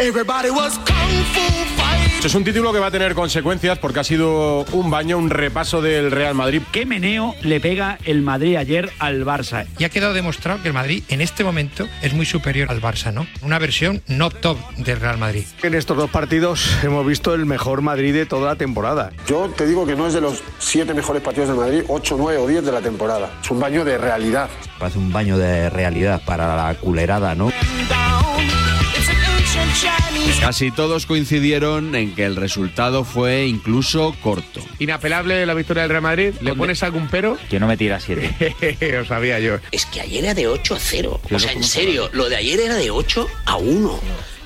Es 2.24 2.36
un 2.36 2.44
título 2.44 2.72
que 2.74 2.80
va 2.80 2.88
a 2.88 2.91
tener 2.91 3.13
consecuencias 3.13 3.78
porque 3.80 4.00
ha 4.00 4.04
sido 4.04 4.63
un 4.72 4.89
baño, 4.89 5.17
un 5.17 5.30
repaso 5.30 5.82
del 5.82 6.12
Real 6.12 6.34
Madrid. 6.34 6.62
¿Qué 6.72 6.86
meneo 6.86 7.36
le 7.41 7.60
pega 7.60 7.98
el 8.06 8.22
Madrid 8.22 8.56
ayer 8.56 8.91
al 9.00 9.26
Barça? 9.26 9.65
Y 9.78 9.84
ha 9.84 9.89
quedado 9.89 10.13
demostrado 10.13 10.62
que 10.62 10.67
el 10.67 10.74
Madrid 10.74 11.04
en 11.10 11.22
este 11.22 11.44
momento 11.44 11.88
es 12.02 12.13
muy 12.13 12.26
superior 12.26 12.70
al 12.72 12.82
Barça, 12.82 13.13
¿no? 13.13 13.28
Una 13.41 13.60
versión 13.60 14.02
no 14.08 14.30
top 14.30 14.58
del 14.78 15.00
Real 15.00 15.17
Madrid. 15.17 15.46
En 15.63 15.74
estos 15.74 15.98
dos 15.98 16.10
partidos 16.10 16.78
hemos 16.84 17.06
visto 17.06 17.34
el 17.34 17.46
mejor 17.46 17.82
Madrid 17.82 18.13
de 18.13 18.26
toda 18.26 18.50
la 18.50 18.56
temporada. 18.56 18.71
Yo 19.28 19.50
te 19.56 19.66
digo 19.66 19.86
que 19.86 19.96
no 19.96 20.08
es 20.08 20.14
de 20.14 20.22
los 20.22 20.44
7 20.60 20.94
mejores 20.94 21.22
partidos 21.22 21.50
de 21.50 21.56
Madrid, 21.56 21.84
8, 21.88 22.15
9 22.17 22.38
o 22.40 22.48
10 22.48 22.65
de 22.65 22.72
la 22.72 22.82
temporada. 22.82 23.30
Es 23.44 23.52
un 23.52 23.60
baño 23.60 23.84
de 23.86 23.98
realidad. 23.98 24.50
Parece 24.80 24.98
un 24.98 25.12
baño 25.12 25.38
de 25.38 25.69
realidad 25.69 26.22
para 26.26 26.56
la 26.56 26.74
culerada, 26.76 27.36
¿no? 27.36 27.52
Casi 30.40 30.72
todos 30.72 31.06
coincidieron 31.06 31.94
en 31.96 32.15
que 32.15 32.26
el 32.26 32.36
resultado 32.36 33.04
fue 33.04 33.46
incluso 33.46 34.15
corto. 34.22 34.62
Inapelable 34.80 35.46
la 35.46 35.54
victoria 35.54 35.84
del 35.84 35.92
Real 35.92 36.02
Madrid. 36.02 36.34
¿Le 36.42 36.56
pones 36.56 36.82
algún 36.84 37.08
pero? 37.10 37.38
Que 37.50 37.60
no 37.60 37.67
me 37.67 37.78
tira 37.78 38.00
7. 38.00 38.78
Lo 38.98 39.06
sabía 39.06 39.40
yo. 39.40 39.58
Es 39.72 39.86
que 39.86 40.02
ayer 40.02 40.24
era 40.24 40.34
de 40.34 40.48
8 40.48 40.76
a 40.76 40.80
0. 40.80 41.22
Yo 41.30 41.36
O 41.36 41.40
sea, 41.40 41.52
en 41.52 41.63
serio, 41.63 42.10
lo 42.13 42.30
de 42.30 42.38
ayer 42.38 42.60
era 42.60 42.76
de 42.76 42.92
8 42.92 43.28
a 43.46 43.58
1. 43.58 44.00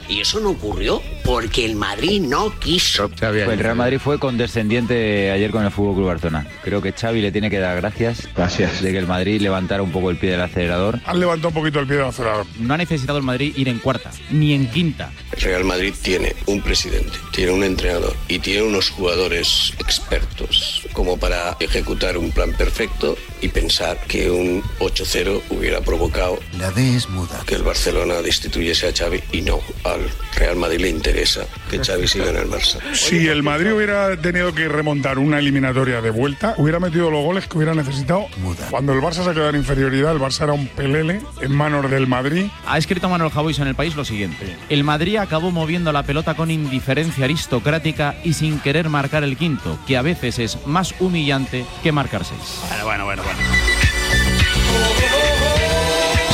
Y 0.08 0.22
eso 0.22 0.40
no 0.40 0.52
ocurrió 0.52 1.02
porque 1.24 1.66
el 1.66 1.76
Madrid 1.76 2.22
no 2.22 2.58
quiso. 2.60 3.10
El 3.22 3.60
Real 3.60 3.76
Madrid 3.76 4.00
fue 4.00 4.20
condescendiente 4.20 5.32
ayer 5.32 5.52
con 5.52 5.64
el 5.66 5.72
Fútbol 5.72 5.96
Club 5.96 6.08
Barcelona. 6.08 6.48
Creo 6.64 6.82
que 6.82 6.92
Xavi 6.94 7.22
le 7.22 7.32
tiene 7.32 7.50
que 7.50 7.60
dar 7.60 7.76
gracias. 7.78 8.28
Gracias. 8.36 8.82
De 8.82 8.92
que 8.92 8.98
el 8.98 9.08
Madrid 9.08 9.42
levantara 9.42 9.82
un 9.84 9.92
poco 9.92 10.10
el 10.12 10.18
pie 10.18 10.32
del 10.32 10.42
acelerador. 10.42 11.00
Han 11.06 11.20
levantado 11.20 11.50
un 11.50 11.54
poquito 11.56 11.80
el 11.80 11.88
pie 11.88 11.98
del 11.98 12.06
acelerador. 12.06 12.46
No 12.60 12.74
ha 12.74 12.78
necesitado 12.78 13.18
el 13.18 13.24
Madrid 13.24 13.54
ir 13.58 13.68
en 13.70 13.80
cuarta, 13.80 14.12
ni 14.30 14.54
en 14.54 14.70
quinta. 14.70 15.12
El 15.36 15.42
Real 15.42 15.64
Madrid 15.64 15.94
tiene 16.02 16.36
un 16.46 16.62
presidente, 16.62 17.18
tiene 17.32 17.52
un 17.52 17.64
entrenador 17.64 18.16
y 18.28 18.40
tiene 18.40 18.64
unos 18.64 18.90
jugadores 18.90 19.74
expertos 19.80 20.84
como 20.94 21.18
para 21.18 21.58
ejecutar 21.60 22.18
un 22.18 22.32
plan 22.32 22.54
perfecto 22.54 23.18
y 23.42 23.50
pensar 23.50 23.98
que 24.08 24.30
un 24.30 24.62
8-0 24.80 25.42
hubiera 25.50 25.82
provocado 25.82 26.40
La 26.58 26.72
D 26.72 26.96
es 26.96 27.10
muda. 27.10 27.44
que 27.46 27.56
el 27.56 27.64
Barcelona 27.64 28.22
destituyese 28.22 28.88
a 28.88 28.94
Xavi 28.94 29.22
y 29.32 29.42
no, 29.42 29.60
al 29.96 30.10
Real 30.38 30.56
Madrid 30.56 30.80
le 30.80 30.90
interesa 30.90 31.46
que 31.70 31.80
Xavi 31.80 32.08
siga 32.08 32.30
en 32.30 32.38
el 32.38 32.50
Barça. 32.50 32.80
Si 32.94 33.28
el 33.28 33.42
Madrid 33.44 33.74
hubiera 33.74 34.16
tenido 34.18 34.54
que 34.54 34.68
remontar 34.68 35.18
una 35.18 35.40
eliminatoria 35.40 36.02
de 36.02 36.10
vuelta, 36.10 36.54
hubiera 36.58 36.80
metido 36.80 37.10
los 37.10 37.24
goles 37.24 37.48
que 37.48 37.58
hubiera 37.58 37.74
necesitado. 37.74 38.28
Cuando 38.70 38.94
el 38.94 39.00
Barça 39.00 39.24
se 39.24 39.34
quedó 39.34 39.50
en 39.50 39.56
inferioridad, 39.56 40.12
el 40.12 40.20
Barça 40.20 40.44
era 40.44 40.54
un 40.54 40.68
pelele 40.68 41.22
en 41.42 41.52
manos 41.52 41.90
del 41.90 42.08
Madrid. 42.08 42.48
Ha 42.68 42.78
escrito 42.78 43.10
Manuel 43.10 43.32
Javois 43.32 43.60
en 43.60 43.68
el 43.68 43.76
país 43.76 43.96
lo 43.96 44.06
siguiente. 44.06 44.58
El 44.70 44.84
Madrid 44.84 45.18
acabó 45.18 45.52
moviendo 45.52 45.92
la 45.92 46.04
pelota 46.04 46.36
con 46.36 46.52
indiferencia 46.52 47.26
aristocrática 47.26 48.16
y 48.24 48.34
sin 48.34 48.60
querer 48.60 48.90
marcar 48.90 49.24
el 49.24 49.38
quinto, 49.38 49.80
que 49.88 49.98
a 49.98 50.02
veces 50.02 50.40
es 50.40 50.68
más 50.68 50.94
humillante 51.00 51.66
que 51.84 51.92
marcar 51.92 52.26
seis. 52.26 52.60
Bueno, 52.84 53.06
bueno, 53.06 53.06
bueno. 53.06 53.24
bueno. 53.24 53.40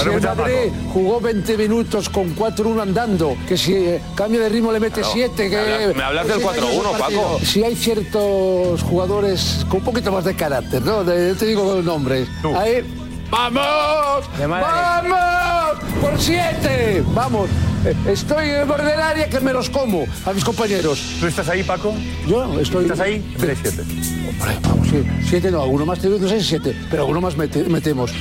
Si 0.03 0.09
el 0.09 0.21
Madrid 0.21 0.53
jugó 0.93 1.19
20 1.21 1.57
minutos 1.57 2.09
con 2.09 2.35
4-1 2.35 2.81
andando, 2.81 3.35
que 3.47 3.57
si 3.57 3.73
eh, 3.75 4.01
cambio 4.15 4.39
de 4.41 4.49
ritmo 4.49 4.71
le 4.71 4.79
mete 4.79 5.01
Claro. 5.01 5.11
7, 5.13 5.49
que... 5.49 5.55
Me 5.55 5.61
hablas- 5.61 5.95
me 5.95 6.03
hablas 6.03 6.27
del 6.27 6.37
ese 6.39 6.49
año 6.49 6.61
4-1, 6.61 6.69
es 6.71 6.75
un 6.77 6.97
partido. 6.99 7.21
Paco. 7.23 7.39
Si 7.45 7.63
hay 7.63 7.75
ciertos 7.75 8.83
jugadores 8.83 9.65
con 9.69 9.79
un 9.79 9.85
poquito 9.85 10.11
más 10.11 10.23
de 10.25 10.35
carácter, 10.35 10.81
¿no? 10.81 11.03
De- 11.03 11.29
yo 11.29 11.35
te 11.35 11.45
digo 11.45 11.75
los 11.75 11.85
nombres. 11.85 12.27
Ahí... 12.57 12.97
¡Vamos! 13.29 14.25
¡Vamos! 14.37 15.79
¡Por 16.01 16.19
7! 16.19 17.01
¡Vamos! 17.13 17.49
Eh, 17.85 17.95
Estoy 18.07 18.49
en 18.49 18.55
el 18.57 18.65
borde 18.65 18.91
del 18.91 18.99
área 18.99 19.29
que 19.29 19.39
me 19.39 19.53
los 19.53 19.69
como 19.69 20.05
a 20.25 20.33
mis 20.33 20.43
compañeros. 20.43 21.01
¿Tú 21.19 21.27
estás 21.27 21.47
ahí, 21.47 21.63
Paco? 21.63 21.93
Yo 22.27 22.59
estoy... 22.59 22.83
¿Estás 22.83 22.99
ahí? 22.99 23.23
Sí. 23.39 23.47
7 23.63 23.81
Hombre, 24.29 24.57
vamos, 24.63 24.87
sí. 24.89 25.03
Siete 25.29 25.49
no, 25.51 25.61
alguno 25.63 25.85
más 25.85 26.03
no 26.03 26.27
sé 26.27 26.39
si 26.41 26.45
siete, 26.47 26.75
pero 26.89 27.03
alguno 27.03 27.21
más 27.21 27.37
mete- 27.37 27.63
metemos. 27.69 28.11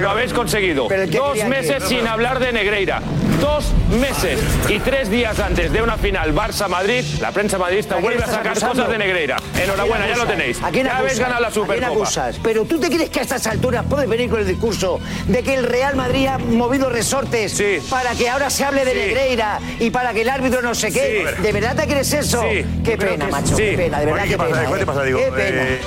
Lo 0.00 0.10
habéis 0.10 0.32
conseguido. 0.32 0.88
Pero 0.88 1.10
¿qué 1.10 1.18
Dos 1.18 1.44
meses 1.44 1.84
sin 1.84 2.06
hablar 2.06 2.38
de 2.40 2.52
Negreira. 2.52 3.00
Dos 3.40 3.72
meses 3.98 4.38
y 4.68 4.78
tres 4.78 5.10
días 5.10 5.38
antes 5.40 5.72
de 5.72 5.82
una 5.82 5.96
final 5.96 6.32
Barça-Madrid, 6.34 7.04
la 7.20 7.32
prensa 7.32 7.58
madridista 7.58 7.94
¿A 7.94 7.98
quién 7.98 8.04
vuelve 8.04 8.24
a 8.24 8.26
sacar 8.26 8.54
cosas 8.54 8.88
de 8.88 8.98
Negreira. 8.98 9.36
Enhorabuena, 9.60 10.04
¿A 10.04 10.08
ya 10.08 10.16
lo 10.16 10.26
tenéis. 10.26 10.62
¿A 10.62 10.70
quién 10.70 10.86
ya 10.86 10.98
habéis 10.98 11.18
ganado 11.18 11.40
la 11.40 11.48
¿A 11.48 11.50
quién 11.50 11.64
Supercopa. 11.64 12.30
Pero 12.42 12.64
tú 12.64 12.78
te 12.78 12.88
crees 12.88 13.10
que 13.10 13.18
a 13.18 13.22
estas 13.22 13.46
alturas 13.46 13.84
puedes 13.88 14.08
venir 14.08 14.30
con 14.30 14.40
el 14.40 14.46
discurso 14.46 15.00
de 15.26 15.42
que 15.42 15.54
el 15.54 15.64
Real 15.64 15.96
Madrid 15.96 16.26
ha 16.26 16.38
movido 16.38 16.88
resortes 16.88 17.60
para 17.90 18.12
que 18.14 18.28
ahora 18.28 18.48
se 18.50 18.64
hable 18.64 18.84
de 18.84 18.92
Sí. 18.92 18.98
Negreira 18.98 19.58
y 19.80 19.90
para 19.90 20.12
que 20.12 20.22
el 20.22 20.28
árbitro 20.28 20.62
no 20.62 20.74
sé 20.74 20.92
qué. 20.92 21.24
Sí. 21.36 21.42
¿De 21.42 21.52
verdad 21.52 21.74
te 21.76 21.86
crees 21.86 22.12
eso? 22.12 22.42
Qué 22.84 22.96
pena, 22.96 23.26
macho, 23.28 23.56
qué 23.56 23.74
pena, 23.76 23.98
de 24.00 24.06
verdad 24.06 24.22
Oye, 24.22 24.30
qué 24.30 24.30
¿qué 24.30 24.38
pasa? 24.38 24.50
pena. 24.52 24.70
¿Qué 24.70 24.76
te 24.76 24.82
eh. 24.82 24.86
pasa? 24.86 25.02
Digo, 25.02 25.18
Qué 25.18 25.32
pena. 25.32 25.62
eh, 25.62 25.80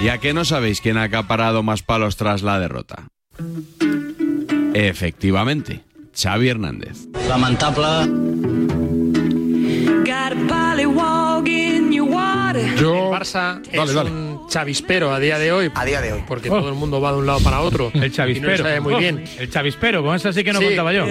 ¿Y 0.00 0.08
a 0.08 0.18
qué 0.18 0.32
no 0.32 0.44
sabéis 0.44 0.80
quién 0.80 0.96
ha 0.96 1.02
acaparado 1.04 1.62
más 1.62 1.82
palos 1.82 2.16
tras 2.16 2.42
la 2.42 2.58
derrota? 2.58 3.08
Efectivamente, 4.74 5.82
Xavi 6.14 6.48
Hernández. 6.48 7.06
Lamentable. 7.28 8.10
Water. 12.02 12.64
El 12.78 12.84
Barça 12.84 13.60
es 13.70 13.94
un 13.94 14.46
chavispero 14.48 15.12
a 15.12 15.18
día 15.20 15.38
de 15.38 15.52
hoy. 15.52 15.70
A 15.74 15.84
día 15.84 16.00
de 16.00 16.12
hoy. 16.14 16.22
Porque 16.26 16.48
todo 16.48 16.68
el 16.68 16.74
mundo 16.74 17.00
va 17.00 17.12
de 17.12 17.18
un 17.18 17.26
lado 17.26 17.40
para 17.40 17.60
otro. 17.60 17.90
El 17.94 18.10
chavispero. 18.12 18.52
Y 18.54 18.56
no 18.58 18.62
lo 18.62 18.68
sabe 18.68 18.80
muy 18.80 18.94
Oh, 18.94 18.98
bien. 18.98 19.24
el 19.38 19.50
chavispero, 19.50 20.02
con 20.02 20.16
esa 20.16 20.32
sí 20.32 20.42
que 20.42 20.52
no 20.52 20.60
contaba 20.60 20.92
yo. 20.92 21.04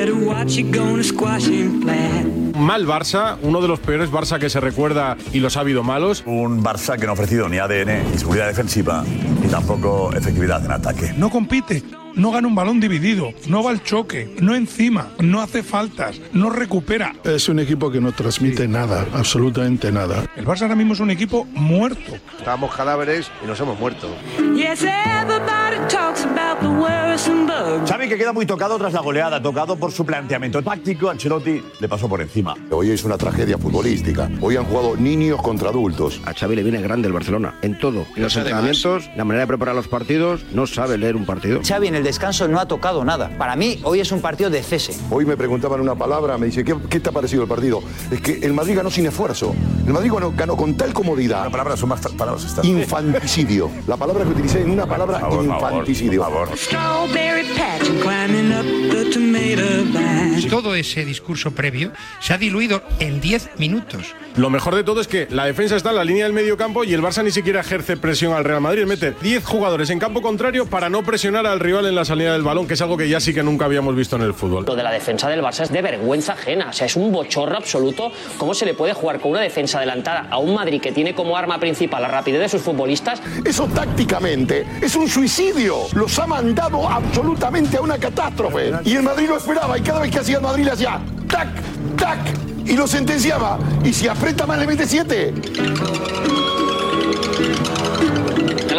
Mal 2.60 2.86
Barça, 2.86 3.38
uno 3.41 3.62
de 3.62 3.70
los 3.70 3.80
peores 3.80 4.12
Barça 4.12 4.38
que 4.38 4.49
se 4.49 4.60
recuerda 4.60 5.16
y 5.32 5.39
los 5.39 5.55
ha 5.55 5.62
habido 5.62 5.82
malos. 5.82 6.24
Un 6.26 6.62
Barça 6.62 6.97
que 6.97 7.05
no 7.05 7.12
ha 7.12 7.14
ofrecido 7.14 7.47
ni 7.47 7.57
ADN, 7.57 8.12
ni 8.12 8.18
seguridad 8.18 8.47
defensiva, 8.47 9.03
ni 9.41 9.47
tampoco 9.47 10.12
efectividad 10.14 10.64
en 10.66 10.72
ataque. 10.74 11.14
No 11.18 11.30
compite, 11.30 11.82
no 12.16 12.32
gana 12.32 12.47
un 12.49 12.55
balón 12.55 12.82
dividido, 12.82 13.32
no 13.47 13.64
va 13.64 13.72
al 13.72 13.82
choque, 13.82 14.36
no 14.41 14.55
encima, 14.55 15.07
no 15.20 15.41
hace 15.41 15.64
faltas, 15.64 16.20
no 16.34 16.49
recupera. 16.49 17.16
Es 17.24 17.47
un 17.47 17.60
equipo 17.60 17.89
que 17.89 18.01
no 18.01 18.12
transmite 18.12 18.68
nada, 18.68 19.05
absolutamente 19.14 19.89
nada. 19.91 20.26
El 20.36 20.45
Barça 20.45 20.64
ahora 20.64 20.76
mismo 20.76 20.93
es 20.93 20.99
un 20.99 21.12
equipo 21.12 21.45
muerto. 21.53 22.18
Estábamos 22.38 22.76
cadáveres 22.76 23.32
y 23.41 23.47
nos 23.47 23.60
hemos 23.62 23.80
muerto. 23.80 24.10
Yes, 24.55 24.84
everybody 24.84 25.78
talks 25.88 26.26
about 26.26 26.60
the 26.60 26.68
worrisome 26.68 27.45
bugs. 27.45 27.89
Xavi 27.89 28.10
que 28.10 28.18
queda 28.18 28.34
muy 28.34 28.45
tocado 28.45 28.78
tras 28.78 28.91
la 28.91 29.01
goleada, 29.01 29.41
tocado 29.41 29.78
por 29.78 29.91
su 29.91 30.05
planteamiento 30.05 30.62
táctico, 30.62 31.10
Ancelotti 31.10 31.64
le 31.80 31.88
pasó 31.88 32.10
por 32.10 32.22
encima. 32.22 32.49
Hoy 32.72 32.91
es 32.91 33.04
una 33.04 33.18
tragedia 33.18 33.58
futbolística. 33.58 34.30
Hoy 34.41 34.56
han 34.56 34.66
jugado 34.66 34.95
niños 34.95 35.41
contra 35.41 35.70
adultos. 35.70 36.22
A 36.26 36.34
Xavi 36.34 36.56
le 36.56 36.64
viene 36.64 36.82
grande 36.82 37.08
el 37.08 37.14
Barcelona, 37.14 37.56
en 37.62 37.78
todo. 37.78 38.06
En 38.16 38.24
los 38.24 38.36
entrenamientos, 38.36 39.10
la 39.16 39.26
manera 39.26 39.41
de 39.41 39.47
preparar 39.47 39.76
los 39.76 39.88
partidos, 39.88 40.41
no 40.54 40.68
sabe 40.68 40.97
leer 40.97 41.16
un 41.16 41.26
partido. 41.26 41.62
Xavi 41.64 41.88
en 41.88 41.95
el 41.95 42.04
descanso 42.04 42.47
no 42.47 42.60
ha 42.60 42.68
tocado 42.68 43.04
nada. 43.04 43.30
Para 43.38 43.56
mí, 43.56 43.80
hoy 43.84 44.00
es 44.00 44.12
un 44.12 44.22
partido 44.22 44.50
de 44.50 44.64
cese. 44.64 44.95
Hoy 45.10 45.26
me 45.26 45.38
preguntaban 45.38 45.82
una 45.82 45.95
palabra, 45.95 46.38
me 46.38 46.47
dice, 46.47 46.64
¿qué, 46.64 46.76
qué 46.89 47.00
te 47.00 47.10
ha 47.10 47.12
parecido 47.12 47.43
el 47.43 47.50
partido? 47.50 47.82
Es 48.12 48.22
que 48.22 48.39
el 48.41 48.54
Madrid 48.54 48.76
ganó 48.76 48.89
sin 48.89 49.06
esfuerzo. 49.06 49.56
El 49.86 49.93
Madrid 49.93 50.12
ganó, 50.14 50.32
ganó 50.36 50.56
con 50.56 50.76
tal 50.76 50.93
comodidad. 50.93 51.43
Las 51.43 51.52
palabras 51.52 51.80
son 51.80 51.89
más 51.89 52.02
palabras 52.02 52.45
estas. 52.45 52.66
Infanticidio. 52.66 53.70
La 53.88 53.97
palabra 53.97 54.24
que 54.24 54.32
utilicé 54.32 54.62
en 54.62 54.72
una 54.72 54.86
palabra, 54.86 55.22
infanticidio. 55.32 56.26
Strawberry 56.56 57.43
patch 57.56 57.89
and 57.89 58.02
climbing 58.02 58.52
up 58.52 58.66
the 58.91 59.10
tomato 59.12 59.84
vine. 59.86 60.50
Todo 60.50 60.74
ese 60.76 61.06
discurso 61.06 61.52
previo 61.52 61.91
se 62.20 62.34
ha 62.34 62.38
diluido 62.40 62.82
en 63.00 63.22
10 63.22 63.52
minutos. 63.58 64.16
Lo 64.36 64.50
mejor 64.50 64.76
de 64.76 64.84
todo 64.84 65.02
es 65.02 65.08
que 65.08 65.28
la 65.30 65.46
defensa 65.46 65.76
está 65.76 65.90
en 65.90 65.98
la 65.98 66.04
línea 66.04 66.24
del 66.24 66.34
medio 66.34 66.56
campo 66.56 66.84
y 66.84 66.94
el 66.94 67.02
Barça 67.02 67.24
ni 67.24 67.32
siquiera 67.32 67.60
ejerce 67.60 67.98
presión 67.98 68.34
al 68.34 68.46
Real 68.46 68.62
Madrid. 68.62 68.86
Mete 68.86 69.14
10 69.22 69.44
jugadores 69.44 69.90
en 69.90 70.00
campo 70.00 70.22
contrario 70.22 70.66
para 70.66 70.90
no 70.90 71.04
presionar 71.04 71.46
al 71.46 71.60
rival 71.60 71.86
en 71.88 71.96
la 71.96 72.06
salida 72.06 72.34
del 72.34 72.44
balón, 72.44 72.68
que 72.68 72.76
es 72.76 72.82
algo 72.82 72.96
que 72.96 73.10
ya 73.10 73.20
sí 73.20 73.34
que 73.34 73.44
nunca 73.44 73.66
habíamos 73.66 73.96
visto 73.96 74.16
en 74.16 74.22
el 74.22 74.34
fútbol. 74.34 74.66
Lo 74.66 74.76
de 74.76 74.84
la 74.84 74.92
defensa 74.92 75.28
del 75.28 75.42
Barça 75.42 75.64
es 75.64 75.72
de 75.72 75.82
vergüenza 75.82 76.34
ajena, 76.34 76.70
o 76.70 76.74
sea, 76.74 76.88
es 76.88 76.96
un 76.96 77.12
bochorno 77.12 77.58
absoluto. 77.58 78.12
¿Cómo 78.38 78.54
se 78.54 78.66
le 78.66 78.74
puede 78.74 78.94
jugar 78.94 79.20
con 79.20 79.32
una 79.32 79.42
defensa 79.42 79.80
adelantada 79.80 80.28
a 80.30 80.38
un 80.38 80.54
Madrid 80.54 80.80
que 80.80 80.92
tiene 80.92 81.14
como 81.14 81.36
arma 81.36 81.60
principal 81.60 82.02
la 82.02 82.08
rapidez 82.08 82.40
de 82.40 82.50
sus 82.50 82.62
futbolistas? 82.62 83.22
Eso 83.44 83.68
tácticamente 83.68 84.66
es 84.82 84.96
un 84.96 85.10
suicidio. 85.10 85.80
Los 85.94 86.18
ha 86.20 86.28
mandado 86.28 86.88
absolutamente 86.88 87.78
a 87.78 87.82
una 87.82 87.98
catástrofe. 87.98 88.72
Y 88.86 88.96
el 88.96 89.04
Madrid 89.04 89.28
lo 89.28 89.38
esperaba 89.38 89.78
y 89.78 89.82
cada 89.82 90.02
vez 90.02 90.12
que 90.12 90.20
hacía 90.20 90.38
el 90.38 90.44
Madrid 90.44 90.66
le 90.66 90.72
hacía 90.72 91.02
tac, 91.30 91.48
tac 91.96 92.20
y 92.66 92.76
lo 92.76 92.88
sentenciaba. 92.88 93.58
Y 93.86 93.94
si 93.94 94.08
aprieta 94.08 94.46
más 94.46 94.60
le 94.60 94.68
mete 94.68 94.86
siete. 94.86 95.34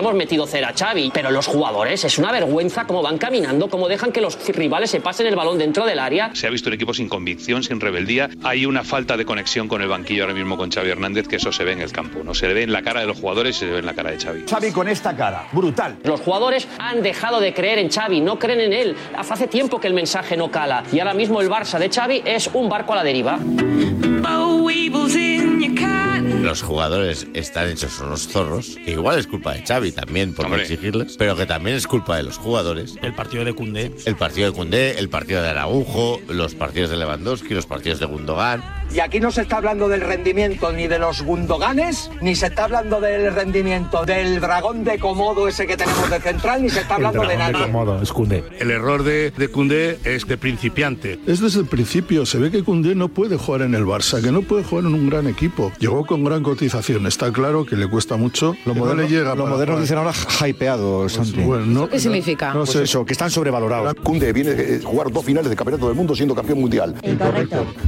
Le 0.01 0.07
hemos 0.07 0.17
metido 0.17 0.47
cera 0.47 0.71
a 0.71 0.73
Xavi, 0.73 1.11
pero 1.13 1.31
los 1.31 1.47
jugadores 1.47 2.03
es 2.07 2.17
una 2.17 2.33
vergüenza 2.33 2.87
cómo 2.87 3.03
van 3.03 3.19
caminando, 3.19 3.69
cómo 3.69 3.87
dejan 3.87 4.13
que 4.13 4.23
los 4.23 4.39
rivales 4.49 4.89
se 4.89 4.99
pasen 4.99 5.27
el 5.27 5.37
balón 5.37 5.59
dentro 5.59 5.85
del 5.85 5.99
área. 5.99 6.31
Se 6.33 6.47
ha 6.47 6.51
visto 6.51 6.71
un 6.71 6.75
equipo 6.75 6.95
sin 6.95 7.07
convicción, 7.07 7.63
sin 7.63 7.79
rebeldía. 7.81 8.31
Hay 8.43 8.65
una 8.65 8.83
falta 8.83 9.19
de 9.19 9.27
conexión 9.27 9.69
con 9.69 9.83
el 9.83 9.89
banquillo 9.89 10.23
ahora 10.23 10.33
mismo 10.33 10.57
con 10.57 10.71
Xavi 10.71 10.89
Hernández, 10.89 11.29
que 11.29 11.37
eso 11.37 11.53
se 11.53 11.65
ve 11.65 11.73
en 11.73 11.83
el 11.83 11.93
campo. 11.93 12.25
No 12.25 12.33
se 12.33 12.49
le 12.49 12.55
ve 12.55 12.63
en 12.63 12.73
la 12.73 12.81
cara 12.81 13.03
de 13.03 13.09
los 13.09 13.21
jugadores, 13.21 13.57
se 13.57 13.67
le 13.67 13.73
ve 13.73 13.79
en 13.81 13.85
la 13.85 13.93
cara 13.93 14.11
de 14.11 14.17
Xavi. 14.17 14.45
Xavi 14.49 14.73
con 14.73 14.89
esta 14.89 15.15
cara, 15.15 15.49
brutal. 15.53 15.99
Los 16.05 16.23
jugadores 16.23 16.67
han 16.79 17.03
dejado 17.03 17.39
de 17.39 17.53
creer 17.53 17.79
en 17.79 17.91
Xavi, 17.91 18.23
no 18.23 18.39
creen 18.39 18.61
en 18.61 18.73
él. 18.73 18.97
Hace 19.19 19.49
tiempo 19.49 19.83
que 19.83 19.87
el 19.87 19.93
mensaje 19.93 20.35
no 20.35 20.51
cala 20.51 20.83
y 20.91 20.99
ahora 21.01 21.13
mismo 21.13 21.43
el 21.43 21.51
Barça 21.51 21.79
de 21.79 21.91
Xavi 21.91 22.23
es 22.25 22.49
un 22.55 22.71
barco 22.71 22.95
a 22.95 22.97
la 22.97 23.05
deriva. 23.05 23.39
Los 26.51 26.63
jugadores 26.63 27.29
están 27.33 27.69
hechos 27.69 28.01
unos 28.01 28.27
zorros, 28.27 28.77
que 28.85 28.91
igual 28.91 29.21
es 29.21 29.29
culpa 29.29 29.55
de 29.55 29.65
Xavi 29.65 29.93
también 29.93 30.35
por 30.35 30.51
no 30.51 30.57
exigirles, 30.57 31.17
pero 31.17 31.37
que 31.37 31.47
también 31.47 31.77
es 31.77 31.87
culpa 31.87 32.17
de 32.17 32.25
los 32.25 32.39
jugadores. 32.39 32.97
El 33.03 33.15
partido 33.15 33.45
de 33.45 33.55
Cundé. 33.55 33.93
El 34.05 34.17
partido 34.17 34.51
de 34.51 34.57
Cundé, 34.57 34.99
el 34.99 35.09
partido 35.09 35.43
de 35.43 35.49
Araujo, 35.49 36.21
los 36.29 36.57
partidos 36.57 36.91
de 36.91 36.97
Lewandowski, 36.97 37.55
los 37.55 37.67
partidos 37.67 38.01
de 38.01 38.07
Gundogan. 38.07 38.65
Y 38.93 38.99
aquí 38.99 39.21
no 39.21 39.31
se 39.31 39.43
está 39.43 39.59
hablando 39.59 39.89
del 39.89 40.01
rendimiento 40.01 40.73
ni 40.73 40.89
de 40.89 40.99
los 40.99 41.23
Gundoganes, 41.23 42.11
ni 42.21 42.35
se 42.35 42.47
está 42.47 42.65
hablando 42.65 43.01
del 43.01 43.33
rendimiento 43.33 44.05
del 44.05 44.41
dragón 44.41 44.83
de 44.83 44.99
Comodo 44.99 45.47
ese 45.47 45.69
que 45.69 45.77
tenemos 45.77 46.11
de 46.11 46.19
central, 46.19 46.63
ni 46.63 46.71
se 46.71 46.81
está 46.81 46.97
hablando 46.97 47.25
de 47.25 47.37
nada. 47.37 47.69
El 48.59 48.71
error 48.73 49.05
de, 49.05 49.31
de 49.31 49.49
Cundé 49.49 50.01
es 50.03 50.27
de 50.27 50.37
principiante. 50.37 51.21
Es 51.29 51.39
desde 51.39 51.61
el 51.61 51.67
principio, 51.67 52.27
se 52.27 52.39
ve 52.39 52.51
que 52.51 52.65
Koundé 52.65 52.97
no 52.97 53.09
puede 53.09 53.37
jugar 53.37 53.63
en 53.63 53.77
el 53.77 53.85
Barça, 53.85 54.21
que 54.21 54.33
no 54.33 54.43
puede 54.43 54.65
jugar 54.65 54.87
en 54.87 54.95
un 54.95 55.09
gran 55.09 55.29
equipo. 55.29 55.71
Llegó 55.79 56.05
con 56.05 56.25
gran 56.25 56.40
cotización, 56.43 57.07
está 57.07 57.33
claro 57.33 57.65
que 57.65 57.77
le 57.77 57.87
cuesta 57.89 58.17
mucho. 58.17 58.55
Lo 58.65 58.75
moderno- 58.75 59.03
no 59.03 59.09
le 59.09 59.15
llega 59.15 59.35
lo 59.35 59.47
moderno 59.47 59.81
dicen 59.81 59.99
ahora 59.99 60.13
hypeado, 60.47 61.07
bueno, 61.45 61.67
no- 61.67 61.89
¿Qué 61.89 61.99
significa? 62.01 62.49
No 62.53 62.61
Pues 62.61 62.71
sé. 62.71 62.83
eso, 62.85 63.05
que 63.05 63.13
están 63.13 63.31
sobrevalorados. 63.31 63.95
Cunde 64.03 64.33
viene 64.33 64.55
de 64.55 64.81
jugar 64.83 65.11
dos 65.11 65.25
finales 65.25 65.51
de 65.51 65.57
campeonato 65.57 65.87
del 65.89 65.97
mundo 65.97 66.15
siendo 66.15 66.35
campeón 66.35 66.61
mundial. 66.61 66.95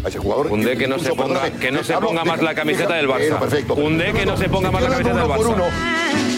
A 0.04 0.08
ese 0.08 0.18
jugador. 0.18 0.48
Cundé 0.48 0.76
que 0.76 0.86
no 0.88 0.98
se 0.98 1.10
ponga, 1.14 1.50
que 1.50 1.70
no 1.70 1.82
se 1.84 1.94
ponga 1.94 2.24
más 2.24 2.42
la 2.42 2.54
camiseta 2.54 2.94
del 2.94 3.08
Barça. 3.08 3.38
perfecto. 3.38 3.74
Cundé 3.74 4.12
que 4.12 4.26
no 4.26 4.36
se 4.36 4.48
ponga 4.48 4.70
más 4.70 4.82
la 4.82 4.88
camiseta 4.90 5.16
del 5.16 5.28
Barça. 5.28 6.31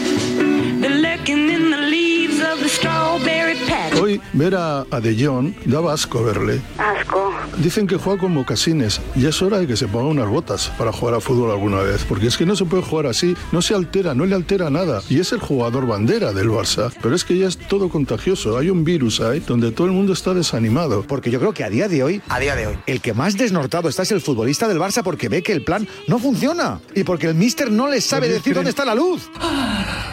Hoy 4.01 4.21
ver 4.35 4.55
a, 4.55 4.81
a 4.91 5.01
De 5.01 5.17
Jong 5.25 5.55
daba 5.65 5.95
asco 5.95 6.23
verle. 6.23 6.61
Asco. 6.77 7.33
Dicen 7.59 7.87
que 7.87 7.97
juega 7.97 8.21
con 8.21 8.33
mocasines. 8.35 9.01
Ya 9.15 9.31
es 9.31 9.41
hora 9.41 9.59
de 9.59 9.67
que 9.67 9.77
se 9.77 9.87
ponga 9.89 10.09
unas 10.09 10.29
botas 10.29 10.71
para 10.77 10.93
jugar 10.93 11.15
a 11.15 11.21
fútbol 11.21 11.51
alguna 11.53 11.79
vez. 11.81 12.05
Porque 12.05 12.27
es 12.27 12.37
que 12.37 12.45
no 12.45 12.55
se 12.57 12.65
puede 12.67 12.83
jugar 12.83 13.07
así. 13.07 13.35
No 13.53 13.63
se 13.63 13.75
altera, 13.75 14.15
no 14.15 14.27
le 14.27 14.35
altera 14.35 14.69
nada. 14.69 15.01
Y 15.09 15.21
es 15.21 15.33
el 15.33 15.39
jugador 15.41 15.87
bandera 15.87 16.33
del 16.33 16.49
Barça. 16.51 16.93
Pero 17.01 17.15
es 17.15 17.25
que 17.25 17.39
ya 17.39 17.47
es 17.47 17.57
todo 17.57 17.89
contagioso. 17.89 18.59
Hay 18.59 18.69
un 18.71 18.85
virus 18.85 19.21
ahí 19.21 19.41
donde 19.41 19.71
todo 19.73 19.87
el 19.87 19.93
mundo 19.95 20.13
está 20.13 20.35
desanimado. 20.35 21.03
Porque 21.07 21.31
yo 21.31 21.39
creo 21.39 21.55
que 21.55 21.65
a 21.65 21.71
día 21.71 21.89
de 21.89 22.03
hoy, 22.03 22.21
a 22.29 22.41
día 22.41 22.57
de 22.57 22.67
hoy, 22.67 22.79
el 22.87 23.01
que 23.01 23.15
más 23.15 23.37
desnortado 23.39 23.89
está 23.89 24.03
es 24.03 24.13
el 24.13 24.21
futbolista 24.21 24.69
del 24.69 24.79
Barça 24.79 25.03
porque 25.03 25.29
ve 25.29 25.43
que 25.43 25.53
el 25.53 25.65
plan 25.65 25.89
no 26.09 26.19
funciona 26.19 26.81
y 26.95 27.05
porque 27.05 27.29
el 27.29 27.35
míster 27.35 27.71
no 27.71 27.89
le 27.89 28.01
sabe 28.01 28.29
decir 28.29 28.53
que- 28.53 28.55
dónde 28.55 28.71
está 28.71 28.85
la 28.85 28.95
luz. 28.95 29.31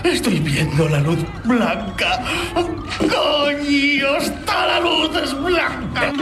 Estoy 0.04 0.40
viendo 0.64 0.90
la 0.90 1.00
luz 1.00 1.20
blanca. 1.44 2.24
¡Coño! 3.00 4.18
¡Está 4.18 4.68
la 4.68 4.80
luz 4.80 5.10
es 5.16 5.42
blanca! 5.42 6.14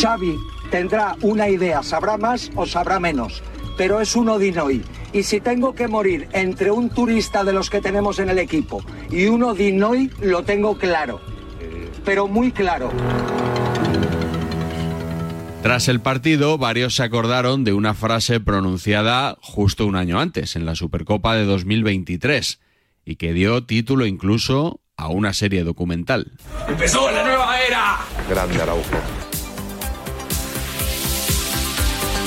Xavi 0.00 0.38
tendrá 0.70 1.16
una 1.20 1.48
idea, 1.48 1.82
sabrá 1.82 2.16
más 2.16 2.50
o 2.54 2.66
sabrá 2.66 2.98
menos, 2.98 3.42
pero 3.76 4.00
es 4.00 4.16
un 4.16 4.30
Odinoy. 4.30 4.82
Y 5.12 5.22
si 5.24 5.40
tengo 5.40 5.74
que 5.74 5.86
morir 5.86 6.28
entre 6.32 6.70
un 6.70 6.88
turista 6.88 7.44
de 7.44 7.52
los 7.52 7.68
que 7.68 7.82
tenemos 7.82 8.18
en 8.18 8.30
el 8.30 8.38
equipo 8.38 8.82
y 9.10 9.26
un 9.26 9.42
Odinoy, 9.42 10.10
lo 10.20 10.44
tengo 10.44 10.78
claro. 10.78 11.20
Pero 12.06 12.26
muy 12.26 12.52
claro. 12.52 12.90
Tras 15.62 15.86
el 15.86 16.00
partido, 16.00 16.58
varios 16.58 16.96
se 16.96 17.04
acordaron 17.04 17.62
de 17.62 17.72
una 17.72 17.94
frase 17.94 18.40
pronunciada 18.40 19.38
justo 19.40 19.86
un 19.86 19.94
año 19.94 20.18
antes, 20.18 20.56
en 20.56 20.66
la 20.66 20.74
Supercopa 20.74 21.36
de 21.36 21.44
2023, 21.44 22.58
y 23.04 23.14
que 23.14 23.32
dio 23.32 23.64
título 23.64 24.04
incluso 24.04 24.80
a 24.96 25.06
una 25.06 25.32
serie 25.32 25.62
documental. 25.62 26.32
¡Empezó 26.66 27.08
la 27.12 27.22
nueva 27.22 27.60
era! 27.60 27.98
Grande 28.28 28.60
Araujo. 28.60 28.90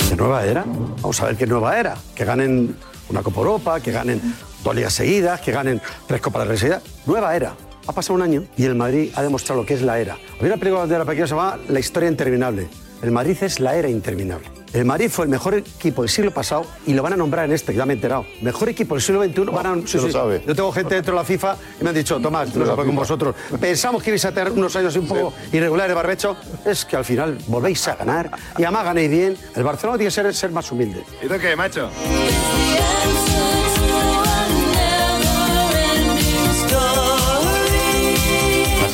¿Qué 0.08 0.16
nueva 0.16 0.46
era? 0.46 0.64
Vamos 1.02 1.20
a 1.20 1.26
ver 1.26 1.36
qué 1.36 1.46
nueva 1.46 1.78
era. 1.78 1.94
Que 2.14 2.24
ganen 2.24 2.74
una 3.10 3.22
Copa 3.22 3.40
Europa, 3.40 3.80
que 3.80 3.92
ganen 3.92 4.18
dos 4.64 4.74
ligas 4.74 4.94
seguidas, 4.94 5.42
que 5.42 5.52
ganen 5.52 5.82
tres 6.06 6.22
Copas 6.22 6.48
de 6.48 6.56
seguidas. 6.56 6.82
Nueva 7.04 7.36
era. 7.36 7.54
Ha 7.86 7.92
pasado 7.92 8.14
un 8.14 8.22
año 8.22 8.44
y 8.56 8.64
el 8.64 8.74
Madrid 8.74 9.10
ha 9.14 9.22
demostrado 9.22 9.60
lo 9.60 9.66
que 9.66 9.74
es 9.74 9.82
la 9.82 10.00
era. 10.00 10.16
Había 10.38 10.54
una 10.54 10.56
película 10.56 10.86
de 10.86 10.98
la 10.98 11.04
pequeña 11.04 11.24
que 11.24 11.28
se 11.28 11.34
llama 11.34 11.58
La 11.68 11.80
historia 11.80 12.08
interminable. 12.08 12.68
El 13.02 13.10
Madrid 13.10 13.36
es 13.42 13.60
la 13.60 13.76
era 13.76 13.88
interminable. 13.88 14.48
El 14.72 14.84
Madrid 14.84 15.08
fue 15.10 15.24
el 15.24 15.30
mejor 15.30 15.54
equipo 15.54 16.02
del 16.02 16.10
siglo 16.10 16.30
pasado 16.30 16.66
y 16.86 16.92
lo 16.92 17.02
van 17.02 17.14
a 17.14 17.16
nombrar 17.16 17.46
en 17.46 17.52
este, 17.52 17.74
ya 17.74 17.86
me 17.86 17.94
he 17.94 17.96
enterado. 17.96 18.26
Mejor 18.42 18.68
equipo 18.68 18.94
del 18.94 19.02
siglo 19.02 19.24
XXI. 19.24 19.40
van 19.44 19.66
a, 19.66 19.86
se 19.86 19.98
lo 19.98 20.10
sabe. 20.10 20.42
Yo 20.46 20.54
tengo 20.54 20.72
gente 20.72 20.94
dentro 20.94 21.14
de 21.14 21.20
la 21.20 21.24
FIFA 21.24 21.56
y 21.80 21.84
me 21.84 21.90
han 21.90 21.94
dicho, 21.94 22.20
Tomás, 22.20 22.54
no 22.54 22.66
se 22.66 22.72
con 22.74 22.94
vosotros. 22.94 23.34
Pensamos 23.60 24.02
que 24.02 24.10
ibais 24.10 24.24
a 24.24 24.32
tener 24.32 24.52
unos 24.52 24.74
años 24.76 24.94
un 24.96 25.06
poco 25.06 25.32
irregulares 25.52 25.90
de 25.90 25.94
barbecho. 25.94 26.36
Es 26.64 26.84
que 26.84 26.96
al 26.96 27.04
final 27.04 27.38
volvéis 27.46 27.86
a 27.88 27.96
ganar 27.96 28.30
y 28.58 28.64
además 28.64 28.84
ganéis 28.84 29.10
bien. 29.10 29.36
El 29.54 29.64
Barcelona 29.64 29.98
tiene 29.98 30.08
que 30.08 30.14
ser, 30.14 30.34
ser 30.34 30.50
más 30.50 30.70
humilde. 30.70 31.04
¿Y 31.22 31.26
tú 31.26 31.34
qué, 31.40 31.56
macho? 31.56 31.88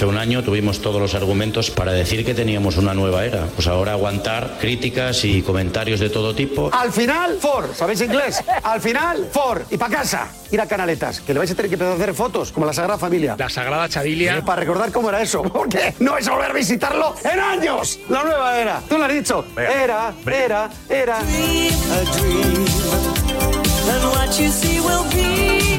Hace 0.03 0.09
un 0.09 0.18
año 0.18 0.42
tuvimos 0.42 0.82
todos 0.82 1.00
los 1.00 1.14
argumentos 1.14 1.70
para 1.70 1.92
decir 1.92 2.24
que 2.24 2.34
teníamos 2.34 2.76
una 2.76 2.92
nueva 2.92 3.24
era. 3.24 3.46
Pues 3.55 3.68
ahora 3.68 3.92
aguantar 3.92 4.59
críticas 4.61 5.24
y 5.24 5.42
comentarios 5.42 6.00
de 6.00 6.11
todo 6.11 6.34
tipo. 6.34 6.70
Al 6.72 6.92
final, 6.92 7.38
for, 7.38 7.72
¿sabéis 7.72 8.00
inglés? 8.00 8.42
Al 8.64 8.80
final, 8.80 9.28
for, 9.30 9.64
y 9.70 9.76
para 9.76 9.98
casa, 9.98 10.28
ir 10.50 10.61
a 10.61 10.66
Canaletas, 10.66 11.20
que 11.20 11.32
le 11.32 11.38
vais 11.38 11.53
a 11.53 11.55
tener 11.55 11.68
que 11.68 11.76
empezar 11.76 11.92
a 11.92 11.94
hacer 11.94 12.14
fotos, 12.14 12.50
como 12.50 12.66
la 12.66 12.72
Sagrada 12.72 12.98
Familia. 12.98 13.36
La 13.38 13.48
Sagrada 13.48 13.88
Chavilia. 13.88 14.44
para 14.44 14.62
recordar 14.62 14.90
cómo 14.90 15.09
era 15.09 15.22
eso, 15.22 15.40
porque 15.53 15.94
no 16.00 16.18
es 16.18 16.28
volver 16.28 16.50
a 16.50 16.55
visitarlo 16.55 17.14
en 17.22 17.38
años. 17.38 18.00
La 18.09 18.24
nueva 18.24 18.59
era, 18.59 18.82
tú 18.88 18.98
lo 18.98 19.05
has 19.05 19.12
dicho. 19.12 19.44
Era, 19.57 20.12
era, 20.26 20.68
era. 20.90 21.20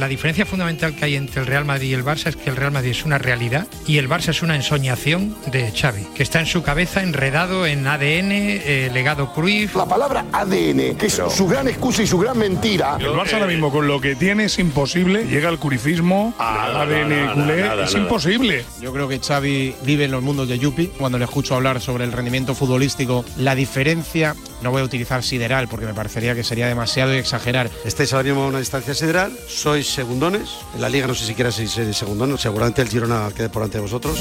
La 0.03 0.09
diferencia 0.09 0.45
fundamental 0.45 0.93
que 0.93 1.05
hay 1.05 1.15
entre 1.15 1.39
el 1.39 1.47
Real 1.47 1.63
Madrid 1.63 1.91
y 1.91 1.93
el 1.93 2.03
Barça 2.03 2.27
es 2.27 2.35
que 2.35 2.49
el 2.49 2.57
Real 2.57 2.73
Madrid 2.73 2.91
es 2.91 3.05
una 3.05 3.19
realidad 3.19 3.69
y 3.87 3.99
el 3.99 4.09
Barça 4.09 4.31
es 4.31 4.41
una 4.41 4.53
ensoñación 4.53 5.33
de 5.49 5.71
Xavi, 5.71 6.03
que 6.13 6.23
está 6.23 6.41
en 6.41 6.45
su 6.45 6.61
cabeza 6.61 7.01
enredado 7.01 7.65
en 7.65 7.87
ADN, 7.87 8.31
eh, 8.33 8.89
legado 8.93 9.31
Cruyff. 9.31 9.77
La 9.77 9.85
palabra 9.85 10.25
ADN, 10.33 10.97
que 10.97 11.05
es 11.05 11.21
su 11.29 11.47
gran 11.47 11.69
excusa 11.69 12.03
y 12.03 12.07
su 12.07 12.17
gran 12.17 12.37
mentira. 12.37 12.97
El 12.99 13.11
Barça 13.11 13.35
ahora 13.35 13.47
mismo 13.47 13.71
con 13.71 13.87
lo 13.87 14.01
que 14.01 14.17
tiene 14.17 14.43
es 14.43 14.59
imposible. 14.59 15.23
Llega 15.23 15.47
el 15.47 15.57
curifismo, 15.57 16.33
al 16.37 16.75
ADN 16.75 17.33
culé, 17.35 17.83
es 17.85 17.93
imposible. 17.93 18.65
Yo 18.81 18.91
creo 18.91 19.07
que 19.07 19.19
Xavi 19.19 19.73
vive 19.85 20.03
en 20.03 20.11
los 20.11 20.21
mundos 20.21 20.49
de 20.49 20.59
Yupi. 20.59 20.87
Cuando 20.87 21.17
le 21.17 21.23
escucho 21.23 21.55
hablar 21.55 21.79
sobre 21.79 22.03
el 22.03 22.11
rendimiento 22.11 22.55
futbolístico, 22.55 23.23
la 23.37 23.55
diferencia, 23.55 24.35
no 24.63 24.71
voy 24.71 24.81
a 24.81 24.85
utilizar 24.85 25.23
sideral 25.23 25.67
porque 25.67 25.85
me 25.85 25.93
parecería 25.93 26.33
que 26.33 26.43
sería 26.43 26.67
demasiado 26.67 27.13
y 27.13 27.17
exagerar. 27.17 27.69
Estáis 27.85 28.13
ahora 28.13 28.23
mismo 28.23 28.43
a 28.43 28.47
una 28.47 28.59
distancia 28.59 28.93
sideral, 28.93 29.37
sois 29.47 29.87
segundones. 29.87 30.49
En 30.73 30.81
la 30.81 30.89
liga 30.89 31.05
no 31.05 31.13
sé 31.13 31.25
siquiera 31.25 31.51
si 31.51 31.67
sois 31.67 31.95
segundones, 31.95 32.41
seguramente 32.41 32.81
el 32.81 32.89
Girona 32.89 33.29
quede 33.35 33.49
por 33.49 33.61
delante 33.61 33.77
de 33.77 33.81
vosotros. 33.81 34.17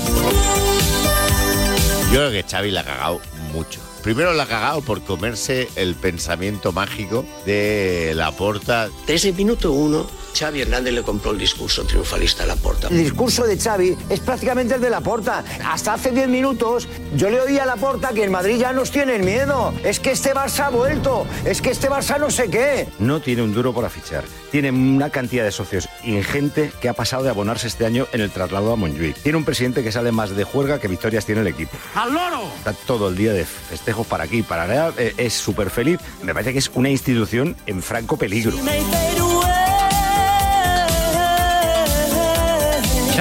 Yo 2.12 2.18
creo 2.18 2.30
que 2.30 2.42
Xavi 2.42 2.70
la 2.70 2.80
ha 2.80 2.84
cagado 2.84 3.20
mucho. 3.52 3.80
Primero 4.02 4.34
la 4.34 4.42
ha 4.42 4.46
cagado 4.46 4.80
por 4.82 5.02
comerse 5.02 5.68
el 5.76 5.94
pensamiento 5.94 6.72
mágico 6.72 7.24
de 7.46 8.12
la 8.16 8.32
porta. 8.32 8.88
Desde 9.06 9.28
el 9.28 9.36
minuto 9.36 9.72
uno, 9.72 10.06
Xavi 10.34 10.62
Hernández 10.62 10.92
le 10.94 11.02
compró 11.02 11.30
el 11.32 11.38
discurso 11.38 11.84
triunfalista 11.84 12.44
a 12.44 12.46
la 12.46 12.56
porta. 12.56 12.88
El 12.88 12.98
discurso 12.98 13.44
de 13.46 13.58
Xavi 13.58 13.96
es 14.08 14.20
prácticamente 14.20 14.74
el 14.74 14.80
de 14.80 14.90
Laporta. 14.90 15.44
Hasta 15.64 15.94
hace 15.94 16.10
10 16.10 16.28
minutos 16.28 16.88
yo 17.16 17.30
le 17.30 17.40
oía 17.40 17.62
a 17.64 17.66
Laporta 17.66 18.10
que 18.10 18.24
en 18.24 18.30
Madrid 18.32 18.56
ya 18.58 18.72
nos 18.72 18.90
tienen 18.90 19.24
miedo. 19.24 19.72
Es 19.84 20.00
que 20.00 20.10
este 20.12 20.34
Barça 20.34 20.66
ha 20.66 20.70
vuelto. 20.70 21.26
Es 21.44 21.60
que 21.60 21.70
este 21.70 21.88
Barça 21.90 22.18
no 22.18 22.30
sé 22.30 22.48
qué. 22.48 22.88
No 22.98 23.20
tiene 23.20 23.42
un 23.42 23.52
duro 23.52 23.72
para 23.74 23.88
fichar. 23.90 24.24
Tiene 24.50 24.70
una 24.70 25.10
cantidad 25.10 25.44
de 25.44 25.52
socios 25.52 25.88
ingente 26.04 26.72
que 26.80 26.88
ha 26.88 26.92
pasado 26.94 27.22
de 27.22 27.30
abonarse 27.30 27.66
este 27.66 27.86
año 27.86 28.06
en 28.12 28.20
el 28.20 28.30
traslado 28.30 28.72
a 28.72 28.76
Montjuic. 28.76 29.16
Tiene 29.22 29.38
un 29.38 29.44
presidente 29.44 29.82
que 29.82 29.92
sale 29.92 30.12
más 30.12 30.30
de 30.36 30.44
juerga 30.44 30.78
que 30.78 30.88
victorias 30.88 31.24
tiene 31.26 31.40
el 31.42 31.46
equipo. 31.46 31.76
¡Al 31.94 32.12
loro! 32.12 32.42
Está 32.58 32.72
todo 32.72 33.08
el 33.08 33.16
día 33.16 33.32
de 33.32 33.44
festejos 33.44 34.06
para 34.06 34.24
aquí, 34.24 34.42
para 34.42 34.64
allá. 34.64 34.92
eh, 34.98 35.14
Es 35.16 35.34
súper 35.34 35.70
feliz. 35.70 36.00
Me 36.22 36.32
parece 36.32 36.52
que 36.52 36.58
es 36.58 36.70
una 36.74 36.88
institución 36.90 37.56
en 37.66 37.82
franco 37.82 38.16
peligro. 38.16 38.56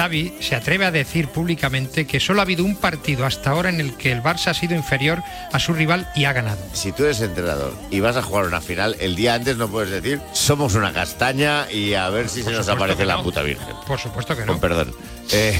Xavi 0.02 0.34
se 0.40 0.56
atreve 0.56 0.84
a 0.84 0.90
decir 0.90 1.28
públicamente 1.28 2.08
que 2.08 2.18
solo 2.18 2.40
ha 2.40 2.42
habido 2.42 2.64
un 2.64 2.74
partido 2.74 3.24
hasta 3.24 3.50
ahora 3.50 3.68
en 3.68 3.78
el 3.80 3.94
que 3.96 4.10
el 4.10 4.20
Barça 4.20 4.48
ha 4.48 4.54
sido 4.54 4.74
inferior 4.74 5.22
a 5.52 5.60
su 5.60 5.72
rival 5.72 6.10
y 6.16 6.24
ha 6.24 6.32
ganado. 6.32 6.58
Si 6.72 6.90
tú 6.90 7.04
eres 7.04 7.20
entrenador 7.20 7.72
y 7.88 8.00
vas 8.00 8.16
a 8.16 8.22
jugar 8.22 8.46
una 8.46 8.60
final, 8.60 8.96
el 8.98 9.14
día 9.14 9.34
antes 9.34 9.56
no 9.58 9.68
puedes 9.68 9.90
decir 9.90 10.20
somos 10.32 10.74
una 10.74 10.92
castaña 10.92 11.70
y 11.70 11.94
a 11.94 12.10
ver 12.10 12.28
si 12.28 12.42
se 12.42 12.50
nos 12.50 12.68
aparece 12.68 13.04
la 13.04 13.14
no. 13.18 13.22
puta 13.22 13.42
virgen. 13.42 13.76
Por 13.86 14.00
supuesto 14.00 14.34
que 14.34 14.44
Con 14.44 14.56
no. 14.56 14.60
perdón. 14.60 14.92
Eh, 15.30 15.56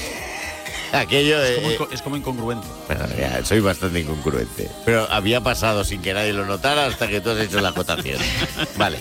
aquello 0.93 1.41
Es 1.41 1.61
como, 1.61 1.71
eh, 1.71 1.89
es 1.93 2.03
como 2.03 2.17
incongruente. 2.17 2.67
Bueno, 2.89 3.07
ya, 3.17 3.45
soy 3.45 3.61
bastante 3.61 4.01
incongruente. 4.01 4.69
Pero 4.85 5.07
había 5.09 5.41
pasado 5.41 5.85
sin 5.85 6.03
que 6.03 6.15
nadie 6.15 6.33
lo 6.33 6.45
notara 6.47 6.87
hasta 6.87 7.07
que 7.07 7.21
tú 7.21 7.31
has 7.31 7.39
hecho 7.39 7.61
la 7.61 7.69
acotación. 7.69 8.19
Vale. 8.77 8.99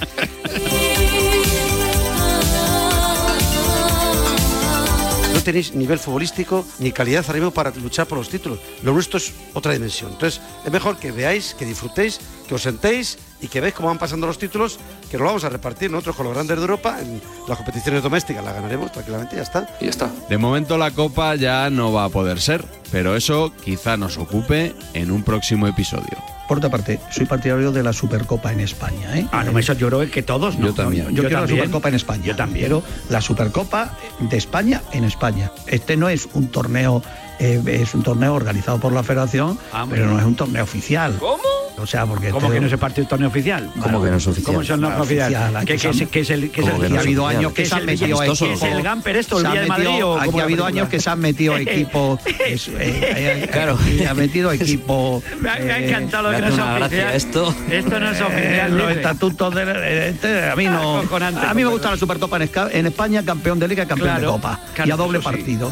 Tenéis 5.43 5.73
nivel 5.73 5.97
futbolístico 5.97 6.65
ni 6.79 6.91
calidad 6.91 7.25
arriba 7.27 7.49
para 7.49 7.71
luchar 7.71 8.05
por 8.05 8.17
los 8.17 8.29
títulos. 8.29 8.59
Lo 8.83 8.93
nuestro 8.93 9.17
es 9.17 9.33
otra 9.53 9.73
dimensión. 9.73 10.11
Entonces, 10.11 10.39
es 10.63 10.71
mejor 10.71 10.97
que 10.97 11.11
veáis, 11.11 11.55
que 11.55 11.65
disfrutéis, 11.65 12.19
que 12.47 12.53
os 12.53 12.61
sentéis 12.61 13.17
y 13.41 13.47
que 13.47 13.59
ves 13.61 13.73
cómo 13.73 13.87
van 13.89 13.97
pasando 13.97 14.27
los 14.27 14.37
títulos, 14.37 14.79
que 15.09 15.17
lo 15.17 15.25
vamos 15.25 15.43
a 15.43 15.49
repartir 15.49 15.89
nosotros 15.91 16.15
con 16.15 16.25
los 16.25 16.33
grandes 16.35 16.57
de 16.57 16.61
Europa, 16.61 16.97
en 17.01 17.21
las 17.47 17.57
competiciones 17.57 18.03
domésticas 18.03 18.43
las 18.43 18.53
ganaremos 18.53 18.91
tranquilamente 18.91 19.35
y 19.35 19.37
ya 19.37 19.43
está. 19.43 19.67
Y 19.79 19.85
ya 19.85 19.89
está. 19.89 20.09
De 20.29 20.37
momento 20.37 20.77
la 20.77 20.91
Copa 20.91 21.35
ya 21.35 21.69
no 21.69 21.91
va 21.91 22.05
a 22.05 22.09
poder 22.09 22.39
ser, 22.39 22.63
pero 22.91 23.15
eso 23.15 23.51
quizá 23.63 23.97
nos 23.97 24.17
ocupe 24.17 24.73
en 24.93 25.11
un 25.11 25.23
próximo 25.23 25.67
episodio. 25.67 26.17
Por 26.47 26.57
otra 26.57 26.69
parte, 26.69 26.99
soy 27.11 27.25
partidario 27.25 27.71
de 27.71 27.81
la 27.81 27.93
Supercopa 27.93 28.51
en 28.51 28.59
España. 28.59 29.17
¿eh? 29.17 29.25
Ah, 29.31 29.43
no, 29.45 29.57
eso 29.57 29.71
yo 29.71 29.87
creo 29.87 30.11
que 30.11 30.21
todos 30.21 30.59
no. 30.59 30.67
Yo 30.67 30.73
también. 30.73 31.05
Yo, 31.15 31.23
quiero 31.23 31.29
también. 31.29 31.41
la 31.41 31.47
Supercopa 31.47 31.87
en 31.89 31.95
España. 31.95 32.23
Yo 32.25 32.35
también. 32.35 32.65
Quiero 32.65 32.83
la 33.09 33.21
Supercopa 33.21 33.93
de 34.19 34.35
España 34.37 34.81
en 34.91 35.05
España. 35.05 35.49
Este 35.67 35.95
no 35.95 36.09
es 36.09 36.27
un 36.33 36.49
torneo, 36.49 37.01
eh, 37.39 37.61
es 37.67 37.93
un 37.95 38.03
torneo 38.03 38.33
organizado 38.35 38.79
por 38.79 38.91
la 38.91 39.01
Federación, 39.01 39.57
Ah, 39.71 39.85
pero 39.89 40.07
no 40.07 40.19
es 40.19 40.25
un 40.25 40.35
torneo 40.35 40.63
oficial. 40.63 41.15
¿Cómo? 41.19 41.41
O 41.77 41.87
sea, 41.87 42.05
porque 42.05 42.29
¿Cómo 42.29 42.47
este- 42.47 42.57
que 42.59 42.61
no 42.61 42.69
se 42.69 42.77
parte 42.77 43.01
un 43.01 43.07
torneo 43.07 43.29
oficial? 43.29 43.69
¿Cómo 43.81 44.03
que 44.03 44.11
no 44.11 44.17
es 44.17 44.27
oficial? 44.27 44.45
¿Cómo 44.45 44.61
eso 44.61 44.77
no 44.77 44.87
es 44.87 44.91
Claro, 44.91 45.03
oficial? 45.03 45.33
oficial, 45.33 45.65
¿Qué, 45.65 45.73
es, 45.73 45.81
son- 45.81 46.07
qué 46.07 46.19
es 46.19 46.29
el, 46.29 46.43
es 46.45 46.51
¿Cómo 46.51 46.67
el 46.67 46.81
que 46.81 46.89
no 46.89 46.95
ha 46.95 46.97
es 46.99 47.03
habido 47.05 47.23
oficial? 47.23 47.39
años 47.39 47.53
que 47.53 47.63
¿Qué 47.63 47.69
se 47.69 47.75
han 47.75 47.85
metido 47.85 48.23
es 48.23 48.41
el 48.41 48.83
Gamper 48.83 49.15
esto, 49.17 49.37
el 49.39 49.45
Se 49.45 49.51
Día 49.51 49.59
han 49.61 49.65
de 49.65 49.69
Madrid 49.69 50.05
o 50.05 50.19
aquí 50.19 50.39
ha 50.39 50.43
habido 50.43 50.65
años 50.65 50.89
que 50.89 50.99
se 50.99 51.09
han 51.09 51.19
metido 51.19 51.57
equipos 51.57 52.19
es- 52.47 52.67
eh, 52.67 52.73
eh, 52.79 53.49
claro 53.51 53.77
y 53.89 54.03
ha 54.05 54.13
metido 54.13 54.51
equipos 54.51 55.23
Me 55.39 55.49
ha, 55.49 55.55
me 55.59 55.71
ha 55.71 55.79
eh, 55.79 55.87
encantado 55.89 56.29
que 56.31 56.41
no 56.41 56.47
es 56.47 56.59
oficial. 56.59 57.15
Esto, 57.15 57.55
esto 57.71 57.99
no 57.99 58.11
es 58.11 58.21
oficial. 58.21 58.77
los 58.77 58.91
estatutos 58.91 59.55
de 59.55 59.63
eh, 59.63 60.09
este, 60.09 60.49
a 60.49 60.55
mí 60.55 60.65
no 60.65 60.99
Acojonante, 60.99 61.45
a 61.45 61.53
mí 61.53 61.63
me 61.63 61.69
gusta 61.69 61.89
la 61.91 61.97
Supercopa 61.97 62.37
en, 62.37 62.85
España 62.85 63.23
campeón 63.23 63.59
de 63.59 63.67
liga 63.67 63.83
y 63.83 63.87
campeón 63.87 64.19
de 64.21 64.27
copa 64.27 64.59
y 64.85 64.91
a 64.91 64.95
doble 64.95 65.19
partido 65.19 65.71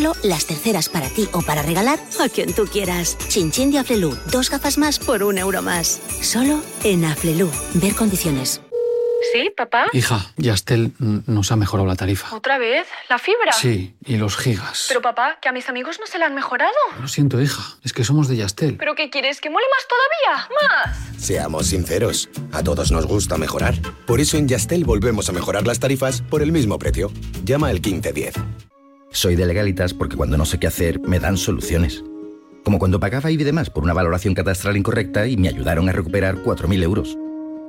las 0.23 0.45
terceras 0.45 0.89
para 0.89 1.09
ti 1.09 1.27
o 1.31 1.41
para 1.41 1.61
regalar 1.61 1.99
a 2.19 2.29
quien 2.29 2.53
tú 2.53 2.65
quieras. 2.65 3.17
Chin 3.27 3.51
Chin 3.51 3.71
de 3.71 3.79
Aflelu. 3.79 4.17
Dos 4.31 4.49
gafas 4.49 4.77
más 4.77 4.99
por 4.99 5.23
un 5.23 5.37
euro 5.37 5.61
más. 5.61 6.01
Solo 6.21 6.61
en 6.83 7.05
Aflelu. 7.05 7.49
Ver 7.75 7.95
condiciones. 7.95 8.61
¿Sí, 9.31 9.49
papá? 9.55 9.85
Hija, 9.93 10.31
Yastel 10.37 10.93
nos 10.99 11.51
ha 11.51 11.55
mejorado 11.55 11.87
la 11.87 11.95
tarifa. 11.95 12.35
¿Otra 12.35 12.57
vez? 12.57 12.87
¿La 13.07 13.19
fibra? 13.19 13.51
Sí, 13.53 13.93
y 14.05 14.17
los 14.17 14.35
gigas. 14.35 14.85
Pero 14.87 15.01
papá, 15.01 15.37
que 15.41 15.47
a 15.47 15.51
mis 15.51 15.69
amigos 15.69 15.99
no 15.99 16.07
se 16.07 16.17
la 16.17 16.25
han 16.25 16.35
mejorado. 16.35 16.73
Lo 16.99 17.07
siento, 17.07 17.39
hija, 17.39 17.77
es 17.83 17.93
que 17.93 18.03
somos 18.03 18.27
de 18.27 18.37
Yastel. 18.37 18.77
¿Pero 18.77 18.95
qué 18.95 19.09
quieres? 19.09 19.39
¿Que 19.39 19.49
mole 19.49 19.65
más 19.77 19.87
todavía? 19.87 20.49
¡Más! 20.61 21.23
Seamos 21.23 21.67
sinceros, 21.67 22.29
a 22.51 22.63
todos 22.63 22.91
nos 22.91 23.05
gusta 23.05 23.37
mejorar. 23.37 23.75
Por 24.05 24.19
eso 24.19 24.37
en 24.37 24.47
Yastel 24.47 24.83
volvemos 24.83 25.29
a 25.29 25.33
mejorar 25.33 25.67
las 25.67 25.79
tarifas 25.79 26.21
por 26.23 26.41
el 26.41 26.51
mismo 26.51 26.79
precio. 26.79 27.11
Llama 27.45 27.67
al 27.67 27.75
1510. 27.75 28.33
Soy 29.11 29.35
de 29.35 29.45
legalitas 29.45 29.93
porque 29.93 30.15
cuando 30.15 30.37
no 30.37 30.45
sé 30.45 30.57
qué 30.57 30.67
hacer 30.67 30.99
me 31.01 31.19
dan 31.19 31.37
soluciones. 31.37 32.03
Como 32.63 32.79
cuando 32.79 32.99
pagaba 32.99 33.29
IBI 33.29 33.43
de 33.43 33.51
más 33.51 33.69
por 33.69 33.83
una 33.83 33.93
valoración 33.93 34.33
catastral 34.33 34.77
incorrecta 34.77 35.27
y 35.27 35.35
me 35.35 35.49
ayudaron 35.49 35.89
a 35.89 35.91
recuperar 35.91 36.37
4.000 36.43 36.83
euros. 36.83 37.17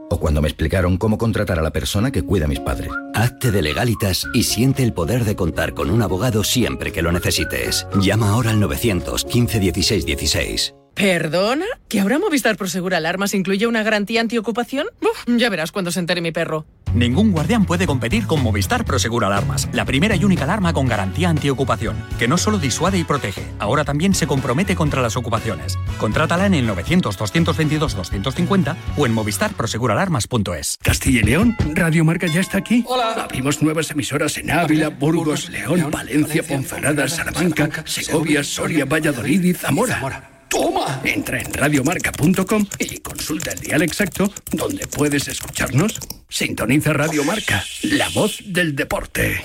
O 0.09 0.21
cuando 0.21 0.41
me 0.41 0.49
explicaron 0.49 0.99
cómo 0.99 1.19
contratar 1.19 1.59
a 1.59 1.63
la 1.63 1.73
persona 1.73 2.13
que 2.13 2.23
cuida 2.23 2.45
a 2.45 2.49
mis 2.49 2.61
padres. 2.61 2.91
Hazte 3.15 3.51
de 3.51 3.63
legalitas 3.63 4.27
y 4.35 4.45
siente 4.45 4.83
el 4.83 4.93
poder 4.93 5.25
de 5.25 5.35
contar 5.35 5.75
con 5.75 5.91
un 5.91 6.03
abogado 6.03 6.45
siempre 6.45 6.93
que 6.93 7.03
lo 7.03 7.11
necesites. 7.11 7.87
Llama 8.01 8.31
ahora 8.31 8.51
al 8.51 8.61
915 8.61 9.59
16 9.59 10.07
16. 10.07 10.75
¿Perdona? 10.95 11.65
¿Que 11.89 12.01
ahora 12.01 12.19
Movistar 12.19 12.57
Prosegur 12.57 12.95
Alarmas 12.95 13.33
incluye 13.35 13.67
una 13.67 13.83
garantía 13.83 14.21
antiocupación? 14.21 14.87
Uf, 15.01 15.25
ya 15.27 15.49
verás 15.49 15.73
cuando 15.73 15.91
se 15.91 16.01
entere 16.01 16.21
mi 16.21 16.33
perro. 16.33 16.67
Ningún 16.95 17.33
guardián 17.33 17.65
puede 17.65 17.87
competir 17.87 18.27
con 18.27 18.43
Movistar 18.43 18.85
Prosegur 18.85 19.25
Alarmas, 19.25 19.67
la 19.73 19.87
primera 19.87 20.15
y 20.15 20.25
única 20.25 20.45
alarma 20.45 20.75
con 20.75 20.87
garantía 20.87 21.31
antiocupación, 21.31 21.97
que 22.19 22.29
no 22.29 22.37
solo 22.37 22.59
disuade 22.59 22.99
y 22.99 23.05
protege, 23.05 23.43
ahora 23.59 23.85
también 23.85 24.15
se 24.15 24.27
compromete 24.27 24.77
contra 24.77 25.01
las 25.01 25.17
ocupaciones. 25.17 25.79
Contrátala 25.99 26.45
en 26.45 26.53
el 26.53 26.69
900-222-250 26.69 28.77
o 28.99 29.07
en 29.07 29.15
movistarproseguralarmas.es. 29.15 30.77
Castilla 30.83 31.21
y 31.21 31.25
León, 31.25 31.57
Radio 31.75 32.05
Marca 32.05 32.27
ya 32.27 32.43
está 32.43 32.59
aquí. 32.59 32.85
Hola. 32.87 33.15
Abrimos 33.15 33.63
nuevas 33.63 33.91
emisoras 33.91 34.37
en 34.37 34.51
Ávila, 34.51 34.91
Burgos, 34.91 35.49
León, 35.49 35.91
Palencia, 35.91 36.43
Ponferrada, 36.43 37.09
Salamanca, 37.09 37.71
Segovia, 37.87 38.45
Soria, 38.45 38.85
Valladolid 38.85 39.43
y 39.43 39.55
Zamora. 39.55 40.32
¡Toma! 40.53 41.01
Entra 41.03 41.41
en 41.41 41.51
radiomarca.com 41.51 42.67
y 42.79 42.99
consulta 42.99 43.53
el 43.53 43.61
dial 43.61 43.81
exacto 43.81 44.31
donde 44.53 44.87
puedes 44.87 45.27
escucharnos. 45.27 45.99
Sintoniza 46.29 46.93
Radio 46.93 47.25
Marca, 47.25 47.65
la 47.85 48.11
voz 48.11 48.39
del 48.45 48.77
deporte. 48.77 49.41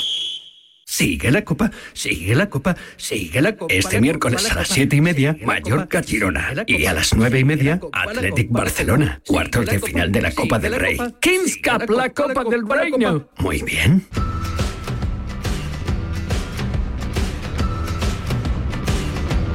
Sigue 0.83 1.31
la 1.31 1.45
copa, 1.45 1.71
sigue 1.93 2.35
la 2.35 2.49
copa, 2.49 2.75
sigue 2.97 3.41
la 3.41 3.55
copa. 3.55 3.73
Este 3.73 4.01
miércoles 4.01 4.51
a 4.51 4.55
las 4.55 4.67
siete 4.67 4.97
y 4.97 5.01
media, 5.01 5.37
Mallorca 5.45 6.03
Girona. 6.03 6.51
Y 6.67 6.85
a 6.87 6.93
las 6.93 7.13
nueve 7.13 7.39
y 7.39 7.45
media, 7.45 7.79
Athletic 7.93 8.51
Barcelona. 8.51 9.21
Cuartos 9.25 9.65
de 9.65 9.79
final 9.79 10.11
de 10.11 10.21
la 10.21 10.31
Copa 10.33 10.59
del 10.59 10.75
Rey. 10.75 10.97
Kings 11.21 11.57
Cup, 11.63 11.89
la 11.89 12.09
Copa 12.09 12.43
del 12.43 12.67
Reino. 12.67 13.29
Muy 13.37 13.61
bien. 13.61 14.05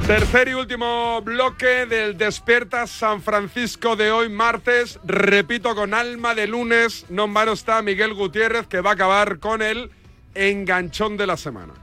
Tercer 0.06 0.48
y 0.48 0.54
último 0.54 1.22
bloque 1.22 1.86
del 1.86 2.18
Despierta 2.18 2.88
San 2.88 3.22
Francisco 3.22 3.94
de 3.94 4.10
hoy, 4.10 4.28
martes. 4.28 4.98
Repito, 5.04 5.76
con 5.76 5.94
alma 5.94 6.34
de 6.34 6.48
lunes. 6.48 7.06
No 7.08 7.24
en 7.24 7.34
vano 7.34 7.52
está 7.52 7.80
Miguel 7.82 8.12
Gutiérrez, 8.12 8.66
que 8.66 8.80
va 8.80 8.90
a 8.90 8.94
acabar 8.94 9.38
con 9.38 9.62
el 9.62 9.90
enganchón 10.34 11.16
de 11.16 11.26
la 11.28 11.36
semana. 11.36 11.81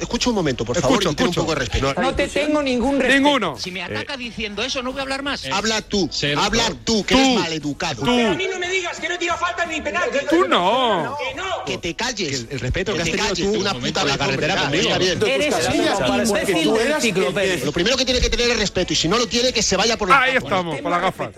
Escucha 0.00 0.30
un 0.30 0.36
momento, 0.36 0.64
por 0.64 0.76
Escucho, 0.76 0.94
favor, 1.00 1.12
y 1.12 1.16
ten 1.16 1.26
un 1.26 1.30
escucho. 1.30 1.40
poco 1.42 1.54
de 1.54 1.60
respeto. 1.60 1.94
No 2.00 2.14
te 2.14 2.28
tengo 2.28 2.62
ningún 2.62 2.98
respeto. 2.98 3.14
Ninguno. 3.22 3.58
Si 3.58 3.70
me 3.70 3.82
ataca 3.82 4.16
diciendo 4.16 4.62
eso, 4.62 4.82
no 4.82 4.90
voy 4.92 5.00
a 5.00 5.02
hablar 5.02 5.22
más. 5.22 5.44
Habla 5.46 5.82
tú, 5.82 6.08
habla 6.36 6.72
tú, 6.84 7.04
que 7.04 7.14
Tú. 7.14 7.20
eres 7.20 7.38
maleducado. 7.40 8.04
Tú. 8.04 8.16
Pero 8.16 8.30
A 8.30 8.34
mí 8.34 8.46
no 8.50 8.58
me 8.58 8.68
digas 8.70 8.98
que 9.00 9.08
no 9.08 9.18
tira 9.18 9.36
falta 9.36 9.66
ni 9.66 9.80
penal. 9.80 10.08
Tú 10.30 10.46
no. 10.48 11.16
Que 11.18 11.34
no. 11.34 11.64
Que 11.66 11.78
te 11.78 11.94
calles. 11.94 12.46
el 12.50 12.60
respeto 12.60 12.92
que, 12.92 12.96
que 12.98 13.02
has 13.02 13.10
te 13.10 13.16
tenido 13.16 13.28
calles, 13.34 13.52
tú 13.52 13.60
una 13.60 13.74
puta 13.74 14.04
la 14.04 14.16
vez, 14.16 14.16
carretera 14.18 14.62
hombre, 14.62 14.80
conmigo. 14.82 14.88
está 14.88 14.98
bien. 14.98 15.42
Eres 15.42 15.68
un 15.68 16.26
imbécil. 16.26 17.64
Lo 17.64 17.72
primero 17.72 17.96
que 17.96 18.04
tiene 18.04 18.20
que 18.20 18.30
tener 18.30 18.50
es 18.50 18.58
respeto 18.58 18.92
y 18.92 18.96
si 18.96 19.08
no 19.08 19.18
lo 19.18 19.26
tiene, 19.26 19.52
que 19.52 19.62
se 19.62 19.76
vaya 19.76 19.96
por 19.96 20.08
el 20.08 20.14
Ahí 20.14 20.36
estamos, 20.36 20.80
con 20.80 20.90
las 20.90 21.00
gafas. 21.02 21.30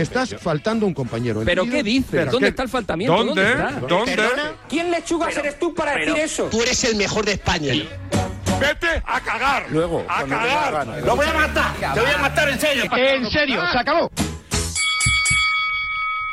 Estás 0.00 0.34
faltando 0.40 0.86
un 0.86 0.94
compañero. 0.94 1.42
¿Pero 1.44 1.64
qué 1.64 1.82
dices? 1.82 2.30
¿Dónde 2.30 2.48
está 2.48 2.62
el 2.62 2.68
faltamiento? 2.68 3.24
¿Dónde? 3.24 3.50
está? 3.50 3.70
¿Dónde? 3.86 4.16
¿Perdona? 4.16 4.52
¿Quién 4.68 4.90
lechugas 4.90 5.36
eres 5.36 5.58
tú 5.58 5.74
para 5.74 5.94
decir 5.94 6.16
eso? 6.16 6.44
Tú 6.50 6.62
eres 6.62 6.82
el 6.84 6.96
mejor 6.96 7.24
de 7.24 7.32
España. 7.32 7.72
Vete 8.60 9.02
a 9.04 9.20
cagar. 9.20 9.66
Luego, 9.70 10.04
a 10.08 10.24
cagar. 10.24 10.72
gana. 10.72 10.96
Lo 10.98 11.16
voy 11.16 11.26
a 11.26 11.32
matar. 11.32 11.94
Te 11.94 12.00
voy 12.00 12.10
a 12.10 12.18
matar 12.18 12.48
en 12.48 12.58
serio. 12.58 12.84
En 12.96 13.30
serio, 13.30 13.62
se 13.70 13.78
acabó. 13.78 14.10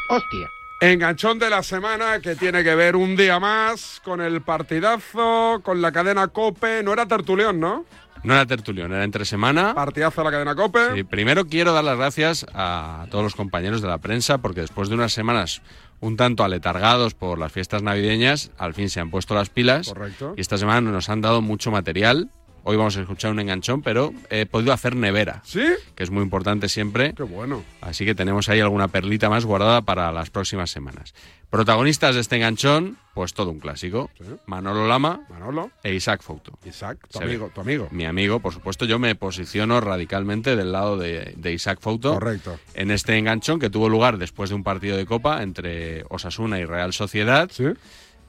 Hostia. 0.10 0.50
Enganchón 0.82 1.40
de 1.40 1.50
la 1.50 1.64
semana 1.64 2.20
que 2.20 2.36
tiene 2.36 2.64
que 2.64 2.76
ver 2.76 2.96
un 2.96 3.16
día 3.16 3.40
más 3.40 4.02
con 4.04 4.22
el 4.22 4.42
partidazo, 4.42 5.62
con 5.64 5.82
la 5.82 5.92
cadena 5.92 6.28
Cope. 6.28 6.84
No 6.84 6.94
era 6.94 7.06
tertulión, 7.06 7.60
¿no? 7.60 7.86
No 8.26 8.34
era 8.34 8.46
tertulión, 8.46 8.92
era 8.92 9.04
entre 9.04 9.26
semana. 9.26 9.74
Partidazo 9.74 10.22
de 10.22 10.26
la 10.26 10.32
cadena 10.32 10.56
Cope. 10.56 10.96
Sí, 10.96 11.04
primero 11.04 11.46
quiero 11.46 11.74
dar 11.74 11.84
las 11.84 11.98
gracias 11.98 12.46
a 12.54 13.06
todos 13.10 13.24
los 13.24 13.36
compañeros 13.36 13.82
de 13.82 13.88
la 13.88 14.00
prensa 14.00 14.40
porque 14.40 14.62
después 14.62 14.90
de 14.90 14.96
unas 14.96 15.14
semanas 15.14 15.62
un 16.00 16.18
tanto 16.18 16.44
aletargados 16.44 17.14
por 17.14 17.40
las 17.40 17.52
fiestas 17.52 17.82
navideñas, 17.84 18.52
al 18.58 18.74
fin 18.74 18.90
se 18.90 19.00
han 19.00 19.10
puesto 19.10 19.34
las 19.36 19.50
pilas. 19.50 19.88
Correcto. 19.88 20.34
Y 20.38 20.42
esta 20.42 20.58
semana 20.58 20.92
nos 20.92 21.10
han 21.10 21.22
dado 21.22 21.42
mucho 21.42 21.72
material 21.72 22.30
Hoy 22.68 22.78
vamos 22.78 22.98
a 22.98 23.02
escuchar 23.02 23.30
un 23.30 23.40
enganchón, 23.40 23.84
pero 23.84 24.12
he 24.32 24.48
podido 24.48 24.74
hacer 24.74 24.96
nevera. 24.96 25.44
¿Sí? 25.46 25.64
Que 25.94 26.02
es 26.02 26.10
muy 26.10 26.24
importante 26.24 26.68
siempre. 26.68 27.14
Qué 27.14 27.22
bueno. 27.22 27.64
Así 27.80 28.06
que 28.06 28.16
tenemos 28.16 28.50
ahí 28.50 28.60
alguna 28.60 28.88
perlita 28.88 29.30
más 29.30 29.46
guardada 29.46 29.84
para 29.84 30.12
las 30.12 30.32
próximas 30.32 30.72
semanas. 30.72 31.14
Protagonistas 31.52 32.16
de 32.16 32.22
este 32.22 32.38
enganchón, 32.38 32.98
pues 33.14 33.36
todo 33.36 33.52
un 33.52 33.60
clásico. 33.60 34.10
Manolo 34.48 34.88
Lama 34.88 35.22
Manolo. 35.30 35.70
e 35.84 35.94
Isaac 35.94 36.24
Fouto. 36.24 36.58
Isaac, 36.66 37.08
tu 37.08 37.20
amigo, 37.20 37.52
tu 37.54 37.62
amigo. 37.62 37.88
Mi 37.92 38.06
amigo, 38.06 38.40
por 38.40 38.52
supuesto. 38.52 38.86
Yo 38.86 38.98
me 38.98 39.14
posiciono 39.14 39.80
radicalmente 39.80 40.56
del 40.56 40.72
lado 40.72 40.98
de, 40.98 41.36
de 41.38 41.54
Isaac 41.54 41.78
Fouto. 41.80 42.16
Correcto. 42.16 42.58
En 42.74 42.90
este 42.90 43.16
enganchón 43.16 43.60
que 43.60 43.70
tuvo 43.70 43.90
lugar 43.90 44.18
después 44.18 44.50
de 44.50 44.56
un 44.56 44.64
partido 44.64 44.98
de 44.98 45.06
Copa 45.06 45.44
entre 45.44 46.04
Osasuna 46.10 46.58
y 46.60 46.66
Real 46.66 46.94
Sociedad. 46.94 47.48
Sí 47.54 47.66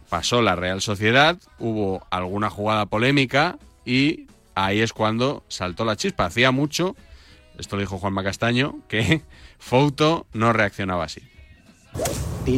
pasó 0.08 0.40
la 0.40 0.54
Real 0.54 0.80
Sociedad, 0.80 1.36
hubo 1.58 2.06
alguna 2.10 2.48
jugada 2.48 2.86
polémica, 2.86 3.58
y 3.86 4.26
ahí 4.54 4.80
es 4.80 4.92
cuando 4.92 5.44
saltó 5.48 5.84
la 5.84 5.96
chispa. 5.96 6.26
Hacía 6.26 6.50
mucho, 6.50 6.96
esto 7.58 7.76
lo 7.76 7.80
dijo 7.80 7.98
Juanma 7.98 8.24
Castaño, 8.24 8.80
que 8.88 9.22
Fouto 9.58 10.26
no 10.34 10.52
reaccionaba 10.52 11.04
así. 11.04 11.22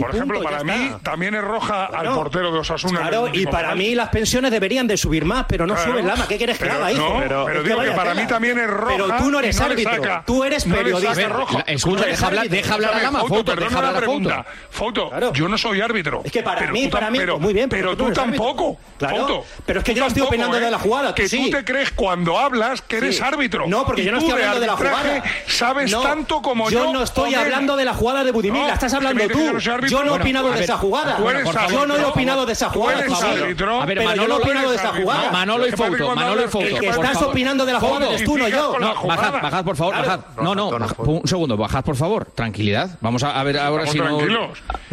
Por 0.00 0.14
ejemplo, 0.14 0.42
para 0.42 0.64
mí 0.64 0.92
también 1.02 1.34
es 1.34 1.42
roja 1.42 1.86
al 1.86 2.12
portero 2.14 2.52
de 2.52 2.58
Osasuna. 2.58 3.00
Claro, 3.00 3.28
y 3.32 3.46
para 3.46 3.74
mí 3.74 3.94
las 3.94 4.10
pensiones 4.10 4.50
deberían 4.50 4.86
de 4.86 4.96
subir 4.96 5.24
más, 5.24 5.46
pero 5.48 5.66
no 5.66 5.74
claro, 5.74 5.92
suben 5.92 6.06
lama. 6.06 6.26
¿Qué 6.28 6.36
quieres 6.36 6.58
que 6.58 6.68
haga, 6.68 6.92
hijo? 6.92 7.20
No, 7.20 7.46
pero, 7.46 7.62
digo 7.62 7.80
que, 7.80 7.90
para 7.92 8.14
mí 8.14 8.26
también 8.26 8.58
es 8.58 8.68
roja. 8.68 8.96
Pero 8.96 9.16
tú 9.16 9.30
no 9.30 9.38
eres 9.38 9.60
árbitro, 9.60 10.22
tú 10.26 10.44
eres 10.44 10.64
periodista. 10.64 11.28
Rojo. 11.28 11.62
Escucha, 11.66 12.06
deja, 12.06 12.26
hablar, 12.26 12.48
deja 12.48 12.74
hablar 12.74 13.02
Lama, 13.02 13.20
foto, 13.20 13.44
perdona 13.44 13.92
la 13.92 13.98
pregunta. 13.98 14.46
Foto, 14.70 15.32
yo 15.32 15.48
no 15.48 15.56
soy 15.56 15.80
árbitro. 15.80 16.22
Es 16.24 16.32
que 16.32 16.42
para 16.42 16.70
mí, 16.70 16.88
para 16.88 17.10
mí, 17.10 17.18
pero, 17.18 17.38
muy 17.38 17.54
bien. 17.54 17.68
Pero, 17.68 17.96
tú, 17.96 18.12
tampoco. 18.12 18.76
Claro. 18.98 19.44
Pero 19.64 19.80
es 19.80 19.84
que 19.84 19.94
yo 19.94 20.02
no 20.02 20.08
estoy 20.08 20.22
opinando 20.22 20.56
¿eh? 20.58 20.60
de 20.60 20.70
la 20.70 20.78
jugada. 20.78 21.14
Que 21.14 21.28
tú 21.28 21.50
te 21.50 21.64
crees 21.64 21.92
cuando 21.92 22.38
hablas 22.38 22.82
que 22.82 22.98
eres 22.98 23.20
árbitro. 23.20 23.66
No, 23.66 23.86
porque 23.86 24.04
yo 24.04 24.12
no 24.12 24.18
estoy 24.18 24.32
hablando 24.32 24.60
de 24.60 24.66
la 24.66 24.76
jugada. 24.76 25.22
Sabes 25.46 25.90
tanto 25.90 26.42
como 26.42 26.70
yo. 26.70 26.84
Yo 26.84 26.92
no 26.92 27.02
estoy 27.02 27.34
hablando 27.34 27.76
de 27.76 27.84
la 27.84 27.94
jugada 27.94 28.24
de 28.24 28.30
Budimir, 28.30 28.68
estás 28.68 28.92
hablando 28.94 29.27
tú. 29.28 29.58
Yo 29.88 30.04
no 30.04 30.14
he 30.14 30.20
opinado 30.20 30.50
de 30.50 30.64
esa 30.64 30.76
jugada. 30.76 31.18
Yo 31.70 31.86
no 31.86 31.96
he 31.96 32.04
opinado 32.04 32.46
de 32.46 32.52
esa 32.52 32.70
jugada. 32.70 33.04
A 33.82 33.86
ver, 33.86 34.04
Manolo 34.04 34.38
he 34.38 34.42
opinado 34.42 34.70
de 34.70 34.76
esa 34.76 34.92
jugada. 34.92 35.30
Manolo 35.30 35.66
y 35.66 35.72
Fouto, 35.72 36.14
Manolo 36.14 36.44
y 36.44 36.48
Fouto. 36.48 36.80
Que 36.80 36.88
estás 36.88 37.22
opinando 37.22 37.64
de 37.66 37.72
la 37.72 37.80
jugada 37.80 38.08
eres 38.08 38.24
tú, 38.24 38.38
no 38.38 38.48
yo. 38.48 38.76
Bajad, 39.06 39.42
bajad, 39.42 39.64
por 39.64 39.76
favor, 39.76 39.94
bajad. 39.94 40.20
No, 40.42 40.54
no, 40.54 40.68
un 40.98 41.26
segundo, 41.26 41.56
bajad, 41.56 41.84
por 41.84 41.96
favor. 41.96 42.26
Tranquilidad. 42.34 42.98
Vamos 43.00 43.22
a 43.22 43.42
ver 43.42 43.58
ahora 43.58 43.86
si 43.86 43.98
no... 43.98 44.18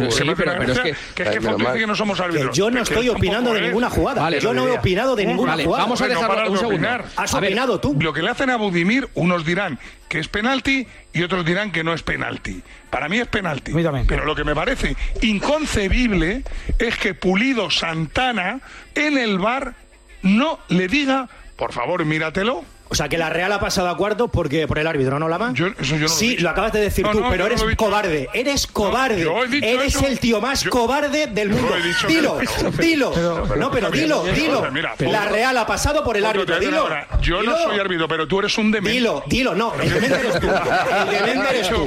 Sí, 0.09 0.23
pero 0.35 0.61
es 0.63 0.79
que... 0.79 0.95
Que 1.15 1.23
es 1.23 1.29
que 1.29 1.39
dice 1.39 1.73
que 1.73 1.87
no 1.87 1.95
somos 1.95 2.19
árbitros. 2.19 2.55
Yo 2.55 2.69
no 2.69 2.81
estoy 2.81 3.09
opinando 3.09 3.53
de 3.53 3.59
¿eh? 3.59 3.61
ninguna 3.63 3.89
jugada. 3.89 4.29
Yo 4.37 4.53
no 4.53 4.67
he 4.67 4.77
opinado 4.77 5.15
de 5.15 5.25
ninguna 5.25 5.57
jugada. 5.57 5.83
Vamos 5.83 6.01
a 6.01 6.07
dejar 6.07 6.49
un 6.49 6.57
segundo. 6.57 6.87
Has 7.15 7.33
opinado 7.33 7.79
tú. 7.79 7.95
Lo 7.99 8.13
que 8.13 8.21
le 8.21 8.29
hacen 8.29 8.49
a 8.49 8.57
Budimir, 8.57 9.09
unos 9.15 9.45
dirán 9.45 9.79
que 10.07 10.19
es 10.19 10.27
penalti 10.27 10.87
y 11.13 11.23
otros 11.23 11.45
dirán 11.45 11.71
que 11.71 11.83
no 11.83 11.93
es 11.93 12.03
penalti. 12.03 12.61
Para 12.89 13.09
mí 13.09 13.19
es 13.19 13.27
penalti. 13.27 13.73
Pero 14.07 14.25
lo 14.25 14.35
que 14.35 14.43
me 14.43 14.55
parece 14.55 14.95
inconcebible 15.21 16.43
es 16.79 16.97
que 16.97 17.13
Pulido 17.13 17.69
Santana 17.69 18.59
en 18.93 19.17
el 19.17 19.39
bar 19.39 19.75
no 20.21 20.59
le 20.69 20.87
diga, 20.87 21.29
por 21.55 21.73
favor, 21.73 22.03
míratelo, 22.05 22.63
o 22.87 22.95
sea, 22.95 23.09
que 23.09 23.17
la 23.17 23.29
Real 23.29 23.51
ha 23.51 23.59
pasado 23.59 23.89
a 23.89 23.97
cuartos 23.97 24.29
porque 24.31 24.67
por 24.67 24.77
el 24.77 24.85
árbitro, 24.85 25.17
¿no, 25.17 25.27
Lama? 25.27 25.51
Yo, 25.53 25.69
sí, 26.07 26.37
lo, 26.37 26.51
acabas 26.51 26.71
de 26.71 26.81
decir 26.81 27.05
tú, 27.11 27.23
pero 27.29 27.47
eres 27.47 27.63
cobarde. 27.75 28.29
Eres 28.33 28.67
cobarde. 28.67 29.27
eres 29.61 30.01
el 30.03 30.19
tío 30.19 30.39
más 30.39 30.63
cobarde 30.65 31.27
del 31.27 31.49
mundo. 31.49 31.73
dilo, 32.07 32.37
dilo. 32.77 33.45
No, 33.57 33.71
pero 33.71 33.89
dilo, 33.89 34.23
dilo. 34.23 34.67
La 34.99 35.25
Real 35.25 35.57
ha 35.57 35.65
pasado 35.65 36.03
por 36.03 36.15
el 36.15 36.25
árbitro, 36.25 36.59
dilo. 36.59 36.87
Yo 37.21 37.41
no 37.41 37.57
soy 37.57 37.79
árbitro, 37.79 38.07
pero 38.07 38.27
tú 38.27 38.39
eres 38.39 38.57
un 38.57 38.71
demente. 38.71 38.91
Dilo, 38.91 39.23
dilo, 39.25 39.55
no. 39.55 39.73
El 39.81 39.91
demente 39.91 40.19
eres 40.19 40.39
tú. 40.39 40.47
El 40.47 41.25
demente 41.25 41.49
eres 41.49 41.69
tú. 41.69 41.85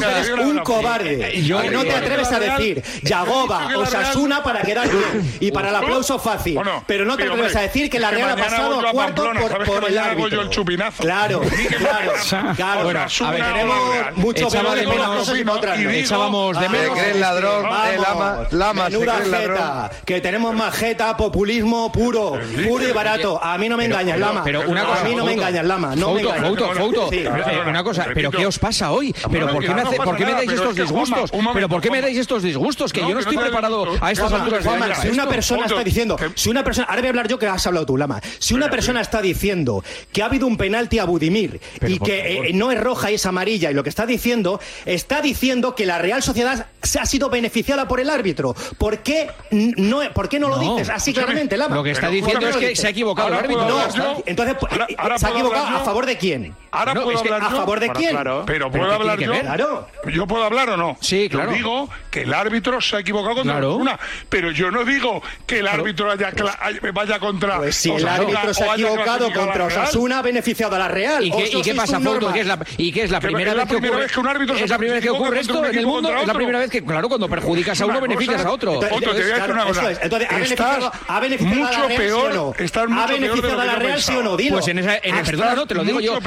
eres 0.00 0.30
un 0.30 0.58
cobarde. 0.58 1.30
Que 1.30 1.70
no 1.70 1.84
te 1.84 1.94
atreves 1.94 2.32
a 2.32 2.40
decir 2.40 2.82
Yagoba 3.02 3.76
o 3.76 3.86
Sasuna 3.86 4.42
para 4.42 4.62
quedar 4.62 4.88
bien 4.88 5.36
y 5.40 5.52
para 5.52 5.68
el 5.68 5.76
aplauso 5.76 6.18
fácil. 6.18 6.58
Pero 6.86 7.04
no 7.04 7.16
te 7.16 7.24
atreves 7.24 7.54
a 7.54 7.60
decir 7.60 7.88
que 7.88 8.00
la 8.00 8.10
Real 8.10 8.30
ha 8.30 8.36
pasado 8.36 8.80
a 8.80 8.90
cuartos 8.90 9.28
por 9.64 9.88
el 9.88 9.96
árbitro 9.96 10.07
yo 10.16 10.42
el 10.42 10.50
chupinazo. 10.50 11.02
Claro, 11.02 11.40
claro. 11.78 12.12
claro. 12.56 12.84
Bueno, 12.84 13.00
a 13.00 13.30
ver, 13.30 13.44
tenemos 13.44 14.16
muchos 14.16 14.54
valores 14.54 14.84
de 14.84 14.90
menos 14.90 15.38
y 15.38 15.48
otras 15.48 15.78
no. 15.78 15.90
Echábamos 15.90 16.60
de 16.60 16.68
menos. 16.68 16.98
el 16.98 17.04
este, 17.06 17.18
ladrón, 17.18 17.66
lama, 18.50 18.88
ladrón. 18.88 19.90
Que 20.04 20.20
tenemos 20.20 20.54
majeta, 20.54 21.16
populismo 21.16 21.90
puro, 21.92 22.38
puro 22.66 22.88
y 22.88 22.92
barato. 22.92 23.42
A 23.42 23.58
mí 23.58 23.68
no 23.68 23.76
me 23.76 23.86
engañas, 23.86 24.18
lama. 24.18 24.42
Pero 24.44 24.68
una 24.68 24.84
cosa, 24.84 25.00
a 25.00 25.04
mí 25.04 25.14
no 25.14 25.24
me 25.24 25.32
engañas, 25.32 25.64
lama. 25.64 25.96
No 25.96 26.14
me 26.14 26.24
Una 26.24 27.84
cosa, 27.84 28.06
pero 28.14 28.30
¿qué 28.30 28.46
os 28.46 28.58
pasa 28.58 28.92
hoy? 28.92 29.14
Pero 29.30 29.48
¿por 29.48 29.64
qué 30.16 30.24
me, 30.24 30.32
dais 30.32 30.50
estos 30.50 30.74
disgustos? 30.74 31.30
Pero 31.54 31.68
¿por 31.68 31.80
qué 31.80 31.90
me 31.90 32.00
dais 32.00 32.16
estos 32.16 32.42
disgustos? 32.42 32.92
Que 32.92 33.00
yo 33.00 33.14
no 33.14 33.20
estoy 33.20 33.36
preparado 33.36 33.86
a 34.00 34.12
estas 34.12 34.32
alturas. 34.32 34.64
Si 35.00 35.08
una 35.08 35.26
persona 35.28 35.66
está 35.66 35.84
diciendo, 35.84 36.16
si 36.34 36.50
una 36.50 36.64
persona, 36.64 36.86
ahora 36.88 37.00
voy 37.00 37.08
a 37.08 37.10
hablar 37.10 37.28
yo 37.28 37.38
que 37.38 37.46
has 37.46 37.66
hablado 37.66 37.86
tú, 37.86 37.96
Lama. 37.96 38.20
Si 38.38 38.54
una 38.54 38.70
persona 38.70 39.00
está 39.00 39.20
diciendo 39.22 39.82
que 40.12 40.22
ha 40.22 40.26
habido 40.26 40.46
un 40.46 40.56
penalti 40.56 40.98
a 40.98 41.04
Budimir 41.04 41.60
y 41.86 41.98
que 41.98 42.48
eh, 42.48 42.52
no 42.52 42.70
es 42.70 42.80
roja 42.80 43.10
y 43.10 43.14
es 43.14 43.26
amarilla. 43.26 43.70
Y 43.70 43.74
lo 43.74 43.82
que 43.82 43.90
está 43.90 44.06
diciendo, 44.06 44.60
está 44.84 45.20
diciendo 45.20 45.74
que 45.74 45.86
la 45.86 45.98
Real 45.98 46.22
Sociedad 46.22 46.66
se 46.82 46.98
ha 46.98 47.06
sido 47.06 47.30
beneficiada 47.30 47.88
por 47.88 48.00
el 48.00 48.10
árbitro. 48.10 48.54
¿Por 48.78 48.98
qué 48.98 49.30
no, 49.50 50.00
¿por 50.12 50.28
qué 50.28 50.38
no, 50.38 50.48
lo 50.48 50.58
dices 50.58 50.88
así 50.88 51.12
claramente, 51.12 51.56
Lama? 51.56 51.74
Lo 51.74 51.82
que 51.82 51.90
está 51.92 52.08
diciendo 52.08 52.48
es 52.48 52.56
que 52.56 52.76
se 52.76 52.86
ha 52.86 52.90
equivocado 52.90 53.28
el 53.28 53.34
árbitro. 53.34 54.22
Entonces, 54.26 54.56
pues, 54.58 54.72
¿se 55.20 55.26
ha 55.26 55.30
equivocado 55.30 55.66
a 55.76 55.80
favor 55.80 56.06
de 56.06 56.16
quién? 56.16 56.54
Ahora 56.70 56.94
no, 56.94 57.04
puedo 57.04 57.16
es 57.16 57.22
que, 57.22 57.32
¿A 57.32 57.50
favor 57.50 57.80
de 57.80 57.88
quién? 57.90 58.16
Pero 58.46 58.70
puedo 58.70 58.92
hablar 58.92 59.18
yo. 59.18 59.32
Claro. 59.32 59.88
¿Yo 60.06 60.26
puedo 60.26 60.44
hablar 60.44 60.70
o 60.70 60.76
no? 60.76 60.96
Sí, 61.00 61.28
claro. 61.28 61.50
Yo 61.50 61.56
digo 61.56 61.88
que 62.10 62.22
el 62.22 62.34
árbitro 62.34 62.80
se 62.80 62.96
ha 62.96 63.00
equivocado 63.00 63.36
contra 63.36 63.54
claro. 63.54 63.76
una. 63.76 63.98
Pero 64.28 64.50
yo 64.50 64.70
no 64.70 64.84
digo 64.84 65.22
que 65.46 65.60
el 65.60 65.68
árbitro 65.68 66.10
haya, 66.10 66.32
pues, 66.80 66.92
vaya 66.92 67.18
contra. 67.18 67.58
Pues 67.58 67.76
si 67.76 67.90
el 67.90 68.06
árbitro 68.06 68.54
se 68.54 68.64
ha 68.64 68.74
equivocado 68.74 69.32
contra 69.32 69.66
Osasuna 69.88 70.18
ha 70.18 70.22
beneficiado 70.22 70.76
a 70.76 70.78
la 70.78 70.88
Real. 70.88 71.24
¿Y 71.24 71.30
qué, 71.30 71.50
y 71.58 71.62
qué 71.62 71.74
pasa, 71.74 72.00
Fouto? 72.00 72.32
¿Qué 72.32 72.40
es 72.40 72.46
la, 72.46 72.58
¿Y 72.76 72.92
qué 72.92 73.04
es 73.04 73.10
la 73.10 73.20
primera, 73.20 73.54
vez, 73.54 73.66
que 73.66 73.76
ocurre, 73.76 74.06
un 74.18 74.26
árbitro 74.26 74.56
¿Es 74.56 74.70
la 74.70 74.78
primera 74.78 74.94
vez 74.96 75.04
que 75.04 75.10
ocurre 75.10 75.40
esto 75.40 75.64
en 75.64 75.78
el 75.78 75.86
mundo? 75.86 76.16
Es 76.16 76.26
la 76.26 76.34
primera 76.34 76.58
vez 76.58 76.70
que, 76.70 76.84
claro, 76.84 77.08
cuando 77.08 77.28
perjudicas 77.28 77.80
a 77.80 77.86
uno, 77.86 78.00
beneficias 78.00 78.44
a 78.44 78.50
otro. 78.50 78.78
Otro, 78.78 78.88
te 78.98 79.06
voy 79.06 79.30
a 79.30 79.34
decir 79.34 79.50
una 79.50 79.64
cosa. 79.64 79.92
Entonces, 80.02 80.28
¿ha 80.30 81.20
beneficiado, 81.20 81.56
mucho 81.56 81.68
a 81.68 81.72
la 81.72 81.88
Real, 81.88 81.98
peor, 81.98 82.32
o 82.32 82.34
no? 82.34 83.00
¿Ha 83.00 83.06
beneficiado 83.06 83.60
a 83.60 83.64
la 83.64 83.74
Real, 83.76 84.02
sí 84.02 84.16
o 84.16 84.22
no? 84.22 84.36
Dilo. 84.36 84.56
Pues 84.56 84.68
en 84.68 84.78
esa, 84.78 84.96
el, 84.96 85.22
perdona, 85.22 85.54
no, 85.54 85.66
te 85.66 85.74
lo 85.74 85.84
digo 85.84 86.00
yo. 86.00 86.18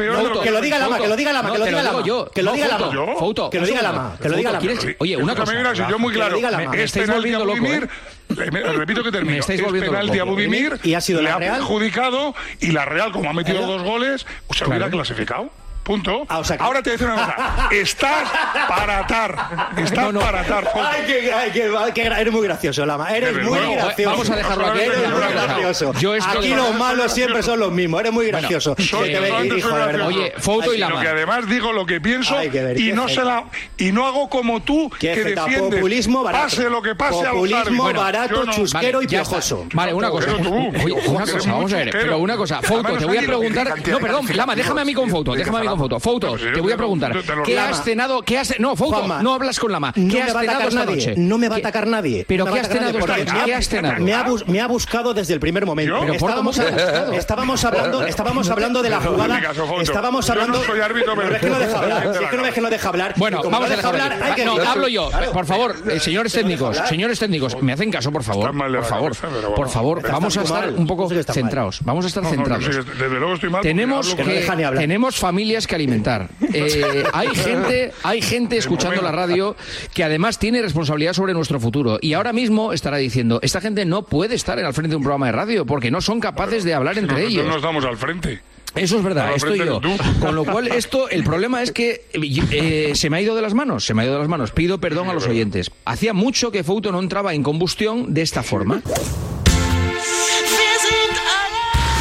Que 0.41 0.51
lo 0.51 0.61
diga 0.61 0.79
Lama, 0.79 0.99
que 0.99 1.07
lo 1.07 1.15
diga 1.15 1.33
Lama, 1.33 1.51
que 1.51 1.57
lo 1.57 1.65
diga 1.65 1.83
Lama. 1.83 2.03
Que 2.33 2.43
lo 2.43 2.53
diga 2.53 2.67
Lama. 2.67 3.49
Que 3.51 3.59
lo 3.59 3.65
diga 3.65 3.81
Lama. 3.81 4.17
Que 4.21 4.29
lo 4.29 4.37
diga 4.37 4.51
Lama. 4.51 4.67
Oye, 4.99 5.17
una 5.17 5.35
cosa. 5.35 5.73
Yo 5.73 5.99
muy 5.99 6.13
claro. 6.13 6.37
Este 6.73 7.07
no 7.07 7.17
es 7.17 7.25
¿eh? 7.25 7.87
repito 8.35 9.03
que 9.03 9.11
termino. 9.11 9.39
Es 9.39 9.45
penalti 9.45 10.19
a 10.19 10.23
Budimir, 10.23 10.79
y 10.83 10.93
ha 10.93 11.01
sido 11.01 11.21
le 11.21 11.29
la 11.29 11.37
Real? 11.37 11.53
ha 11.53 11.57
perjudicado 11.57 12.35
y 12.59 12.71
la 12.71 12.85
Real, 12.85 13.11
como 13.11 13.29
ha 13.29 13.33
metido 13.33 13.65
dos 13.65 13.83
goles, 13.83 14.21
se 14.49 14.57
claro. 14.57 14.71
hubiera 14.71 14.89
clasificado. 14.89 15.49
Punto. 15.83 16.25
Ah, 16.29 16.43
Ahora 16.59 16.83
te 16.83 16.91
voy 16.91 16.95
a 16.95 16.97
decir 16.97 17.07
una 17.07 17.15
cosa. 17.15 17.69
Estás 17.71 18.29
para 18.67 18.99
atar. 18.99 19.71
Estás 19.77 20.13
para 20.13 20.41
atar. 20.41 20.71
Ay, 20.75 21.03
qué, 21.07 21.33
qué, 21.53 21.91
qué, 21.93 22.01
eres 22.03 22.31
muy 22.31 22.43
gracioso, 22.43 22.85
Lama. 22.85 23.09
Eres 23.09 23.43
muy 23.43 23.59
gracioso. 23.73 24.11
Vamos 24.11 24.29
a 24.29 24.35
dejarlo 24.35 24.67
aquí. 24.67 24.79
Eres 24.79 25.09
muy 25.09 25.19
gracioso. 25.19 25.93
Yo 25.93 26.15
estoy... 26.15 26.37
Aquí 26.37 26.55
los 26.55 26.75
malos 26.75 27.11
siempre 27.11 27.41
son 27.41 27.59
los 27.59 27.71
mismos. 27.71 28.01
Eres 28.01 28.13
muy 28.13 28.27
gracioso. 28.27 28.75
Bueno, 28.75 28.91
soy, 28.91 29.11
te 29.11 29.19
gracioso. 29.19 30.05
Oye, 30.05 30.33
foto 30.37 30.73
y 30.73 30.77
Lama. 30.77 31.01
que 31.01 31.07
además 31.07 31.49
digo 31.49 31.73
lo 31.73 31.85
que 31.85 31.99
pienso 31.99 32.37
ay, 32.37 32.49
ver, 32.49 32.79
y, 32.79 32.91
no 32.93 33.09
se 33.09 33.23
la, 33.23 33.45
y 33.77 33.91
no 33.91 34.05
hago 34.05 34.29
como 34.29 34.61
tú 34.61 34.89
que 34.99 35.15
defiendes. 35.15 35.79
Populismo 35.79 36.23
barato. 36.23 36.43
Pase 36.43 36.69
lo 36.69 36.81
que 36.81 36.95
pase 36.95 37.25
Populismo 37.25 37.87
a 37.87 37.93
barato, 37.93 38.45
chusquero 38.51 39.01
y 39.01 39.07
piojoso. 39.07 39.65
Vale, 39.73 39.93
una 39.93 40.09
cosa. 40.09 40.35
Una 40.35 41.25
cosa, 41.25 41.51
vamos 41.51 41.73
a 41.73 41.77
ver. 41.77 41.89
Pero 41.91 42.19
una 42.19 42.37
cosa. 42.37 42.61
Foto, 42.61 42.97
te 42.97 43.05
voy 43.05 43.17
a 43.17 43.21
preguntar... 43.21 43.73
No, 43.87 43.99
perdón, 43.99 44.27
Lama, 44.35 44.55
déjame 44.55 44.81
a 44.81 44.85
mí 44.85 44.93
con 44.93 45.09
foto. 45.09 45.33
Déjame 45.33 45.57
a 45.57 45.61
mí 45.61 45.70
te 46.71 46.71
lo- 46.71 46.77
preguntar. 46.77 47.11
te 47.21 47.35
lo- 47.35 47.43
¿Qué 47.43 47.55
Lama. 47.55 47.69
has 47.69 47.83
cenado? 47.83 48.21
¿Qué 48.21 48.37
has 48.37 48.59
No, 48.59 48.75
foto, 48.75 48.95
Juanma, 48.97 49.21
no 49.23 49.33
hablas 49.33 49.59
con 49.59 49.71
Lama. 49.71 49.93
¿Qué 49.93 50.21
has 50.21 50.35
a 50.35 50.39
cenado 50.39 50.67
esta 50.67 50.85
noche? 50.85 51.13
No 51.17 51.37
me 51.37 51.49
va 51.49 51.55
a 51.55 51.57
¿Qué- 51.59 51.61
atacar 51.67 51.87
nadie. 51.87 52.25
¿Pero 52.27 52.45
qué 52.45 52.51
me 52.51 52.59
has 52.59 52.67
a 52.67 52.71
cenado 52.71 52.97
esta 52.99 53.17
noche? 53.17 53.31
me 53.33 53.43
¿Qué 53.45 53.53
ha- 53.53 53.57
has 53.57 53.69
cenado? 53.69 54.03
Me 54.03 54.13
ha, 54.13 54.23
bus- 54.23 54.47
me 54.47 54.61
ha 54.61 54.67
buscado 54.67 55.13
desde 55.13 55.33
el 55.33 55.39
primer 55.39 55.65
momento. 55.65 55.93
Yo. 55.93 55.99
Pero 56.01 56.13
¿por 56.19 56.29
estábamos, 56.29 57.63
hablando, 57.63 58.03
estábamos 58.05 58.49
hablando 58.49 58.81
de 58.81 58.89
la 58.89 58.99
jugada. 59.01 59.39
Estábamos 59.81 60.27
no 60.27 60.33
hablando. 60.33 60.63
soy 60.63 60.79
árbitro, 60.81 61.13
pero- 61.15 61.29
No, 61.29 61.35
es 61.35 61.41
que 61.41 61.49
no 61.49 61.59
deja 61.59 61.79
hablar. 61.79 62.05
Es 62.07 62.29
que 62.29 62.37
no 62.37 62.45
es 62.45 62.53
que 62.53 62.61
no 62.61 62.69
deja 62.69 62.89
hablar. 62.89 63.13
Bueno, 63.17 63.41
vamos 63.43 63.71
a 63.71 63.87
hablar. 63.87 64.19
Hay 64.23 64.33
que 64.33 64.45
No, 64.45 64.53
hablo 64.61 64.87
yo. 64.87 65.09
Por 65.33 65.45
favor, 65.45 65.75
eh, 65.89 65.99
señores 65.99 66.33
técnicos, 66.33 66.77
señores 66.87 67.19
técnicos, 67.19 67.61
me 67.61 67.73
hacen 67.73 67.91
caso, 67.91 68.11
por 68.11 68.23
favor. 68.23 68.51
Por 68.51 68.85
favor, 68.85 69.15
por 69.55 69.69
favor, 69.69 70.01
vamos 70.11 70.37
a 70.37 70.41
estar 70.41 70.69
un 70.71 70.87
poco 70.87 71.09
centrados. 71.09 71.79
Vamos 71.83 72.05
a 72.05 72.07
estar 72.07 72.25
centrados. 72.25 72.65
tenemos 74.77 75.17
familias 75.17 75.60
familias 75.61 75.67
que 75.67 75.75
alimentar. 75.75 76.29
Eh, 76.53 77.03
hay 77.13 77.29
gente, 77.29 77.91
hay 78.03 78.21
gente 78.21 78.57
escuchando 78.57 79.01
la 79.01 79.11
radio 79.11 79.55
que 79.93 80.03
además 80.03 80.37
tiene 80.37 80.61
responsabilidad 80.61 81.13
sobre 81.13 81.33
nuestro 81.33 81.59
futuro. 81.59 81.97
Y 82.01 82.13
ahora 82.13 82.33
mismo 82.33 82.73
estará 82.73 82.97
diciendo, 82.97 83.39
esta 83.41 83.61
gente 83.61 83.85
no 83.85 84.03
puede 84.03 84.35
estar 84.35 84.59
al 84.59 84.73
frente 84.73 84.89
de 84.89 84.95
un 84.97 85.01
programa 85.03 85.27
de 85.27 85.31
radio 85.31 85.65
porque 85.65 85.91
no 85.91 86.01
son 86.01 86.19
capaces 86.19 86.63
de 86.63 86.73
hablar 86.73 86.97
entre 86.97 87.15
Nosotros 87.15 87.33
ellos. 87.33 87.47
nos 87.47 87.61
damos 87.61 87.85
al 87.85 87.97
frente. 87.97 88.41
Eso 88.75 88.97
es 88.97 89.03
verdad, 89.03 89.33
estoy 89.35 89.59
yo. 89.59 89.81
Con 90.19 90.35
lo 90.35 90.43
cual, 90.45 90.67
esto, 90.67 91.09
el 91.09 91.23
problema 91.23 91.63
es 91.63 91.71
que 91.71 92.05
eh, 92.13 92.91
se 92.95 93.09
me 93.09 93.17
ha 93.17 93.21
ido 93.21 93.35
de 93.35 93.41
las 93.41 93.53
manos, 93.53 93.85
se 93.85 93.93
me 93.93 94.01
ha 94.01 94.05
ido 94.05 94.13
de 94.13 94.19
las 94.19 94.29
manos. 94.29 94.51
Pido 94.51 94.79
perdón 94.79 95.09
a 95.09 95.13
los 95.13 95.27
oyentes. 95.27 95.71
Hacía 95.85 96.13
mucho 96.13 96.51
que 96.51 96.63
Fouto 96.63 96.91
no 96.91 96.99
entraba 96.99 97.33
en 97.33 97.43
combustión 97.43 98.13
de 98.13 98.21
esta 98.21 98.43
forma. 98.43 98.81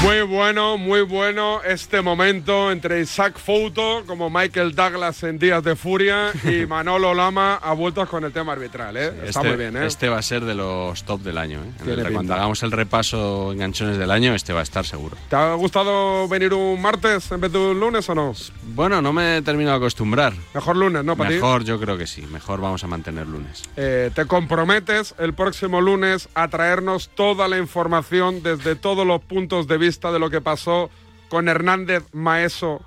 Muy 0.02 0.22
bueno, 0.22 0.78
muy 0.78 1.02
bueno 1.02 1.60
este 1.62 2.00
momento 2.00 2.72
entre 2.72 3.02
Isaac 3.02 3.38
Fouto, 3.38 4.02
como 4.06 4.30
Michael 4.30 4.74
Douglas 4.74 5.22
en 5.24 5.38
Días 5.38 5.62
de 5.62 5.76
Furia, 5.76 6.32
y 6.42 6.64
Manolo 6.68 7.12
Lama 7.12 7.56
a 7.56 7.74
vueltas 7.74 8.08
con 8.08 8.24
el 8.24 8.32
tema 8.32 8.52
arbitral. 8.52 8.96
¿eh? 8.96 9.08
Está 9.24 9.40
este, 9.40 9.48
muy 9.48 9.56
bien, 9.58 9.76
¿eh? 9.76 9.86
este 9.86 10.08
va 10.08 10.16
a 10.18 10.22
ser 10.22 10.46
de 10.46 10.54
los 10.54 11.04
top 11.04 11.20
del 11.20 11.36
año. 11.36 11.60
¿eh? 11.60 11.90
El- 11.90 12.12
cuando 12.14 12.32
hagamos 12.32 12.62
el 12.62 12.72
repaso 12.72 13.52
enganchones 13.52 13.98
del 13.98 14.10
año, 14.10 14.34
este 14.34 14.54
va 14.54 14.60
a 14.60 14.62
estar 14.62 14.86
seguro. 14.86 15.18
¿Te 15.28 15.36
ha 15.36 15.52
gustado 15.54 16.26
venir 16.28 16.54
un 16.54 16.80
martes 16.80 17.30
en 17.30 17.42
vez 17.42 17.52
de 17.52 17.58
un 17.58 17.78
lunes 17.78 18.08
o 18.08 18.14
no? 18.14 18.32
Bueno, 18.74 19.02
no 19.02 19.12
me 19.12 19.36
he 19.36 19.42
terminado 19.42 19.78
de 19.78 19.84
acostumbrar. 19.84 20.32
Mejor 20.54 20.76
lunes, 20.76 21.04
¿no, 21.04 21.14
para 21.14 21.28
ti? 21.28 21.36
Mejor, 21.36 21.64
yo 21.64 21.78
creo 21.78 21.98
que 21.98 22.06
sí. 22.06 22.22
Mejor 22.22 22.62
vamos 22.62 22.82
a 22.84 22.86
mantener 22.86 23.26
lunes. 23.26 23.64
Eh, 23.76 24.10
te 24.14 24.24
comprometes 24.24 25.14
el 25.18 25.34
próximo 25.34 25.82
lunes 25.82 26.30
a 26.34 26.48
traernos 26.48 27.10
toda 27.10 27.48
la 27.48 27.58
información 27.58 28.42
desde 28.42 28.76
todos 28.76 29.06
los 29.06 29.20
puntos 29.20 29.68
de 29.68 29.76
vista 29.76 29.89
de 29.90 30.18
lo 30.18 30.30
que 30.30 30.40
pasó 30.40 30.90
con 31.28 31.48
Hernández 31.48 32.04
Maeso 32.12 32.80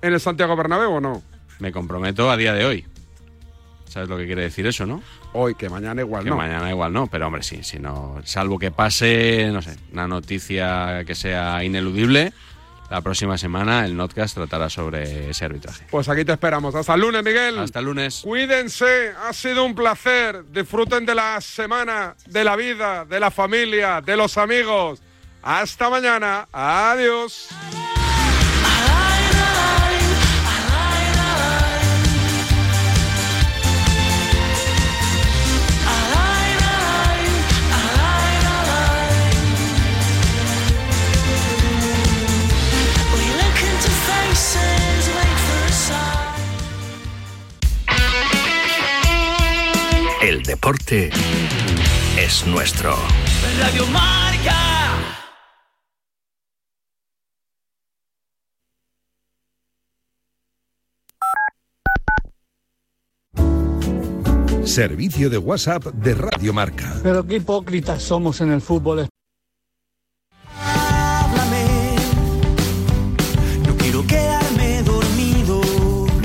en 0.00 0.14
el 0.14 0.20
Santiago 0.20 0.56
Bernabéu 0.56 0.92
o 0.92 1.00
no? 1.00 1.22
Me 1.58 1.72
comprometo 1.72 2.30
a 2.30 2.36
día 2.36 2.54
de 2.54 2.64
hoy. 2.64 2.86
¿Sabes 3.86 4.08
lo 4.08 4.16
que 4.16 4.24
quiere 4.24 4.42
decir 4.42 4.66
eso, 4.66 4.86
no? 4.86 5.02
Hoy, 5.34 5.54
que 5.54 5.68
mañana 5.68 6.00
igual 6.00 6.24
que 6.24 6.30
no. 6.30 6.36
mañana 6.36 6.70
igual 6.70 6.92
no, 6.92 7.08
pero 7.08 7.26
hombre, 7.26 7.42
sí, 7.42 7.62
si 7.62 7.78
no, 7.78 8.16
salvo 8.24 8.58
que 8.58 8.70
pase, 8.70 9.50
no 9.52 9.60
sé, 9.60 9.76
una 9.92 10.08
noticia 10.08 11.04
que 11.04 11.14
sea 11.14 11.62
ineludible, 11.62 12.32
la 12.92 13.00
próxima 13.00 13.38
semana 13.38 13.86
el 13.86 13.96
Notcast 13.96 14.34
tratará 14.34 14.68
sobre 14.68 15.30
ese 15.30 15.46
arbitraje. 15.46 15.86
Pues 15.90 16.10
aquí 16.10 16.26
te 16.26 16.32
esperamos. 16.32 16.74
Hasta 16.74 16.92
el 16.92 17.00
lunes, 17.00 17.24
Miguel. 17.24 17.58
Hasta 17.58 17.78
el 17.78 17.86
lunes. 17.86 18.20
Cuídense, 18.22 19.12
ha 19.26 19.32
sido 19.32 19.64
un 19.64 19.74
placer. 19.74 20.44
Disfruten 20.52 21.06
de 21.06 21.14
la 21.14 21.40
semana, 21.40 22.14
de 22.26 22.44
la 22.44 22.54
vida, 22.54 23.06
de 23.06 23.18
la 23.18 23.30
familia, 23.30 24.02
de 24.02 24.14
los 24.14 24.36
amigos. 24.36 25.00
Hasta 25.42 25.90
mañana. 25.90 26.48
Adiós. 26.52 27.48
El 50.22 50.44
deporte 50.44 51.10
es 52.16 52.46
nuestro. 52.46 52.96
Radio 53.58 53.84
Marca. 53.88 54.71
Servicio 64.72 65.28
de 65.28 65.36
WhatsApp 65.36 65.84
de 65.84 66.14
Radio 66.14 66.54
Marca. 66.54 66.98
Pero 67.02 67.26
qué 67.26 67.36
hipócritas 67.36 68.02
somos 68.02 68.40
en 68.40 68.50
el 68.52 68.62
fútbol. 68.62 69.06